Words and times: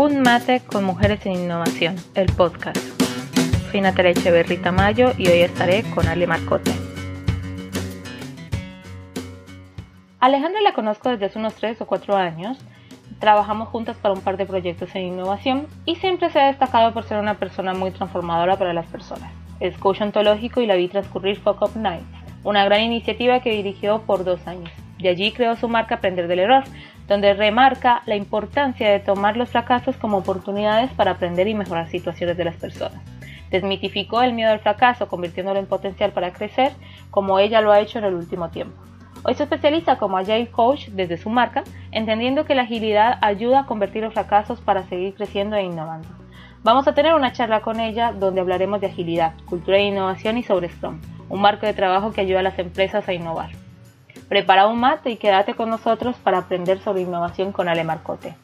Un 0.00 0.22
mate 0.22 0.60
con 0.60 0.84
mujeres 0.84 1.26
en 1.26 1.32
innovación, 1.32 1.96
el 2.14 2.32
podcast. 2.32 2.78
Soy 3.68 3.80
Natalia 3.80 4.12
Echeverrita 4.12 4.70
Mayo 4.70 5.10
y 5.18 5.26
hoy 5.26 5.40
estaré 5.40 5.82
con 5.92 6.06
Ale 6.06 6.24
Marcote. 6.28 6.70
Alejandra 10.20 10.60
la 10.60 10.72
conozco 10.72 11.08
desde 11.08 11.26
hace 11.26 11.40
unos 11.40 11.54
3 11.54 11.80
o 11.80 11.86
4 11.86 12.14
años. 12.14 12.58
Trabajamos 13.18 13.70
juntas 13.70 13.96
para 13.96 14.14
un 14.14 14.20
par 14.20 14.36
de 14.36 14.46
proyectos 14.46 14.94
en 14.94 15.02
innovación 15.02 15.66
y 15.84 15.96
siempre 15.96 16.30
se 16.30 16.38
ha 16.38 16.46
destacado 16.46 16.94
por 16.94 17.02
ser 17.02 17.18
una 17.18 17.34
persona 17.34 17.74
muy 17.74 17.90
transformadora 17.90 18.56
para 18.56 18.72
las 18.72 18.86
personas. 18.86 19.32
Es 19.58 19.76
coach 19.78 20.00
ontológico 20.00 20.60
y 20.60 20.66
la 20.66 20.76
vi 20.76 20.86
transcurrir 20.86 21.40
Fuck 21.40 21.60
Up 21.60 21.72
Nights, 21.74 22.06
una 22.44 22.64
gran 22.64 22.82
iniciativa 22.82 23.40
que 23.40 23.50
dirigió 23.50 24.02
por 24.02 24.22
dos 24.22 24.46
años. 24.46 24.70
De 24.98 25.08
allí 25.08 25.32
creó 25.32 25.56
su 25.56 25.68
marca 25.68 25.96
Aprender 25.96 26.28
del 26.28 26.40
Error, 26.40 26.64
donde 27.06 27.34
remarca 27.34 28.02
la 28.06 28.16
importancia 28.16 28.90
de 28.90 29.00
tomar 29.00 29.36
los 29.36 29.48
fracasos 29.48 29.96
como 29.96 30.18
oportunidades 30.18 30.90
para 30.92 31.12
aprender 31.12 31.48
y 31.48 31.54
mejorar 31.54 31.88
situaciones 31.88 32.36
de 32.36 32.44
las 32.44 32.56
personas. 32.56 33.00
Desmitificó 33.50 34.22
el 34.22 34.34
miedo 34.34 34.50
al 34.50 34.60
fracaso, 34.60 35.08
convirtiéndolo 35.08 35.58
en 35.58 35.66
potencial 35.66 36.12
para 36.12 36.32
crecer, 36.32 36.72
como 37.10 37.38
ella 37.38 37.60
lo 37.62 37.72
ha 37.72 37.80
hecho 37.80 37.98
en 37.98 38.04
el 38.04 38.14
último 38.14 38.50
tiempo. 38.50 38.76
Hoy 39.24 39.34
se 39.34 39.44
especializa 39.44 39.96
como 39.96 40.18
Agile 40.18 40.48
Coach 40.48 40.88
desde 40.88 41.16
su 41.16 41.30
marca, 41.30 41.64
entendiendo 41.90 42.44
que 42.44 42.54
la 42.54 42.62
agilidad 42.62 43.18
ayuda 43.22 43.60
a 43.60 43.66
convertir 43.66 44.02
los 44.02 44.12
fracasos 44.12 44.60
para 44.60 44.84
seguir 44.84 45.14
creciendo 45.14 45.56
e 45.56 45.62
innovando. 45.62 46.08
Vamos 46.62 46.86
a 46.88 46.94
tener 46.94 47.14
una 47.14 47.32
charla 47.32 47.60
con 47.60 47.80
ella 47.80 48.12
donde 48.12 48.40
hablaremos 48.40 48.80
de 48.80 48.88
agilidad, 48.88 49.32
cultura 49.46 49.78
de 49.78 49.84
innovación 49.84 50.38
y 50.38 50.42
sobre 50.42 50.68
Scrum, 50.68 51.00
un 51.28 51.40
marco 51.40 51.66
de 51.66 51.72
trabajo 51.74 52.12
que 52.12 52.20
ayuda 52.20 52.40
a 52.40 52.42
las 52.42 52.58
empresas 52.58 53.08
a 53.08 53.14
innovar. 53.14 53.50
Prepara 54.28 54.66
un 54.66 54.78
mate 54.78 55.10
y 55.10 55.16
quédate 55.16 55.54
con 55.54 55.70
nosotros 55.70 56.16
para 56.22 56.38
aprender 56.38 56.82
sobre 56.82 57.00
innovación 57.00 57.50
con 57.50 57.66
Ale 57.66 57.82
Marcote. 57.82 58.36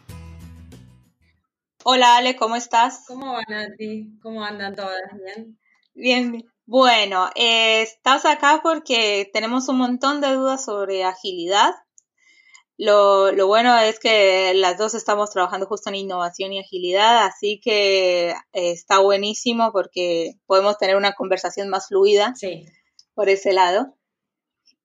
Hola 1.84 2.16
Ale, 2.16 2.37
¿cómo 2.37 2.56
estás? 2.56 3.05
¿Cómo 3.06 3.34
van 3.34 3.53
a 3.53 3.67
ti? 3.77 4.19
¿Cómo 4.23 4.42
andan 4.42 4.75
todas? 4.75 5.03
¿Bien? 5.12 5.58
Bien, 5.92 6.45
bueno, 6.64 7.28
eh, 7.34 7.83
estás 7.83 8.25
acá 8.25 8.61
porque 8.62 9.28
tenemos 9.34 9.69
un 9.69 9.77
montón 9.77 10.23
de 10.23 10.33
dudas 10.33 10.64
sobre 10.64 11.05
agilidad. 11.05 11.75
Lo, 12.78 13.30
lo, 13.33 13.47
bueno 13.47 13.77
es 13.78 14.01
que 14.01 14.53
las 14.55 14.78
dos 14.78 14.95
estamos 14.95 15.30
trabajando 15.30 15.67
justo 15.67 15.91
en 15.91 15.97
innovación 15.97 16.55
y 16.55 16.61
agilidad, 16.61 17.27
así 17.27 17.61
que 17.62 18.30
eh, 18.30 18.34
está 18.53 19.01
buenísimo 19.01 19.70
porque 19.70 20.33
podemos 20.47 20.78
tener 20.78 20.97
una 20.97 21.12
conversación 21.12 21.69
más 21.69 21.89
fluida 21.89 22.33
sí. 22.34 22.64
por 23.12 23.28
ese 23.28 23.53
lado. 23.53 23.95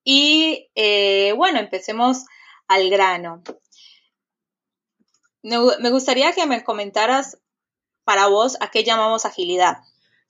Y 0.04 0.70
eh, 0.74 1.32
bueno, 1.36 1.58
empecemos 1.58 2.24
al 2.68 2.88
grano. 2.90 3.42
Me 5.42 5.90
gustaría 5.90 6.32
que 6.32 6.46
me 6.46 6.62
comentaras 6.64 7.38
para 8.04 8.26
vos 8.26 8.56
a 8.60 8.70
qué 8.70 8.84
llamamos 8.84 9.24
agilidad. 9.24 9.78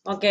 Ok. 0.05 0.25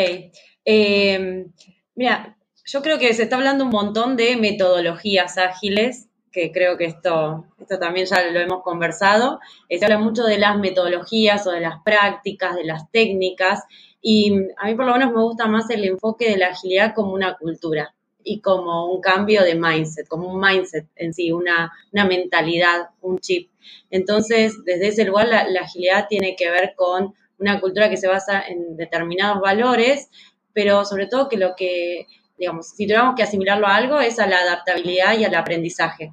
Eh, 0.65 1.47
mira, 1.95 2.37
yo 2.65 2.81
creo 2.81 2.99
que 2.99 3.13
se 3.13 3.23
está 3.23 3.35
hablando 3.35 3.63
un 3.65 3.71
montón 3.71 4.15
de 4.15 4.37
metodologías 4.37 5.37
ágiles, 5.37 6.07
que 6.31 6.51
creo 6.51 6.77
que 6.77 6.85
esto, 6.85 7.45
esto 7.59 7.79
también 7.79 8.05
ya 8.05 8.21
lo 8.29 8.39
hemos 8.39 8.63
conversado. 8.63 9.39
Se 9.69 9.83
habla 9.83 9.97
mucho 9.97 10.23
de 10.23 10.37
las 10.37 10.57
metodologías 10.57 11.45
o 11.47 11.51
de 11.51 11.61
las 11.61 11.81
prácticas, 11.83 12.55
de 12.55 12.65
las 12.65 12.89
técnicas, 12.91 13.63
y 14.01 14.33
a 14.57 14.67
mí 14.67 14.75
por 14.75 14.85
lo 14.85 14.93
menos 14.93 15.11
me 15.11 15.21
gusta 15.21 15.47
más 15.47 15.69
el 15.69 15.83
enfoque 15.83 16.29
de 16.29 16.37
la 16.37 16.47
agilidad 16.47 16.93
como 16.93 17.13
una 17.13 17.35
cultura 17.37 17.95
y 18.23 18.41
como 18.41 18.91
un 18.91 19.01
cambio 19.01 19.43
de 19.43 19.55
mindset, 19.55 20.07
como 20.07 20.27
un 20.27 20.39
mindset 20.39 20.85
en 20.95 21.13
sí, 21.13 21.31
una, 21.31 21.71
una 21.91 22.05
mentalidad, 22.05 22.89
un 23.01 23.19
chip. 23.19 23.49
Entonces, 23.89 24.53
desde 24.65 24.87
ese 24.87 25.05
lugar, 25.05 25.27
la, 25.27 25.47
la, 25.47 25.61
agilidad 25.61 26.07
tiene 26.07 26.35
que 26.35 26.49
ver 26.49 26.73
con 26.75 27.13
una 27.39 27.59
cultura 27.59 27.89
que 27.89 27.97
se 27.97 28.07
basa 28.07 28.41
en 28.41 28.75
determinados 28.75 29.41
valores, 29.41 30.09
pero 30.53 30.85
sobre 30.85 31.07
todo 31.07 31.29
que 31.29 31.37
lo 31.37 31.55
que, 31.55 32.07
digamos, 32.37 32.69
si 32.69 32.85
tuviéramos 32.85 33.15
que 33.15 33.23
asimilarlo 33.23 33.67
a 33.67 33.75
algo, 33.75 33.99
es 33.99 34.19
a 34.19 34.27
la 34.27 34.39
adaptabilidad 34.39 35.17
y 35.17 35.25
al 35.25 35.35
aprendizaje, 35.35 36.11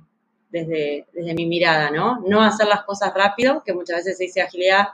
desde, 0.50 1.06
desde 1.12 1.34
mi 1.34 1.46
mirada, 1.46 1.90
¿no? 1.90 2.20
No 2.26 2.42
hacer 2.42 2.68
las 2.68 2.84
cosas 2.84 3.12
rápido, 3.14 3.62
que 3.64 3.74
muchas 3.74 3.98
veces 3.98 4.18
se 4.18 4.24
dice 4.24 4.42
agilidad, 4.42 4.88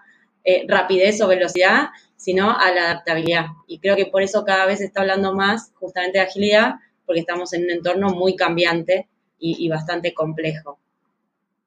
eh, 0.44 0.64
rapidez 0.66 1.20
o 1.20 1.28
velocidad, 1.28 1.90
sino 2.16 2.50
a 2.50 2.70
la 2.72 2.90
adaptabilidad. 2.90 3.46
Y 3.66 3.78
creo 3.78 3.96
que 3.96 4.06
por 4.06 4.22
eso 4.22 4.44
cada 4.44 4.66
vez 4.66 4.78
se 4.78 4.86
está 4.86 5.02
hablando 5.02 5.34
más 5.34 5.72
justamente 5.74 6.18
de 6.18 6.24
agilidad, 6.24 6.76
porque 7.06 7.20
estamos 7.20 7.52
en 7.52 7.64
un 7.64 7.70
entorno 7.70 8.10
muy 8.10 8.36
cambiante 8.36 9.08
y, 9.38 9.64
y 9.64 9.68
bastante 9.68 10.14
complejo. 10.14 10.78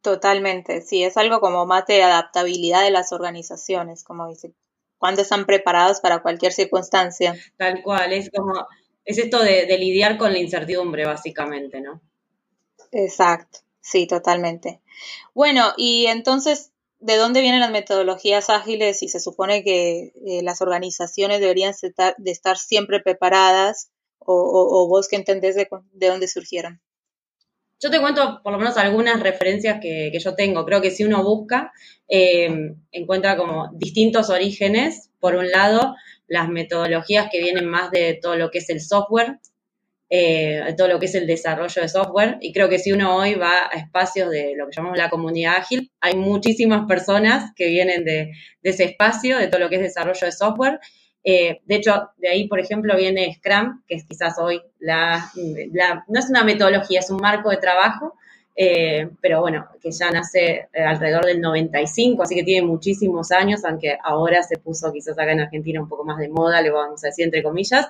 Totalmente, 0.01 0.81
sí, 0.81 1.03
es 1.03 1.18
algo 1.18 1.40
como 1.40 1.66
más 1.66 1.88
de 1.88 2.03
adaptabilidad 2.03 2.84
de 2.84 2.91
las 2.91 3.12
organizaciones, 3.12 4.03
como 4.03 4.28
dice, 4.28 4.53
cuando 5.00 5.23
están 5.23 5.46
preparados 5.46 6.00
para 6.00 6.22
cualquier 6.22 6.53
circunstancia. 6.53 7.35
Tal 7.57 7.81
cual, 7.81 8.13
es 8.13 8.29
como, 8.29 8.53
es 9.03 9.18
esto 9.18 9.41
de, 9.41 9.66
de 9.66 9.78
lidiar 9.79 10.18
con 10.18 10.31
la 10.31 10.38
incertidumbre, 10.38 11.06
básicamente, 11.06 11.81
¿no? 11.81 12.02
Exacto, 12.91 13.59
sí, 13.81 14.06
totalmente. 14.06 14.79
Bueno, 15.34 15.73
y 15.75 16.06
entonces, 16.06 16.72
¿de 17.00 17.17
dónde 17.17 17.41
vienen 17.41 17.59
las 17.59 17.72
metodologías 17.72 18.50
ágiles? 18.50 19.03
Y 19.03 19.09
se 19.09 19.19
supone 19.19 19.63
que 19.63 20.13
eh, 20.25 20.41
las 20.44 20.62
organizaciones 20.62 21.40
deberían 21.40 21.72
estar, 21.72 22.16
de 22.17 22.31
estar 22.31 22.57
siempre 22.57 23.00
preparadas 23.00 23.90
o, 24.19 24.87
vos 24.87 25.07
que 25.07 25.15
entendés 25.15 25.55
de, 25.55 25.67
de, 25.93 26.07
dónde 26.07 26.27
surgieron? 26.27 26.81
Yo 27.81 27.91
te 27.91 27.99
cuento 27.99 28.41
por 28.43 28.53
lo 28.53 28.57
menos 28.57 28.77
algunas 28.77 29.21
referencias 29.21 29.79
que, 29.81 30.11
yo 30.17 30.33
tengo. 30.35 30.65
Creo 30.65 30.81
que 30.81 30.91
si 30.91 31.03
uno 31.03 31.23
busca, 31.23 31.71
eh, 32.07 32.73
encuentra 32.91 33.37
como 33.37 33.69
distintos 33.73 34.29
orígenes. 34.29 35.11
Por 35.19 35.35
un 35.35 35.49
lado, 35.51 35.95
las 36.27 36.49
metodologías 36.49 37.27
que 37.31 37.41
vienen 37.41 37.67
más 37.67 37.91
de 37.91 38.17
todo 38.21 38.37
lo 38.37 38.49
que 38.49 38.59
es 38.59 38.69
el 38.69 38.79
software, 38.79 39.39
eh, 40.09 40.73
todo 40.77 40.87
lo 40.87 40.99
que 40.99 41.07
es 41.07 41.15
el 41.15 41.27
desarrollo 41.27 41.81
de 41.81 41.89
software. 41.89 42.37
Y 42.39 42.53
creo 42.53 42.69
que 42.69 42.79
si 42.79 42.93
uno 42.93 43.17
hoy 43.17 43.35
va 43.35 43.67
a 43.69 43.77
espacios 43.77 44.29
de 44.29 44.53
lo 44.55 44.67
que 44.67 44.75
llamamos 44.75 44.97
la 44.97 45.09
comunidad 45.09 45.57
ágil, 45.57 45.91
hay 45.99 46.15
muchísimas 46.15 46.87
personas 46.87 47.51
que 47.55 47.67
vienen 47.67 48.05
de 48.05 48.31
ese 48.63 48.85
espacio, 48.85 49.37
de 49.37 49.47
todo 49.47 49.59
lo 49.59 49.69
que 49.69 49.75
es 49.75 49.81
desarrollo 49.81 50.25
de 50.25 50.31
software. 50.31 50.79
Eh, 51.27 51.59
de 51.65 51.75
hecho, 51.75 52.11
de 52.17 52.29
ahí, 52.29 52.47
por 52.47 52.59
ejemplo, 52.59 52.95
viene 52.95 53.33
Scrum, 53.33 53.81
que 53.87 53.95
es 53.95 54.05
quizás 54.05 54.37
hoy 54.37 54.61
la, 54.77 55.31
no 56.07 56.19
es 56.19 56.29
una 56.29 56.43
metodología, 56.43 56.99
es 56.99 57.09
un 57.09 57.17
marco 57.17 57.49
de 57.49 57.57
trabajo, 57.57 58.13
eh, 58.55 59.09
pero 59.21 59.41
bueno, 59.41 59.67
que 59.81 59.91
ya 59.91 60.11
nace 60.11 60.69
eh, 60.71 60.83
alrededor 60.83 61.25
del 61.25 61.41
95, 61.41 62.21
así 62.21 62.35
que 62.35 62.43
tiene 62.43 62.67
muchísimos 62.67 63.31
años, 63.31 63.65
aunque 63.65 63.97
ahora 64.03 64.43
se 64.43 64.59
puso 64.59 64.93
quizás 64.93 65.17
acá 65.17 65.31
en 65.31 65.39
Argentina 65.39 65.81
un 65.81 65.89
poco 65.89 66.05
más 66.05 66.19
de 66.19 66.29
moda, 66.29 66.61
le 66.61 66.69
vamos 66.69 67.03
a 67.03 67.07
decir 67.07 67.25
entre 67.25 67.41
comillas. 67.41 67.87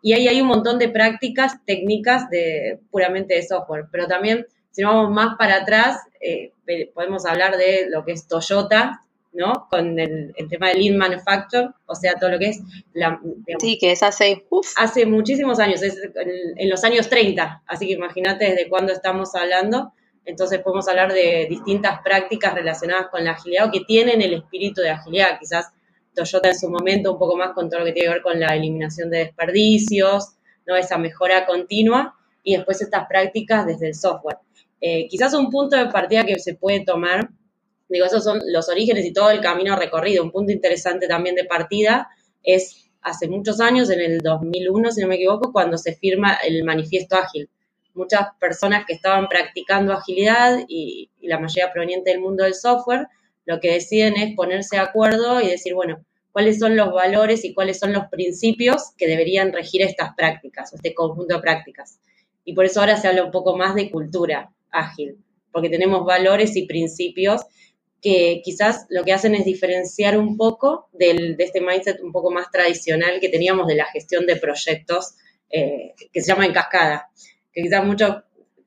Y 0.00 0.12
ahí 0.12 0.28
hay 0.28 0.40
un 0.40 0.48
montón 0.48 0.78
de 0.78 0.88
prácticas 0.88 1.62
técnicas 1.66 2.30
de 2.30 2.78
puramente 2.90 3.34
de 3.34 3.42
software, 3.42 3.86
pero 3.92 4.06
también 4.06 4.46
si 4.70 4.82
vamos 4.82 5.10
más 5.10 5.36
para 5.36 5.56
atrás, 5.56 5.98
podemos 6.94 7.26
hablar 7.26 7.58
de 7.58 7.88
lo 7.90 8.04
que 8.04 8.12
es 8.12 8.26
Toyota, 8.26 9.02
¿no? 9.32 9.68
Con 9.70 9.98
el, 9.98 10.32
el, 10.36 10.48
tema 10.48 10.68
del 10.68 10.80
Lean 10.80 10.96
Manufacture, 10.96 11.68
o 11.86 11.94
sea, 11.94 12.14
todo 12.14 12.30
lo 12.30 12.38
que 12.38 12.50
es 12.50 12.60
la... 12.92 13.20
Digamos, 13.22 13.62
sí, 13.62 13.78
que 13.78 13.92
es 13.92 14.02
hace... 14.02 14.46
Uf. 14.50 14.72
Hace 14.76 15.06
muchísimos 15.06 15.58
años, 15.58 15.82
es 15.82 15.96
en, 15.98 16.30
en 16.56 16.70
los 16.70 16.82
años 16.84 17.08
30, 17.08 17.62
así 17.66 17.86
que 17.86 17.92
imagínate 17.92 18.46
desde 18.46 18.68
cuándo 18.68 18.92
estamos 18.92 19.34
hablando. 19.34 19.92
Entonces 20.24 20.60
podemos 20.60 20.88
hablar 20.88 21.12
de 21.12 21.46
distintas 21.48 22.00
prácticas 22.02 22.54
relacionadas 22.54 23.08
con 23.08 23.24
la 23.24 23.32
agilidad 23.32 23.68
o 23.68 23.70
que 23.70 23.80
tienen 23.80 24.20
el 24.20 24.34
espíritu 24.34 24.82
de 24.82 24.90
agilidad. 24.90 25.38
Quizás 25.38 25.72
Toyota 26.14 26.48
en 26.48 26.58
su 26.58 26.68
momento 26.68 27.12
un 27.12 27.18
poco 27.18 27.36
más 27.36 27.52
con 27.52 27.70
todo 27.70 27.80
lo 27.80 27.86
que 27.86 27.92
tiene 27.92 28.08
que 28.08 28.14
ver 28.14 28.22
con 28.22 28.40
la 28.40 28.54
eliminación 28.54 29.10
de 29.10 29.18
desperdicios, 29.18 30.34
¿no? 30.66 30.76
esa 30.76 30.98
mejora 30.98 31.46
continua 31.46 32.16
y 32.42 32.56
después 32.56 32.82
estas 32.82 33.06
prácticas 33.08 33.66
desde 33.66 33.88
el 33.88 33.94
software. 33.94 34.38
Eh, 34.80 35.08
quizás 35.08 35.34
un 35.34 35.50
punto 35.50 35.76
de 35.76 35.86
partida 35.86 36.24
que 36.24 36.38
se 36.38 36.54
puede 36.54 36.84
tomar 36.84 37.30
Digo, 37.88 38.06
esos 38.06 38.22
son 38.22 38.40
los 38.46 38.68
orígenes 38.68 39.04
y 39.06 39.12
todo 39.12 39.30
el 39.30 39.40
camino 39.40 39.76
recorrido. 39.76 40.22
Un 40.22 40.30
punto 40.30 40.52
interesante 40.52 41.08
también 41.08 41.34
de 41.34 41.44
partida 41.44 42.08
es 42.42 42.88
hace 43.00 43.28
muchos 43.28 43.60
años, 43.60 43.90
en 43.90 44.00
el 44.00 44.20
2001, 44.20 44.92
si 44.92 45.00
no 45.00 45.08
me 45.08 45.14
equivoco, 45.14 45.52
cuando 45.52 45.78
se 45.78 45.94
firma 45.94 46.34
el 46.34 46.64
manifiesto 46.64 47.16
ágil. 47.16 47.48
Muchas 47.94 48.28
personas 48.38 48.84
que 48.86 48.94
estaban 48.94 49.28
practicando 49.28 49.92
agilidad 49.92 50.60
y, 50.68 51.10
la 51.22 51.38
mayoría 51.38 51.72
proveniente 51.72 52.10
del 52.10 52.20
mundo 52.20 52.44
del 52.44 52.54
software, 52.54 53.08
lo 53.44 53.60
que 53.60 53.72
deciden 53.72 54.16
es 54.16 54.34
ponerse 54.34 54.76
de 54.76 54.82
acuerdo 54.82 55.40
y 55.40 55.48
decir, 55.48 55.74
bueno, 55.74 56.04
cuáles 56.32 56.58
son 56.58 56.76
los 56.76 56.92
valores 56.92 57.44
y 57.44 57.54
cuáles 57.54 57.78
son 57.78 57.92
los 57.92 58.04
principios 58.10 58.92
que 58.96 59.06
deberían 59.06 59.52
regir 59.52 59.82
estas 59.82 60.14
prácticas, 60.14 60.72
este 60.72 60.94
conjunto 60.94 61.36
de 61.36 61.40
prácticas. 61.40 61.98
Y 62.44 62.54
por 62.54 62.64
eso 62.64 62.80
ahora 62.80 62.96
se 62.96 63.08
habla 63.08 63.24
un 63.24 63.30
poco 63.30 63.56
más 63.56 63.74
de 63.74 63.90
cultura 63.90 64.52
ágil, 64.70 65.18
porque 65.52 65.68
tenemos 65.68 66.04
valores 66.04 66.56
y 66.56 66.66
principios 66.66 67.42
que 68.00 68.40
quizás 68.44 68.86
lo 68.90 69.04
que 69.04 69.12
hacen 69.12 69.34
es 69.34 69.44
diferenciar 69.44 70.18
un 70.18 70.36
poco 70.36 70.88
del, 70.92 71.36
de 71.36 71.44
este 71.44 71.60
mindset 71.60 72.00
un 72.00 72.12
poco 72.12 72.30
más 72.30 72.50
tradicional 72.50 73.18
que 73.20 73.28
teníamos 73.28 73.66
de 73.66 73.74
la 73.74 73.86
gestión 73.86 74.26
de 74.26 74.36
proyectos 74.36 75.14
eh, 75.50 75.94
que 76.12 76.20
se 76.20 76.28
llama 76.28 76.46
en 76.46 76.52
cascada. 76.52 77.10
Que 77.52 77.62
quizás 77.62 77.84
muchos, 77.84 78.16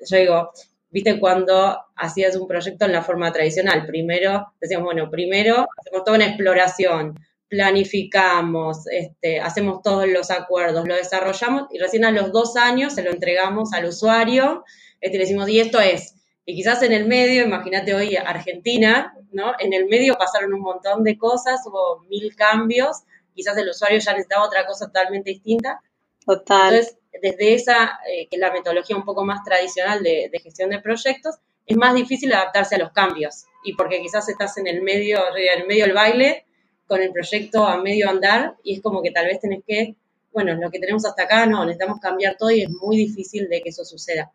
yo 0.09 0.17
digo, 0.17 0.51
viste 0.89 1.19
cuando 1.19 1.77
hacías 1.95 2.35
un 2.35 2.47
proyecto 2.47 2.85
en 2.85 2.91
la 2.91 3.03
forma 3.03 3.31
tradicional. 3.31 3.85
Primero, 3.85 4.53
decíamos, 4.59 4.85
bueno, 4.85 5.09
primero 5.09 5.67
hacemos 5.79 6.03
toda 6.03 6.17
una 6.17 6.27
exploración, 6.27 7.19
planificamos, 7.47 8.87
este, 8.91 9.39
hacemos 9.39 9.81
todos 9.81 10.07
los 10.07 10.31
acuerdos, 10.31 10.87
lo 10.87 10.95
desarrollamos 10.95 11.67
y 11.71 11.79
recién 11.79 12.05
a 12.05 12.11
los 12.11 12.31
dos 12.31 12.55
años 12.55 12.93
se 12.93 13.03
lo 13.03 13.11
entregamos 13.11 13.73
al 13.73 13.85
usuario 13.85 14.63
este, 15.01 15.17
le 15.17 15.23
decimos, 15.23 15.49
y 15.49 15.59
esto 15.59 15.79
es. 15.81 16.15
Y 16.45 16.55
quizás 16.55 16.81
en 16.81 16.91
el 16.91 17.05
medio, 17.05 17.43
imagínate 17.43 17.93
hoy 17.93 18.15
Argentina, 18.15 19.15
¿no? 19.31 19.53
En 19.59 19.73
el 19.73 19.85
medio 19.85 20.15
pasaron 20.15 20.53
un 20.53 20.61
montón 20.61 21.03
de 21.03 21.17
cosas, 21.17 21.61
hubo 21.65 22.01
mil 22.09 22.35
cambios, 22.35 23.03
quizás 23.35 23.57
el 23.57 23.69
usuario 23.69 23.99
ya 23.99 24.11
necesitaba 24.11 24.45
otra 24.45 24.65
cosa 24.65 24.87
totalmente 24.87 25.31
distinta. 25.31 25.81
Total. 26.25 26.73
Entonces, 26.73 26.97
desde 27.21 27.53
esa, 27.53 27.99
eh, 28.09 28.27
que 28.27 28.37
es 28.37 28.39
la 28.39 28.51
metodología 28.51 28.95
un 28.95 29.05
poco 29.05 29.23
más 29.23 29.43
tradicional 29.43 30.01
de, 30.01 30.31
gestión 30.41 30.69
de 30.69 30.79
proyectos, 30.79 31.35
es 31.65 31.77
más 31.77 31.93
difícil 31.93 32.33
adaptarse 32.33 32.75
a 32.75 32.79
los 32.79 32.91
cambios. 32.91 33.45
Y 33.63 33.73
porque 33.75 34.01
quizás 34.01 34.27
estás 34.29 34.57
en 34.57 34.67
el 34.67 34.81
medio, 34.81 35.19
en 35.35 35.61
el 35.61 35.67
medio 35.67 35.85
del 35.85 35.93
baile, 35.93 36.45
con 36.87 37.01
el 37.01 37.11
proyecto 37.11 37.65
a 37.65 37.77
medio 37.77 38.09
andar, 38.09 38.55
y 38.63 38.75
es 38.75 38.81
como 38.81 39.01
que 39.01 39.11
tal 39.11 39.27
vez 39.27 39.39
tenés 39.39 39.63
que, 39.65 39.95
bueno, 40.33 40.55
lo 40.55 40.71
que 40.71 40.79
tenemos 40.79 41.05
hasta 41.05 41.23
acá, 41.23 41.45
no, 41.45 41.63
necesitamos 41.65 41.99
cambiar 41.99 42.35
todo 42.37 42.51
y 42.51 42.63
es 42.63 42.69
muy 42.69 42.97
difícil 42.97 43.47
de 43.47 43.61
que 43.61 43.69
eso 43.69 43.85
suceda. 43.85 44.31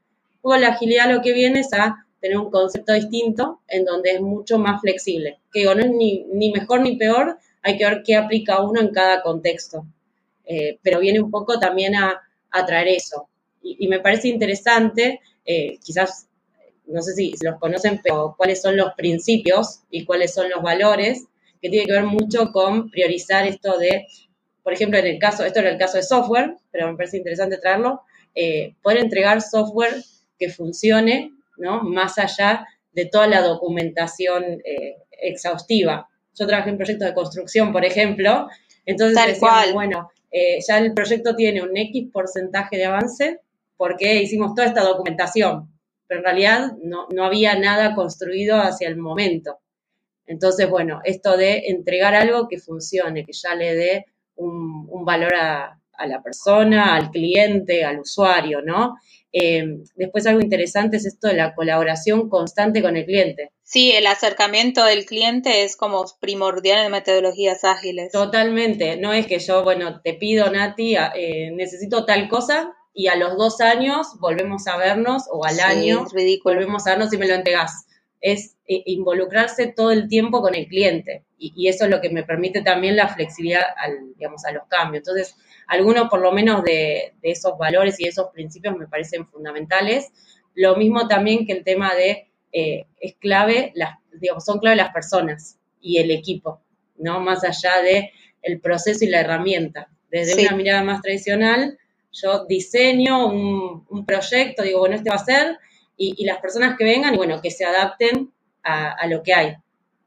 La 0.54 0.68
agilidad 0.68 1.12
lo 1.12 1.22
que 1.22 1.32
viene 1.32 1.60
es 1.60 1.72
a 1.72 2.06
tener 2.20 2.38
un 2.38 2.50
concepto 2.50 2.92
distinto 2.92 3.60
en 3.66 3.84
donde 3.84 4.12
es 4.12 4.20
mucho 4.20 4.58
más 4.58 4.80
flexible. 4.80 5.40
Que 5.52 5.60
digo, 5.60 5.74
no 5.74 5.82
es 5.82 5.90
ni, 5.90 6.52
mejor 6.52 6.80
ni 6.80 6.96
peor, 6.96 7.38
hay 7.62 7.76
que 7.76 7.84
ver 7.84 8.02
qué 8.04 8.14
aplica 8.14 8.62
uno 8.62 8.80
en 8.80 8.90
cada 8.90 9.22
contexto. 9.22 9.84
Eh, 10.44 10.78
pero 10.82 11.00
viene 11.00 11.20
un 11.20 11.30
poco 11.30 11.58
también 11.58 11.94
a, 11.96 12.22
traer 12.66 12.88
eso. 12.88 13.28
Y, 13.62 13.86
me 13.88 14.00
parece 14.00 14.28
interesante, 14.28 15.20
eh, 15.44 15.78
quizás, 15.84 16.26
no 16.86 17.02
sé 17.02 17.12
si 17.12 17.34
los 17.42 17.58
conocen, 17.58 18.00
pero 18.02 18.34
cuáles 18.38 18.62
son 18.62 18.78
los 18.78 18.94
principios 18.94 19.80
y 19.90 20.06
cuáles 20.06 20.32
son 20.32 20.48
los 20.48 20.62
valores, 20.62 21.26
que 21.60 21.68
tiene 21.68 21.84
que 21.84 21.92
ver 21.92 22.04
mucho 22.04 22.50
con 22.52 22.90
priorizar 22.90 23.46
esto 23.46 23.76
de, 23.76 24.06
por 24.62 24.72
ejemplo, 24.72 24.98
en 24.98 25.06
el 25.06 25.18
caso, 25.18 25.44
esto 25.44 25.58
era 25.58 25.68
el 25.68 25.76
caso 25.76 25.98
de 25.98 26.02
software, 26.02 26.56
pero 26.70 26.90
me 26.90 26.96
parece 26.96 27.18
interesante 27.18 27.58
traerlo, 27.58 28.00
eh, 28.34 28.74
poder 28.82 28.98
entregar 29.00 29.42
software 29.42 29.96
que 30.38 30.50
funcione, 30.50 31.32
¿no? 31.56 31.82
Más 31.82 32.18
allá 32.18 32.66
de 32.92 33.06
toda 33.06 33.26
la 33.26 33.42
documentación 33.42 34.44
eh, 34.64 34.96
exhaustiva. 35.10 36.08
Yo 36.34 36.46
trabajé 36.46 36.70
en 36.70 36.76
proyectos 36.76 37.08
de 37.08 37.14
construcción, 37.14 37.72
por 37.72 37.84
ejemplo, 37.84 38.48
entonces 38.84 39.26
decíamos, 39.26 39.72
bueno, 39.72 40.10
eh, 40.30 40.58
ya 40.66 40.78
el 40.78 40.94
proyecto 40.94 41.34
tiene 41.34 41.62
un 41.62 41.76
X 41.76 42.08
porcentaje 42.12 42.76
de 42.76 42.84
avance 42.84 43.40
porque 43.76 44.22
hicimos 44.22 44.54
toda 44.54 44.68
esta 44.68 44.82
documentación, 44.82 45.70
pero 46.06 46.20
en 46.20 46.24
realidad 46.24 46.72
no, 46.82 47.06
había 47.24 47.58
nada 47.58 47.94
construido 47.94 48.56
hacia 48.56 48.88
el 48.88 48.96
momento. 48.96 49.58
Entonces, 50.26 50.68
bueno, 50.68 51.00
esto 51.04 51.36
de 51.36 51.68
entregar 51.68 52.14
algo 52.14 52.48
que 52.48 52.58
funcione, 52.58 53.24
que 53.24 53.32
ya 53.32 53.54
le 53.54 53.74
dé 53.74 54.06
un, 54.36 54.86
un 54.88 55.04
valor 55.04 55.34
a, 55.34 55.80
a 55.96 56.06
la 56.06 56.22
persona, 56.22 56.94
al 56.94 57.10
cliente, 57.10 57.84
al 57.84 58.00
usuario, 58.00 58.62
¿no? 58.62 58.96
Eh, 59.38 59.82
después 59.96 60.26
algo 60.26 60.40
interesante 60.40 60.96
es 60.96 61.04
esto 61.04 61.28
de 61.28 61.34
la 61.34 61.54
colaboración 61.54 62.30
constante 62.30 62.80
con 62.80 62.96
el 62.96 63.04
cliente. 63.04 63.52
Sí, 63.62 63.92
el 63.92 64.06
acercamiento 64.06 64.82
del 64.82 65.04
cliente 65.04 65.62
es 65.62 65.76
como 65.76 66.06
primordial 66.20 66.86
en 66.86 66.90
metodologías 66.90 67.62
ágiles. 67.62 68.12
Totalmente, 68.12 68.96
no 68.96 69.12
es 69.12 69.26
que 69.26 69.38
yo, 69.38 69.62
bueno, 69.62 70.00
te 70.00 70.14
pido, 70.14 70.50
Nati, 70.50 70.96
eh, 70.96 71.50
necesito 71.52 72.06
tal 72.06 72.30
cosa 72.30 72.74
y 72.94 73.08
a 73.08 73.16
los 73.16 73.36
dos 73.36 73.60
años 73.60 74.06
volvemos 74.20 74.66
a 74.68 74.78
vernos 74.78 75.24
o 75.30 75.44
al 75.44 75.60
año 75.60 76.06
volvemos 76.42 76.86
a 76.86 76.90
vernos 76.92 77.12
y 77.12 77.18
me 77.18 77.28
lo 77.28 77.34
entregas. 77.34 77.84
Es 78.22 78.56
eh, 78.66 78.84
involucrarse 78.86 79.66
todo 79.66 79.90
el 79.90 80.08
tiempo 80.08 80.40
con 80.40 80.54
el 80.54 80.66
cliente 80.66 81.26
y, 81.36 81.52
y, 81.54 81.68
eso 81.68 81.84
es 81.84 81.90
lo 81.90 82.00
que 82.00 82.08
me 82.08 82.22
permite 82.22 82.62
también 82.62 82.96
la 82.96 83.08
flexibilidad 83.08 83.64
al, 83.76 84.14
digamos, 84.16 84.46
a 84.46 84.52
los 84.52 84.66
cambios. 84.68 85.06
Entonces, 85.06 85.36
algunos 85.66 86.08
por 86.08 86.20
lo 86.20 86.32
menos 86.32 86.62
de, 86.62 87.14
esos 87.22 87.58
valores 87.58 87.98
y 88.00 88.06
esos 88.06 88.28
principios 88.30 88.76
me 88.76 88.86
parecen 88.86 89.26
fundamentales. 89.26 90.12
Lo 90.54 90.76
mismo 90.76 91.08
también 91.08 91.46
que 91.46 91.52
el 91.52 91.64
tema 91.64 91.94
de, 91.94 92.28
eh, 92.52 92.86
es 93.00 93.14
clave, 93.16 93.72
las, 93.74 93.98
digamos, 94.12 94.44
son 94.44 94.58
clave 94.58 94.76
las 94.76 94.92
personas 94.92 95.58
y 95.80 95.98
el 95.98 96.10
equipo, 96.10 96.60
¿no? 96.98 97.20
Más 97.20 97.44
allá 97.44 97.82
de 97.82 98.12
el 98.42 98.60
proceso 98.60 99.04
y 99.04 99.08
la 99.08 99.20
herramienta. 99.20 99.88
Desde 100.10 100.42
una 100.42 100.56
mirada 100.56 100.82
más 100.82 101.02
tradicional, 101.02 101.78
yo 102.12 102.46
diseño 102.46 103.26
un, 103.26 104.06
proyecto, 104.06 104.62
digo, 104.62 104.78
bueno, 104.78 104.94
este 104.94 105.10
va 105.10 105.16
a 105.16 105.24
ser, 105.24 105.58
y, 105.96 106.24
las 106.24 106.38
personas 106.38 106.76
que 106.78 106.84
vengan, 106.84 107.14
y 107.14 107.16
bueno, 107.16 107.40
que 107.42 107.50
se 107.50 107.64
adapten 107.64 108.32
a, 108.62 108.92
a 108.92 109.06
lo 109.06 109.22
que 109.22 109.34
hay. 109.34 109.54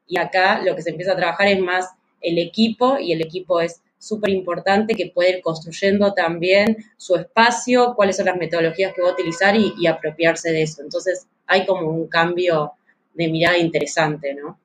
Y 0.08 0.18
acá 0.18 0.62
lo 0.64 0.76
que 0.76 0.82
se 0.82 0.92
empieza 0.92 1.14
a 1.14 1.18
trabajar 1.18 1.48
es 1.48 1.60
más 1.60 1.90
el 2.22 2.38
equipo, 2.38 2.98
y 2.98 3.12
el 3.12 3.22
equipo 3.22 3.60
es 3.60 3.82
súper 4.00 4.32
importante 4.32 4.96
que 4.96 5.12
puede 5.14 5.38
ir 5.38 5.42
construyendo 5.42 6.14
también 6.14 6.78
su 6.98 7.16
espacio, 7.18 7.94
cuáles 7.96 8.18
son 8.18 8.26
las 8.26 8.38
metodologías 8.38 8.94
que 8.94 9.02
va 9.02 9.10
a 9.10 9.14
utilizar 9.14 9.56
y, 9.56 9.86
apropiarse 9.86 10.52
de 10.52 10.64
eso. 10.64 10.82
Entonces 10.82 11.28
hay 11.46 11.66
como 11.66 11.90
un 11.90 12.08
cambio 12.08 12.72
de 13.14 13.28
mirada 13.28 13.58
interesante, 13.58 14.34
¿no? 14.34 14.58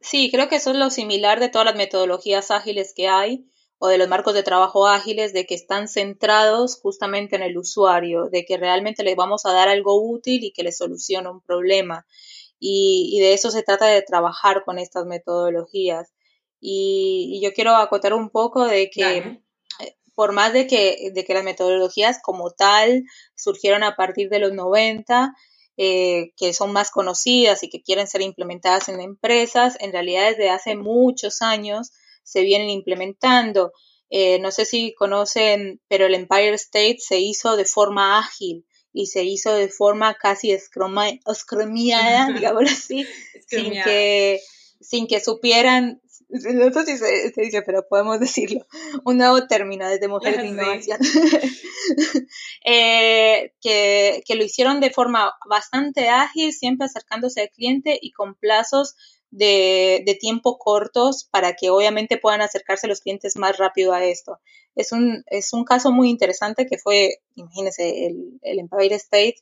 Sí, 0.00 0.30
creo 0.30 0.48
que 0.48 0.56
eso 0.56 0.70
es 0.70 0.76
lo 0.76 0.90
similar 0.90 1.40
de 1.40 1.48
todas 1.48 1.66
las 1.66 1.74
metodologías 1.74 2.52
ágiles 2.52 2.94
que 2.94 3.08
hay 3.08 3.44
o 3.80 3.88
de 3.88 3.98
los 3.98 4.08
marcos 4.08 4.34
de 4.34 4.42
trabajo 4.42 4.86
ágiles, 4.86 5.32
de 5.32 5.46
que 5.46 5.54
están 5.54 5.88
centrados 5.88 6.80
justamente 6.80 7.36
en 7.36 7.42
el 7.42 7.56
usuario, 7.58 8.28
de 8.28 8.44
que 8.44 8.56
realmente 8.56 9.04
les 9.04 9.16
vamos 9.16 9.46
a 9.46 9.52
dar 9.52 9.68
algo 9.68 10.00
útil 10.00 10.42
y 10.42 10.52
que 10.52 10.64
les 10.64 10.78
soluciona 10.78 11.30
un 11.30 11.40
problema. 11.40 12.06
Y, 12.58 13.10
y 13.12 13.20
de 13.20 13.34
eso 13.34 13.50
se 13.50 13.62
trata 13.62 13.86
de 13.86 14.02
trabajar 14.02 14.64
con 14.64 14.78
estas 14.78 15.06
metodologías. 15.06 16.12
Y, 16.60 17.40
yo 17.42 17.52
quiero 17.52 17.76
acotar 17.76 18.12
un 18.14 18.30
poco 18.30 18.64
de 18.66 18.90
que 18.90 19.18
eh, 19.18 19.96
por 20.14 20.32
más 20.32 20.52
de 20.52 20.66
que, 20.66 21.10
de 21.12 21.24
que 21.24 21.34
las 21.34 21.44
metodologías 21.44 22.20
como 22.22 22.50
tal 22.50 23.04
surgieron 23.36 23.84
a 23.84 23.94
partir 23.94 24.28
de 24.28 24.40
los 24.40 24.52
90, 24.52 25.32
eh, 25.76 26.32
que 26.36 26.52
son 26.52 26.72
más 26.72 26.90
conocidas 26.90 27.62
y 27.62 27.70
que 27.70 27.82
quieren 27.82 28.08
ser 28.08 28.22
implementadas 28.22 28.88
en 28.88 29.00
empresas, 29.00 29.76
en 29.78 29.92
realidad 29.92 30.30
desde 30.30 30.50
hace 30.50 30.74
muchos 30.74 31.40
años 31.40 31.92
se 32.24 32.42
vienen 32.42 32.68
implementando. 32.68 33.72
Eh, 34.10 34.40
no 34.40 34.50
sé 34.50 34.64
si 34.64 34.92
conocen, 34.94 35.80
pero 35.86 36.06
el 36.06 36.14
Empire 36.14 36.54
State 36.54 36.96
se 36.98 37.20
hizo 37.20 37.56
de 37.56 37.64
forma 37.64 38.18
ágil 38.18 38.66
y 38.92 39.06
se 39.06 39.22
hizo 39.22 39.54
de 39.54 39.68
forma 39.68 40.14
casi 40.14 40.50
escromiada, 40.50 42.32
digamos 42.34 42.64
así, 42.72 43.06
sin 43.46 43.70
que, 43.70 44.40
sin 44.80 45.06
que 45.06 45.20
supieran 45.20 46.02
no 46.28 46.72
sé 46.72 46.86
si 46.86 46.98
se, 46.98 47.40
dice, 47.40 47.62
pero 47.62 47.86
podemos 47.88 48.20
decirlo, 48.20 48.66
un 49.04 49.18
nuevo 49.18 49.46
término 49.46 49.88
desde 49.88 50.08
Mujeres 50.08 50.38
de 50.42 50.48
Innovación, 50.48 50.98
eh, 52.64 53.54
que, 53.60 54.22
que, 54.26 54.34
lo 54.34 54.44
hicieron 54.44 54.80
de 54.80 54.90
forma 54.90 55.32
bastante 55.48 56.08
ágil, 56.08 56.52
siempre 56.52 56.86
acercándose 56.86 57.42
al 57.42 57.50
cliente 57.50 57.98
y 58.00 58.12
con 58.12 58.34
plazos 58.34 58.96
de, 59.30 60.02
de, 60.06 60.14
tiempo 60.14 60.58
cortos 60.58 61.28
para 61.30 61.54
que 61.54 61.68
obviamente 61.68 62.16
puedan 62.16 62.40
acercarse 62.40 62.88
los 62.88 63.00
clientes 63.00 63.36
más 63.36 63.58
rápido 63.58 63.92
a 63.92 64.04
esto. 64.04 64.38
Es 64.74 64.92
un, 64.92 65.24
es 65.26 65.52
un 65.52 65.64
caso 65.64 65.90
muy 65.90 66.08
interesante 66.08 66.66
que 66.66 66.78
fue, 66.78 67.20
imagínense, 67.34 68.06
el, 68.06 68.38
el 68.42 68.58
Empire 68.58 68.94
State 68.94 69.36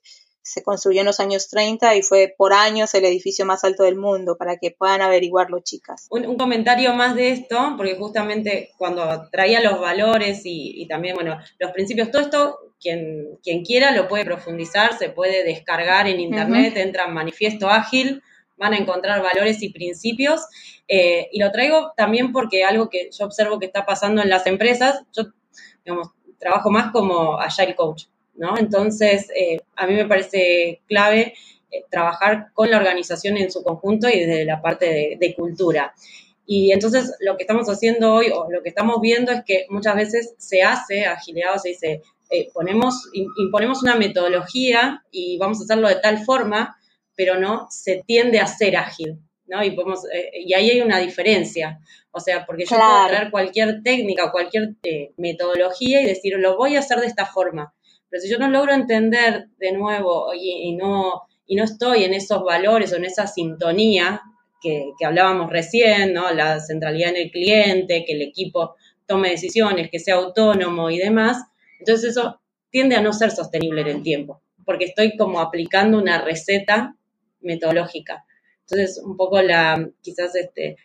se 0.47 0.63
construyó 0.63 1.01
en 1.01 1.07
los 1.07 1.19
años 1.19 1.49
30 1.49 1.97
y 1.97 2.03
fue 2.03 2.33
por 2.39 2.53
años 2.53 2.95
el 2.95 3.05
edificio 3.05 3.45
más 3.45 3.65
alto 3.65 3.83
del 3.83 3.97
mundo, 3.97 4.37
para 4.39 4.59
que 4.59 4.71
puedan 4.71 5.03
averiguarlo, 5.03 5.59
chicas. 5.59 6.07
Un, 6.09 6.37
comentario 6.37 6.95
más 6.95 7.17
de 7.17 7.31
esto, 7.31 7.75
porque 7.77 7.97
justamente 7.97 8.71
cuando 8.79 9.29
traía 9.33 9.61
los 9.61 9.81
valores 9.81 10.43
y, 10.45 10.87
también, 10.87 11.17
bueno, 11.17 11.37
los 11.59 11.73
principios, 11.73 12.13
todo 12.13 12.23
esto, 12.23 12.59
quien, 12.81 13.39
quien 13.43 13.65
quiera 13.65 13.91
lo 13.91 14.07
puede 14.07 14.25
profundizar, 14.25 14.97
se 14.97 15.09
puede 15.09 15.43
descargar 15.43 16.07
en 16.07 16.21
internet, 16.21 16.77
entra 16.77 17.07
en 17.07 17.15
manifiesto 17.15 17.69
ágil, 17.69 18.23
van 18.57 18.73
a 18.73 18.79
encontrar 18.79 19.21
valores 19.23 19.61
y 19.65 19.71
principios. 19.71 20.47
Eh, 20.87 21.27
y 21.33 21.41
lo 21.41 21.51
traigo 21.51 21.93
también 21.97 22.31
porque 22.31 22.63
algo 22.63 22.89
que 22.89 23.11
yo 23.11 23.27
observo 23.27 23.59
que 23.59 23.67
está 23.67 23.85
pasando 23.85 24.23
en 24.23 24.31
las 24.31 24.47
empresas, 24.47 25.03
yo, 25.13 25.25
digamos, 25.85 26.11
trabajo 26.39 26.71
más 26.71 26.93
como 26.93 27.41
Agile 27.41 27.75
Coach. 27.75 28.05
¿No? 28.39 28.57
Entonces, 28.59 29.29
eh, 29.35 29.61
a 29.77 29.87
mí 29.87 29.95
me 29.95 30.07
parece 30.07 30.83
clave 30.87 31.35
eh, 31.71 31.85
trabajar 31.91 32.49
con 32.53 32.71
la 32.71 32.79
organización 32.79 33.37
en 33.37 33.51
su 33.51 33.63
conjunto 33.63 34.09
y 34.09 34.21
desde 34.21 34.45
la 34.45 34.61
parte 34.61 35.17
de, 35.19 35.35
cultura. 35.35 35.95
Y 36.47 36.73
entonces 36.73 37.15
lo 37.21 37.37
que 37.37 37.43
estamos 37.43 37.69
haciendo 37.69 38.15
hoy 38.15 38.31
o 38.33 38.51
lo 38.51 38.63
que 38.63 38.69
estamos 38.69 39.01
viendo 39.01 39.33
es 39.33 39.43
que 39.45 39.67
muchas 39.69 39.97
veces 39.97 40.35
se 40.39 40.63
hace 40.63 41.05
agilidad, 41.05 41.57
se 41.57 41.71
dice, 41.71 42.03
eh, 42.31 42.49
ponemos, 42.53 43.11
imponemos 43.13 43.83
una 43.83 43.97
metodología 43.97 45.03
y 45.11 45.39
vamos 45.39 45.61
a 45.61 45.65
hacerlo 45.65 45.89
de 45.89 45.97
tal 45.97 46.25
forma, 46.25 46.77
pero 47.17 47.39
no 47.41 47.67
se 47.71 48.05
tiende 48.07 48.39
a 48.39 48.47
ser 48.47 48.77
ágil, 48.77 49.19
¿no? 49.47 49.65
Y, 49.65 49.73
podemos, 49.73 50.01
y 50.33 50.55
ahí 50.55 50.71
hay 50.71 50.81
una 50.83 50.99
diferencia. 50.99 51.81
O 52.13 52.21
sea, 52.21 52.47
porque 52.47 52.65
yo 52.65 52.77
puedo 52.77 53.09
traer 53.09 53.31
cualquier 53.31 53.83
técnica 53.83 54.27
o 54.27 54.33
cualquier 54.33 54.77
metodología 55.17 56.01
y 56.01 56.07
decir, 56.07 56.39
lo 56.39 56.57
voy 56.57 56.77
a 56.77 56.79
hacer 56.79 57.01
de 57.01 57.07
esta 57.07 57.27
forma. 57.27 57.75
Pero 58.17 58.23
si 58.23 58.31
yo 58.31 58.39
no 58.39 58.49
logro 58.49 58.73
entender 58.73 59.49
de 59.59 59.73
nuevo 59.73 60.33
y, 60.33 60.75
no, 60.75 61.25
y 61.47 61.55
no 61.55 61.65
estoy 61.65 62.05
en 62.05 62.15
esos 62.15 62.43
valores 62.43 62.91
o 62.91 62.97
en 62.97 63.05
esa 63.05 63.27
sintonía 63.27 64.23
que, 64.63 64.93
hablábamos 65.05 65.51
recién, 65.51 66.15
¿no? 66.15 66.33
La 66.33 66.59
centralidad 66.61 67.11
en 67.11 67.17
el 67.17 67.31
cliente, 67.31 68.07
que 68.07 68.15
el 68.15 68.23
equipo 68.23 68.75
tome 69.05 69.29
decisiones, 69.29 69.91
que 69.91 69.99
sea 69.99 70.15
autónomo 70.15 70.89
y 70.89 70.97
demás, 70.97 71.45
entonces 71.79 72.13
eso 72.13 72.41
tiende 72.71 72.97
a 72.97 73.03
no 73.03 73.13
ser 73.13 73.33
sostenible 73.33 73.83
en 73.83 73.89
el 73.89 74.03
tiempo, 74.03 74.41
porque 74.65 74.87
estoy 74.87 75.15
como 75.19 75.41
aplicando 75.41 75.99
una 75.99 76.23
receta 76.23 76.97
metodológica. 77.41 78.25
Entonces, 78.63 78.99
un 79.05 79.19
poco 79.19 79.43
la, 79.43 79.91
quizás 80.01 80.35
este, 80.37 80.77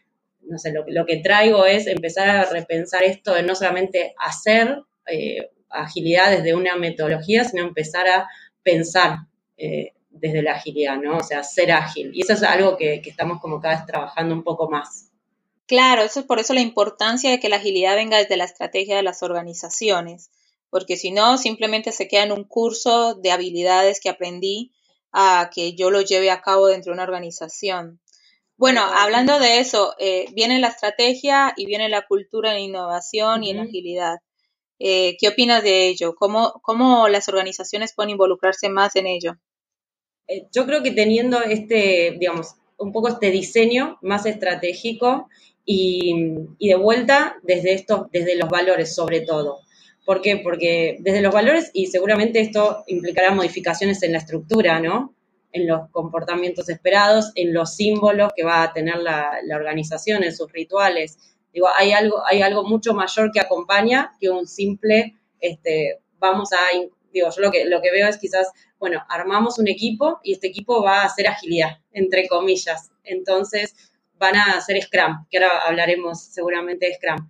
no 0.42 0.58
sé, 0.58 0.74
lo, 0.74 0.84
lo 0.86 1.06
que 1.06 1.22
traigo 1.22 1.66
es 1.66 1.88
empezar 1.88 2.28
a 2.30 2.44
repensar 2.50 3.04
esto 3.04 3.34
de 3.34 3.44
no 3.44 3.56
solamente 3.56 4.16
hacer 4.18 4.82
eh, 5.08 5.50
agilidad 5.72 6.32
desde 6.32 6.56
una 6.56 6.76
metodología, 6.76 7.44
sino 7.44 7.64
empezar 7.64 8.08
a 8.08 8.28
pensar 8.64 9.20
eh, 9.58 9.94
desde 10.10 10.42
la 10.42 10.54
agilidad, 10.54 10.98
¿no? 10.98 11.18
O 11.18 11.24
sea, 11.24 11.44
ser 11.44 11.72
ágil. 11.72 12.12
Y 12.14 12.22
eso 12.22 12.34
es 12.34 12.44
algo 12.44 12.78
que, 12.78 13.02
que 13.02 13.10
estamos 13.10 13.40
como 13.40 13.60
cada 13.60 13.76
vez 13.76 13.86
trabajando 13.86 14.36
un 14.36 14.44
poco 14.44 14.70
más. 14.70 15.12
Claro, 15.66 16.02
eso 16.02 16.20
es 16.20 16.26
por 16.26 16.40
eso 16.40 16.54
la 16.54 16.62
importancia 16.62 17.32
de 17.32 17.40
que 17.40 17.48
la 17.48 17.56
agilidad 17.56 17.96
venga 17.96 18.18
desde 18.18 18.36
la 18.36 18.44
estrategia 18.44 18.98
de 18.98 19.04
las 19.04 19.24
organizaciones, 19.24 20.30
porque 20.70 20.98
si 20.98 21.12
no, 21.12 21.38
simplemente 21.38 21.94
se 21.94 22.10
queda 22.10 22.24
en 22.24 22.34
un 22.34 22.44
curso 22.44 23.16
de 23.16 23.32
habilidades 23.32 24.02
que 24.02 24.10
aprendí 24.10 24.74
a 25.14 25.50
que 25.54 25.74
yo 25.74 25.90
lo 25.90 26.02
lleve 26.02 26.30
a 26.30 26.42
cabo 26.42 26.68
dentro 26.68 26.92
de 26.92 26.96
una 26.96 27.04
organización. 27.04 28.02
Bueno, 28.58 28.82
hablando 28.82 29.40
de 29.40 29.60
eso, 29.60 29.96
eh, 29.98 30.28
viene 30.34 30.60
la 30.60 30.68
estrategia 30.68 31.54
y 31.56 31.66
viene 31.66 31.90
la 31.90 32.06
cultura 32.06 32.54
en 32.54 32.60
innovación 32.60 33.44
y 33.44 33.52
en 33.52 33.60
agilidad. 33.60 34.20
Eh, 34.84 35.16
¿Qué 35.20 35.28
opinas 35.28 35.62
de 35.62 35.90
ello? 35.90 36.16
¿Cómo, 36.16 36.60
¿Cómo 36.64 37.08
las 37.08 37.30
organizaciones 37.30 37.94
pueden 37.94 38.10
involucrarse 38.10 38.68
más 38.68 38.96
en 38.96 39.06
ello? 39.06 39.38
Eh, 40.28 40.48
yo 40.52 40.66
creo 40.66 40.82
que 40.82 40.90
teniendo 40.90 41.40
este, 41.44 42.18
digamos, 42.20 42.56
un 42.80 42.92
poco 42.92 43.10
este 43.10 43.30
diseño 43.30 44.00
más 44.02 44.26
estratégico 44.26 45.30
y, 45.66 46.16
y, 46.58 46.70
de 46.70 46.76
vuelta 46.76 47.36
desde 47.44 47.74
estos, 47.74 48.10
desde 48.12 48.36
los 48.36 48.50
valores 48.50 48.96
sobre 48.96 49.22
todo. 49.22 49.60
¿Por 50.04 50.20
qué? 50.22 50.38
Porque 50.38 50.98
desde 51.02 51.22
los 51.22 51.32
valores, 51.32 51.70
y 51.76 51.86
seguramente 51.86 52.40
esto 52.40 52.84
implicará 52.88 53.36
modificaciones 53.36 54.02
en 54.02 54.14
la 54.14 54.18
estructura, 54.18 54.80
¿no? 54.80 55.14
En 55.52 55.68
los 55.68 55.92
comportamientos 55.92 56.70
esperados, 56.70 57.32
en 57.36 57.54
los 57.54 57.76
símbolos 57.76 58.32
que 58.36 58.44
va 58.44 58.64
a 58.64 58.74
tener 58.74 58.98
la, 58.98 59.38
la 59.44 59.58
organización, 59.58 60.24
en 60.24 60.36
sus 60.36 60.52
rituales. 60.52 61.31
Digo, 61.54 61.68
hay 61.76 61.92
algo, 61.92 62.24
hay 62.26 62.42
algo 62.42 62.64
mucho 62.64 62.94
mayor 62.94 63.32
que 63.32 63.40
acompaña 63.40 64.16
que 64.20 64.30
un 64.30 64.48
simple, 64.48 65.16
este, 65.40 66.00
vamos 66.18 66.54
a, 66.54 66.58
digo, 67.12 67.30
yo 67.30 67.42
lo 67.42 67.52
que, 67.52 67.66
lo 67.66 67.82
que 67.82 67.92
veo 67.92 68.08
es 68.08 68.18
quizás, 68.18 68.52
bueno, 68.80 69.04
armamos 69.10 69.60
un 69.60 69.68
equipo 69.68 70.20
y 70.24 70.34
este 70.34 70.48
equipo 70.48 70.82
va 70.82 71.02
a 71.02 71.06
hacer 71.06 71.28
agilidad, 71.28 71.80
entre 71.92 72.28
comillas. 72.28 72.92
Entonces, 73.04 73.76
van 74.18 74.36
a 74.36 74.58
hacer 74.58 74.82
Scrum, 74.82 75.26
que 75.30 75.40
ahora 75.40 75.60
hablaremos 75.68 76.24
seguramente 76.24 76.86
de 76.86 76.94
Scrum. 76.96 77.30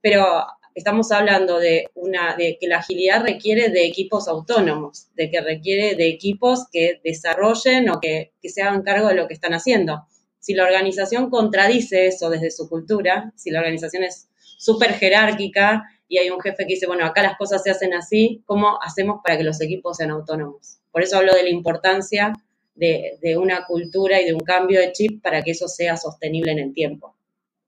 Pero 0.00 0.46
estamos 0.74 1.10
hablando 1.10 1.58
de 1.58 1.90
una 1.94 2.36
de 2.36 2.56
que 2.60 2.68
la 2.68 2.78
agilidad 2.78 3.22
requiere 3.22 3.70
de 3.70 3.86
equipos 3.86 4.28
autónomos, 4.28 5.08
de 5.14 5.30
que 5.30 5.40
requiere 5.40 5.96
de 5.96 6.08
equipos 6.08 6.66
que 6.70 7.00
desarrollen 7.02 7.90
o 7.90 7.98
que, 8.00 8.32
que 8.40 8.48
se 8.48 8.62
hagan 8.62 8.82
cargo 8.82 9.08
de 9.08 9.14
lo 9.14 9.26
que 9.26 9.34
están 9.34 9.54
haciendo. 9.54 10.06
Si 10.48 10.54
la 10.54 10.64
organización 10.64 11.28
contradice 11.28 12.06
eso 12.06 12.30
desde 12.30 12.50
su 12.50 12.70
cultura, 12.70 13.34
si 13.36 13.50
la 13.50 13.58
organización 13.58 14.02
es 14.02 14.30
súper 14.40 14.94
jerárquica 14.94 15.84
y 16.08 16.16
hay 16.16 16.30
un 16.30 16.40
jefe 16.40 16.66
que 16.66 16.72
dice, 16.72 16.86
bueno, 16.86 17.04
acá 17.04 17.22
las 17.22 17.36
cosas 17.36 17.62
se 17.62 17.70
hacen 17.70 17.92
así, 17.92 18.42
¿cómo 18.46 18.78
hacemos 18.82 19.20
para 19.22 19.36
que 19.36 19.44
los 19.44 19.60
equipos 19.60 19.98
sean 19.98 20.10
autónomos? 20.10 20.78
Por 20.90 21.02
eso 21.02 21.18
hablo 21.18 21.34
de 21.34 21.42
la 21.42 21.50
importancia 21.50 22.32
de, 22.74 23.36
una 23.36 23.66
cultura 23.66 24.22
y 24.22 24.24
de 24.24 24.32
un 24.32 24.40
cambio 24.40 24.80
de 24.80 24.90
chip 24.92 25.22
para 25.22 25.42
que 25.42 25.50
eso 25.50 25.68
sea 25.68 25.98
sostenible 25.98 26.52
en 26.52 26.60
el 26.60 26.72
tiempo 26.72 27.14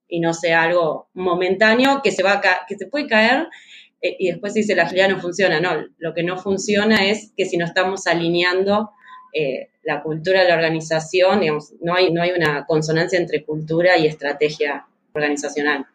y 0.07 0.19
no 0.19 0.33
sea 0.33 0.63
algo 0.63 1.07
momentáneo 1.13 2.01
que 2.03 2.09
se, 2.09 2.23
va 2.23 2.41
que 2.67 2.77
se 2.79 2.87
puede 2.87 3.05
caer 3.05 3.47
eh, 4.01 4.15
y 4.17 4.31
después 4.31 4.55
dice 4.55 4.73
la 4.73 4.85
agilidad 4.85 5.09
no 5.09 5.21
funciona. 5.21 5.59
No, 5.59 5.85
lo 5.99 6.15
que 6.15 6.23
no 6.23 6.35
funciona 6.35 7.05
es 7.05 7.31
que 7.37 7.45
si 7.45 7.57
no 7.57 7.65
estamos 7.65 8.07
alineando 8.07 8.89
eh, 9.33 9.69
la 9.83 10.03
cultura 10.03 10.41
de 10.41 10.49
la 10.49 10.55
organización, 10.55 11.39
digamos, 11.39 11.73
no 11.81 11.95
hay, 11.95 12.11
no 12.11 12.21
hay 12.21 12.31
una 12.31 12.65
consonancia 12.65 13.19
entre 13.19 13.43
cultura 13.43 13.97
y 13.97 14.07
estrategia 14.07 14.85
organizacional. 15.13 15.87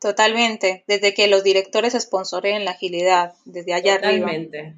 Totalmente, 0.00 0.84
desde 0.86 1.14
que 1.14 1.28
los 1.28 1.42
directores 1.42 1.94
sponsoren 1.94 2.64
la 2.64 2.72
agilidad, 2.72 3.34
desde 3.46 3.72
allá 3.72 3.96
Totalmente. 3.96 4.58
arriba. 4.58 4.76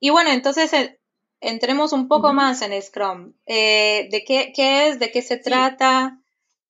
Y 0.00 0.10
bueno, 0.10 0.30
entonces 0.32 0.72
eh, 0.74 0.98
entremos 1.40 1.92
un 1.92 2.08
poco 2.08 2.32
más 2.32 2.60
en 2.62 2.80
Scrum. 2.82 3.32
Eh, 3.46 4.08
¿De 4.10 4.24
qué, 4.24 4.52
qué, 4.54 4.88
es? 4.88 4.98
¿De 4.98 5.10
qué 5.10 5.22
se 5.22 5.38
trata? 5.38 6.18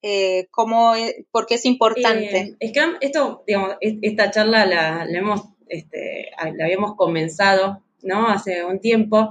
Eh, 0.02 0.46
cómo, 0.50 0.94
¿Por 1.30 1.46
qué 1.46 1.56
es 1.56 1.66
importante? 1.66 2.56
Eh, 2.60 2.68
Scrum, 2.68 2.96
esto, 3.00 3.42
digamos, 3.46 3.76
esta 3.80 4.30
charla 4.30 4.66
la, 4.66 5.04
la 5.04 5.18
hemos, 5.18 5.42
este, 5.68 6.30
la 6.54 6.64
habíamos 6.64 6.94
comenzado, 6.94 7.82
¿no? 8.02 8.28
Hace 8.28 8.64
un 8.64 8.80
tiempo. 8.80 9.30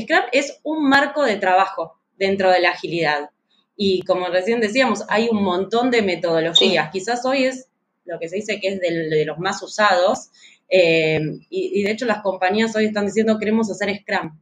Scrum 0.00 0.24
es 0.32 0.60
un 0.62 0.88
marco 0.88 1.24
de 1.24 1.36
trabajo 1.36 1.98
dentro 2.16 2.50
de 2.50 2.60
la 2.60 2.70
agilidad. 2.70 3.30
Y 3.76 4.02
como 4.02 4.28
recién 4.28 4.60
decíamos, 4.60 5.04
hay 5.08 5.28
un 5.30 5.42
montón 5.42 5.90
de 5.90 6.02
metodologías. 6.02 6.90
Quizás 6.90 7.24
hoy 7.26 7.44
es 7.44 7.68
lo 8.04 8.18
que 8.18 8.28
se 8.28 8.36
dice 8.36 8.60
que 8.60 8.68
es 8.68 8.80
de, 8.80 9.08
de 9.08 9.24
los 9.24 9.38
más 9.38 9.62
usados. 9.62 10.30
y, 10.68 11.40
y, 11.50 11.82
de 11.82 11.90
hecho 11.90 12.06
las 12.06 12.22
compañías 12.22 12.74
hoy 12.74 12.86
están 12.86 13.06
diciendo 13.06 13.38
queremos 13.38 13.70
hacer 13.70 13.94
Scrum. 14.00 14.38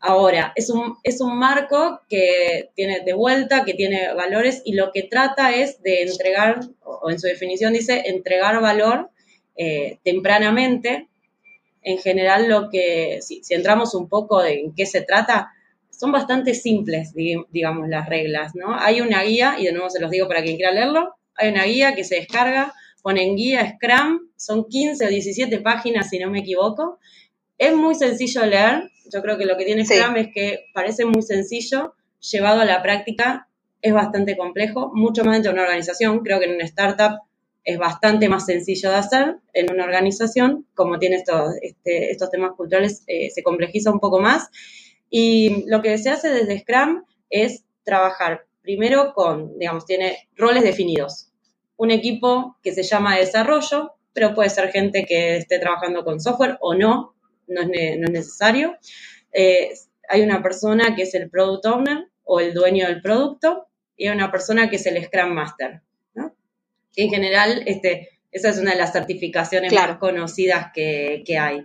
Ahora, 0.00 0.52
es 0.54 0.70
un, 0.70 0.96
es 1.02 1.20
un 1.20 1.36
marco 1.38 2.00
que 2.08 2.70
tiene 2.76 3.00
de 3.00 3.14
vuelta, 3.14 3.64
que 3.64 3.74
tiene 3.74 4.14
valores 4.14 4.62
y 4.64 4.74
lo 4.74 4.92
que 4.92 5.02
trata 5.02 5.52
es 5.52 5.82
de 5.82 6.02
entregar, 6.02 6.60
o 6.84 7.10
en 7.10 7.18
su 7.18 7.26
definición 7.26 7.72
dice, 7.72 8.04
entregar 8.06 8.60
valor 8.60 9.10
eh, 9.56 9.98
tempranamente. 10.04 11.08
En 11.82 11.98
general, 11.98 12.48
lo 12.48 12.68
que, 12.70 13.18
si, 13.22 13.42
si, 13.42 13.54
entramos 13.54 13.94
un 13.94 14.08
poco 14.08 14.44
en 14.44 14.74
qué 14.74 14.86
se 14.86 15.02
trata, 15.02 15.52
son 15.90 16.12
bastante 16.12 16.54
simples, 16.54 17.12
digamos, 17.14 17.88
las 17.88 18.08
reglas, 18.08 18.54
¿no? 18.54 18.78
Hay 18.78 19.00
una 19.00 19.22
guía, 19.22 19.56
y 19.58 19.64
de 19.64 19.72
nuevo 19.72 19.90
se 19.90 20.00
los 20.00 20.10
digo 20.10 20.28
para 20.28 20.42
quien 20.42 20.56
quiera 20.56 20.72
leerlo, 20.72 21.14
hay 21.34 21.50
una 21.50 21.64
guía 21.64 21.94
que 21.94 22.04
se 22.04 22.16
descarga, 22.16 22.74
ponen 23.02 23.36
guía 23.36 23.74
Scrum, 23.74 24.28
son 24.36 24.68
15 24.68 25.06
o 25.06 25.08
17 25.08 25.60
páginas, 25.60 26.10
si 26.10 26.18
no 26.18 26.30
me 26.30 26.40
equivoco. 26.40 26.98
Es 27.56 27.74
muy 27.74 27.94
sencillo 27.94 28.42
de 28.42 28.46
leer, 28.48 28.90
yo 29.12 29.22
creo 29.22 29.38
que 29.38 29.46
lo 29.46 29.56
que 29.56 29.64
tiene 29.64 29.84
Scrum 29.84 30.16
es 30.16 30.28
que 30.32 30.66
parece 30.72 31.04
muy 31.04 31.22
sencillo, 31.22 31.94
llevado 32.20 32.60
a 32.60 32.64
la 32.64 32.82
práctica 32.82 33.48
es 33.80 33.92
bastante 33.92 34.36
complejo, 34.36 34.90
mucho 34.94 35.24
más 35.24 35.34
dentro 35.34 35.52
de 35.52 35.54
una 35.54 35.62
organización. 35.64 36.20
Creo 36.20 36.40
que 36.40 36.46
en 36.46 36.54
una 36.54 36.64
startup 36.64 37.20
es 37.68 37.76
bastante 37.76 38.30
más 38.30 38.46
sencillo 38.46 38.88
de 38.88 38.96
hacer. 38.96 39.36
En 39.52 39.70
una 39.70 39.84
organización, 39.84 40.66
como 40.74 40.98
tiene 40.98 41.16
estos, 41.16 41.52
este, 41.60 42.10
estos 42.10 42.30
temas 42.30 42.52
culturales, 42.56 43.04
eh, 43.06 43.28
se 43.28 43.42
complejiza 43.42 43.90
un 43.90 44.00
poco 44.00 44.20
más. 44.20 44.48
Y 45.10 45.64
lo 45.66 45.82
que 45.82 45.98
se 45.98 46.08
hace 46.08 46.30
desde 46.30 46.60
Scrum 46.60 47.04
es 47.28 47.66
trabajar 47.84 48.46
primero 48.62 49.12
con, 49.12 49.58
digamos, 49.58 49.84
tiene 49.84 50.30
roles 50.34 50.62
definidos. 50.62 51.30
Un 51.76 51.90
equipo 51.90 52.56
que 52.62 52.72
se 52.72 52.82
llama 52.82 53.18
desarrollo, 53.18 53.92
pero 54.14 54.34
puede 54.34 54.48
ser 54.48 54.72
gente 54.72 55.04
que 55.04 55.36
esté 55.36 55.58
trabajando 55.58 56.04
con 56.04 56.20
software 56.20 56.56
o 56.62 56.74
no, 56.74 57.16
no 57.48 57.60
es, 57.60 57.68
no 57.68 58.06
es 58.06 58.10
necesario. 58.10 58.78
Eh, 59.30 59.74
hay 60.08 60.22
una 60.22 60.42
persona 60.42 60.96
que 60.96 61.02
es 61.02 61.14
el 61.14 61.28
product 61.28 61.66
owner 61.66 62.08
o 62.24 62.40
el 62.40 62.54
dueño 62.54 62.86
del 62.86 63.02
producto 63.02 63.66
y 63.94 64.06
hay 64.06 64.14
una 64.14 64.32
persona 64.32 64.70
que 64.70 64.76
es 64.76 64.86
el 64.86 65.04
Scrum 65.04 65.34
Master. 65.34 65.82
En 66.96 67.10
general, 67.10 67.62
este, 67.66 68.08
esa 68.30 68.50
es 68.50 68.58
una 68.58 68.72
de 68.72 68.78
las 68.78 68.92
certificaciones 68.92 69.72
más 69.72 69.98
conocidas 69.98 70.70
que, 70.74 71.22
que, 71.26 71.38
hay. 71.38 71.64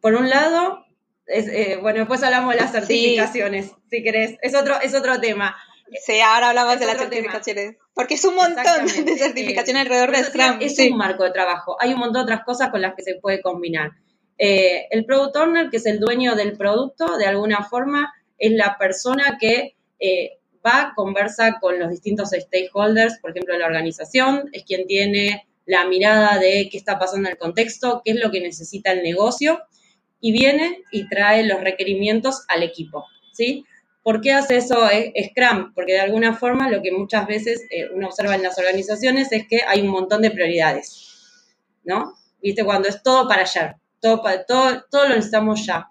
Por 0.00 0.14
un 0.14 0.28
lado, 0.28 0.84
es, 1.26 1.48
eh, 1.48 1.78
bueno, 1.80 2.00
después 2.00 2.22
hablamos 2.22 2.54
de 2.54 2.60
las 2.60 2.72
certificaciones, 2.72 3.72
si 3.90 4.02
querés, 4.02 4.36
es 4.42 4.54
otro, 4.54 4.80
es 4.80 4.94
otro 4.94 5.20
tema. 5.20 5.56
Sí, 6.04 6.20
ahora 6.20 6.50
hablamos 6.50 6.80
de 6.80 6.86
las 6.86 6.98
certificaciones. 6.98 7.76
Porque 7.94 8.14
es 8.14 8.24
un 8.24 8.34
montón 8.34 8.86
de 8.86 9.16
certificaciones 9.18 9.82
alrededor 9.82 10.10
de 10.10 10.24
Scrum. 10.24 10.58
Es 10.60 10.78
un 10.78 10.96
marco 10.96 11.24
de 11.24 11.30
trabajo. 11.30 11.76
Hay 11.80 11.92
un 11.92 12.00
montón 12.00 12.26
de 12.26 12.32
otras 12.32 12.44
cosas 12.44 12.70
con 12.70 12.82
las 12.82 12.94
que 12.94 13.02
se 13.02 13.14
puede 13.14 13.40
combinar. 13.40 13.92
Eh, 14.38 14.86
el 14.90 15.06
product 15.06 15.36
owner, 15.36 15.70
que 15.70 15.78
es 15.78 15.86
el 15.86 15.98
dueño 15.98 16.34
del 16.34 16.56
producto, 16.56 17.16
de 17.16 17.26
alguna 17.26 17.62
forma 17.64 18.12
es 18.38 18.52
la 18.52 18.76
persona 18.78 19.38
que 19.40 19.76
eh, 19.98 20.38
va, 20.66 20.92
conversa 20.96 21.58
con 21.60 21.78
los 21.78 21.90
distintos 21.90 22.30
stakeholders, 22.30 23.18
por 23.20 23.30
ejemplo, 23.30 23.56
la 23.56 23.66
organización, 23.66 24.48
es 24.52 24.64
quien 24.64 24.86
tiene 24.86 25.46
la 25.64 25.86
mirada 25.86 26.38
de 26.38 26.68
qué 26.70 26.76
está 26.76 26.98
pasando 26.98 27.28
en 27.28 27.32
el 27.32 27.38
contexto, 27.38 28.02
qué 28.04 28.12
es 28.12 28.20
lo 28.20 28.30
que 28.30 28.40
necesita 28.40 28.92
el 28.92 29.02
negocio, 29.02 29.60
y 30.20 30.32
viene 30.32 30.82
y 30.90 31.08
trae 31.08 31.44
los 31.44 31.60
requerimientos 31.60 32.44
al 32.48 32.62
equipo, 32.62 33.04
¿sí? 33.32 33.64
¿Por 34.02 34.20
qué 34.20 34.32
hace 34.32 34.56
eso 34.56 34.88
eh, 34.90 35.12
Scrum? 35.30 35.74
Porque 35.74 35.94
de 35.94 36.00
alguna 36.00 36.34
forma 36.34 36.70
lo 36.70 36.80
que 36.80 36.92
muchas 36.92 37.26
veces 37.26 37.62
eh, 37.70 37.88
uno 37.92 38.08
observa 38.08 38.34
en 38.34 38.42
las 38.42 38.58
organizaciones 38.58 39.32
es 39.32 39.46
que 39.48 39.60
hay 39.66 39.80
un 39.80 39.88
montón 39.88 40.22
de 40.22 40.30
prioridades, 40.30 41.44
¿no? 41.84 42.14
¿Viste? 42.40 42.64
Cuando 42.64 42.88
es 42.88 43.02
todo 43.02 43.28
para 43.28 43.42
ayer 43.42 43.76
todo, 44.00 44.22
todo, 44.46 44.84
todo 44.90 45.08
lo 45.08 45.14
necesitamos 45.14 45.64
ya. 45.66 45.88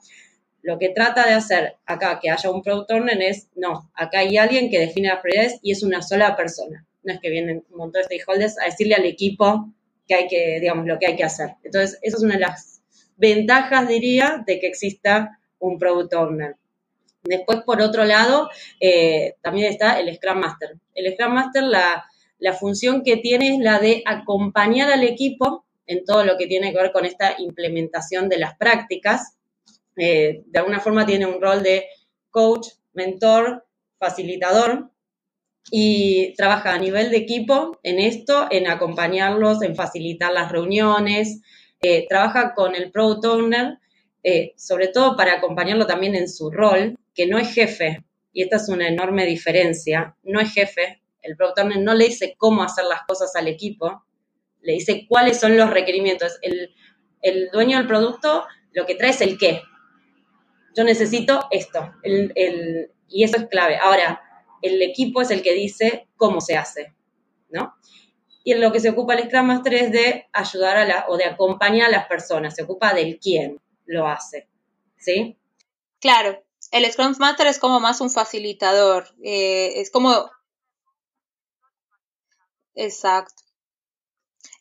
Lo 0.66 0.80
que 0.80 0.90
trata 0.90 1.28
de 1.28 1.34
hacer 1.34 1.76
acá 1.86 2.20
que 2.20 2.32
haya 2.32 2.50
un 2.50 2.64
product 2.64 2.90
owner 2.90 3.22
es, 3.22 3.50
no, 3.56 3.92
acá 3.94 4.20
hay 4.20 4.36
alguien 4.36 4.72
que 4.72 4.80
define 4.80 5.10
las 5.10 5.20
prioridades 5.20 5.60
y 5.62 5.72
es 5.72 5.84
una 5.84 6.02
sola 6.02 6.36
persona. 6.36 6.88
No 7.04 7.14
es 7.14 7.20
que 7.20 7.30
vienen 7.30 7.64
un 7.70 7.78
montón 7.78 8.02
de 8.02 8.06
stakeholders 8.06 8.60
a 8.60 8.66
decirle 8.66 8.96
al 8.96 9.06
equipo 9.06 9.72
que 10.08 10.16
hay 10.16 10.28
que, 10.28 10.60
digamos, 10.60 10.88
lo 10.88 10.98
que 10.98 11.06
hay 11.06 11.16
que 11.16 11.24
hacer. 11.24 11.52
Entonces, 11.64 12.00
esa 12.02 12.18
es 12.18 12.24
una 12.24 12.34
de 12.34 12.40
las 12.40 12.82
ventajas, 13.16 13.88
diría, 13.88 14.44
de 14.48 14.60
que 14.60 14.66
exista 14.66 15.40
un 15.60 15.78
product 15.78 16.16
owner. 16.16 16.56
Después, 17.24 17.60
por 17.64 17.80
otro 17.80 18.04
lado, 18.04 18.50
eh, 18.80 19.36
también 19.44 19.72
está 19.72 20.00
el 20.00 20.16
Scrum 20.16 20.40
Master. 20.40 20.78
El 20.96 21.14
Scrum 21.14 21.32
Master, 21.32 21.64
la 21.64 22.54
función 22.54 23.04
que 23.04 23.18
tiene 23.18 23.54
es 23.54 23.60
la 23.60 23.78
de 23.78 24.02
acompañar 24.04 24.92
al 24.92 25.04
equipo 25.04 25.64
en 25.86 26.04
todo 26.06 26.26
lo 26.26 26.38
que 26.38 26.48
tiene 26.48 26.72
que 26.72 26.82
ver 26.82 26.92
con 26.92 27.06
esta 27.06 27.36
implementación 27.38 28.30
de 28.30 28.40
las 28.40 28.58
prácticas 28.58 29.35
eh, 29.98 30.44
de 30.46 30.60
alguna 30.60 30.80
forma 30.80 31.06
tiene 31.06 31.25
un 31.25 31.42
rol 31.42 31.64
de 31.64 31.88
coach, 32.30 32.68
mentor, 32.94 33.66
facilitador 33.98 34.92
y 35.72 36.34
trabaja 36.36 36.74
a 36.74 36.78
nivel 36.78 37.10
de 37.10 37.18
equipo 37.18 37.80
en 37.84 38.00
esto, 38.00 38.48
en 38.52 38.68
acompañarlos, 38.68 39.62
en 39.62 39.75
facilitar 39.75 40.32
las 40.32 40.52
reuniones, 40.52 41.42
eh, 41.82 42.06
trabaja 42.08 42.54
con 42.54 42.75
el 42.75 42.92
product 42.92 43.25
owner, 43.25 43.80
eh, 44.24 44.54
sobre 44.58 44.90
todo 44.90 45.16
para 45.16 45.34
acompañarlo 45.34 45.86
también 45.86 46.16
en 46.16 46.30
su 46.30 46.52
rol, 46.52 46.98
que 47.14 47.28
no 47.28 47.38
es 47.38 47.54
jefe, 47.54 48.04
y 48.34 48.44
esta 48.44 48.58
es 48.58 48.70
una 48.70 48.88
enorme 48.88 49.25
diferencia, 49.25 50.16
no 50.24 50.40
es 50.40 50.54
jefe, 50.54 51.02
el 51.22 51.36
product 51.36 51.60
owner 51.60 51.80
no 51.80 51.94
le 51.94 52.06
dice 52.06 52.36
cómo 52.38 52.64
hacer 52.64 52.86
las 52.86 53.02
cosas 53.08 53.36
al 53.36 53.48
equipo, 53.48 54.04
le 54.62 54.74
dice 54.74 55.06
cuáles 55.08 55.40
son 55.40 55.58
los 55.58 55.70
requerimientos. 55.70 56.38
El, 56.42 56.74
el 57.22 57.50
dueño 57.52 57.78
del 57.78 57.88
producto 57.88 58.46
lo 58.74 58.86
que 58.86 58.96
trae 58.96 59.12
es 59.12 59.22
el 59.22 59.38
qué, 59.38 59.62
yo 60.75 60.84
necesito 60.84 61.48
esto, 61.51 61.94
y 62.03 63.24
eso 63.24 63.38
es 63.38 63.48
clave. 63.48 63.77
Ahora, 63.77 64.22
el 64.62 64.82
equipo 64.82 65.22
es 65.22 65.32
el 65.32 65.41
que 65.41 65.53
dice 65.53 66.08
cómo 66.17 66.41
se 66.41 66.58
hace, 66.58 66.94
¿no? 67.50 67.75
Y 68.44 68.51
en 68.51 68.62
lo 68.62 68.72
que 68.72 68.79
se 68.79 68.89
ocupa 68.89 69.15
el 69.15 69.25
Scrum 69.25 69.48
Master 69.48 69.74
es 69.74 69.91
de 69.91 70.27
ayudar 70.34 70.77
a 70.77 70.86
la, 70.86 71.05
o 71.08 71.17
de 71.17 71.25
acompañar 71.25 71.88
a 71.88 71.91
las 71.91 72.08
personas, 72.08 72.55
se 72.55 72.63
ocupa 72.63 72.94
del 72.94 73.20
quién 73.20 73.62
lo 73.86 74.08
hace, 74.08 74.50
¿sí? 74.98 75.38
Claro, 76.00 76.44
el 76.72 76.91
Scrum 76.91 77.15
Master 77.20 77.48
es 77.48 77.58
como 77.58 77.79
más 77.79 78.01
un 78.01 78.10
facilitador, 78.10 79.08
eh, 79.24 79.79
es 79.79 79.89
como... 79.89 80.29
Exacto. 82.75 83.44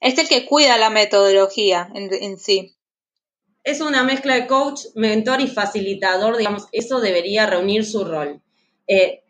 Es 0.00 0.16
el 0.18 0.28
que 0.28 0.46
cuida 0.46 0.78
la 0.78 0.90
metodología 0.90 1.90
en 1.94 2.38
sí 2.38 2.76
es 3.64 3.80
una 3.80 4.04
mezcla 4.04 4.34
de 4.34 4.46
coach, 4.46 4.82
mentor 4.94 5.40
y 5.40 5.48
facilitador, 5.48 6.36
digamos, 6.36 6.68
eso 6.70 7.00
debería 7.00 7.46
reunir 7.46 7.86
su 7.86 8.04
rol. 8.04 8.42
Eh, 8.86 9.22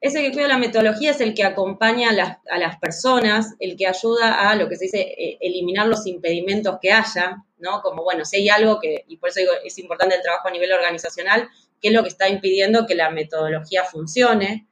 ese 0.00 0.20
que 0.20 0.32
cuida 0.32 0.48
la 0.48 0.58
metodología 0.58 1.12
es 1.12 1.20
el 1.20 1.32
que 1.32 1.44
acompaña 1.44 2.10
a 2.10 2.58
las, 2.58 2.78
personas, 2.80 3.54
el 3.60 3.76
que 3.76 3.86
ayuda 3.86 4.50
a 4.50 4.56
lo 4.56 4.68
que 4.68 4.74
se 4.74 4.86
dice 4.86 5.00
eh, 5.00 5.38
eliminar 5.40 5.86
los 5.86 6.08
impedimentos 6.08 6.78
que 6.82 6.90
haya, 6.90 7.44
¿no? 7.58 7.82
Como, 7.82 8.02
bueno, 8.02 8.24
si 8.24 8.38
hay 8.38 8.48
algo 8.48 8.80
que, 8.80 9.04
y 9.06 9.16
por 9.18 9.28
eso 9.28 9.38
es 9.64 9.78
importante 9.78 10.16
el 10.16 10.22
trabajo 10.22 10.48
a 10.48 10.50
nivel 10.50 10.72
organizacional, 10.72 11.48
qué 11.80 11.88
es 11.88 11.94
lo 11.94 12.02
que 12.02 12.08
está 12.08 12.28
impidiendo 12.28 12.84
que 12.84 12.96
la 12.96 13.10
metodología 13.10 13.84
funcione. 13.84 14.66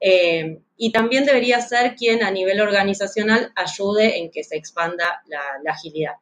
Eh, 0.00 0.62
y 0.78 0.92
también 0.92 1.26
debería 1.26 1.60
ser 1.60 1.94
quien 1.94 2.22
a 2.22 2.30
nivel 2.30 2.62
organizacional 2.62 3.52
ayude 3.54 4.16
en 4.16 4.30
que 4.30 4.44
se 4.44 4.56
expanda 4.56 5.22
la 5.26 5.72
agilidad. 5.72 6.14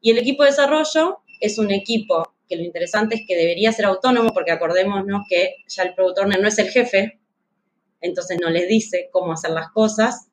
Y 0.00 0.10
el 0.10 0.18
equipo 0.18 0.42
de 0.42 0.50
desarrollo 0.50 1.20
es 1.40 1.58
un 1.58 1.70
equipo 1.70 2.34
que 2.50 2.56
lo 2.56 2.64
interesante 2.64 3.14
es 3.14 3.22
que 3.26 3.36
debería 3.36 3.70
ser 3.70 3.84
autónomo, 3.84 4.30
porque 4.34 4.50
acordémonos 4.50 5.22
que 5.28 5.54
ya 5.68 5.84
el 5.84 5.94
productor 5.94 6.26
no 6.26 6.48
es 6.48 6.58
el 6.58 6.68
jefe, 6.68 7.20
entonces 8.00 8.38
no 8.42 8.50
les 8.50 8.68
dice 8.68 9.08
cómo 9.12 9.32
hacer 9.32 9.52
las 9.52 9.70
cosas, 9.70 10.30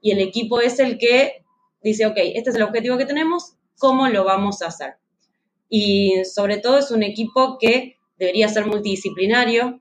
y 0.00 0.10
el 0.10 0.18
equipo 0.18 0.60
es 0.60 0.80
el 0.80 0.98
que 0.98 1.44
dice, 1.80 2.06
ok, 2.06 2.16
este 2.16 2.50
es 2.50 2.56
el 2.56 2.62
objetivo 2.62 2.98
que 2.98 3.06
tenemos, 3.06 3.54
¿cómo 3.78 4.08
lo 4.08 4.24
vamos 4.24 4.62
a 4.62 4.66
hacer? 4.66 4.94
Y 5.68 6.24
sobre 6.24 6.58
todo 6.58 6.78
es 6.78 6.90
un 6.90 7.04
equipo 7.04 7.56
que 7.58 7.98
debería 8.18 8.48
ser 8.48 8.66
multidisciplinario, 8.66 9.80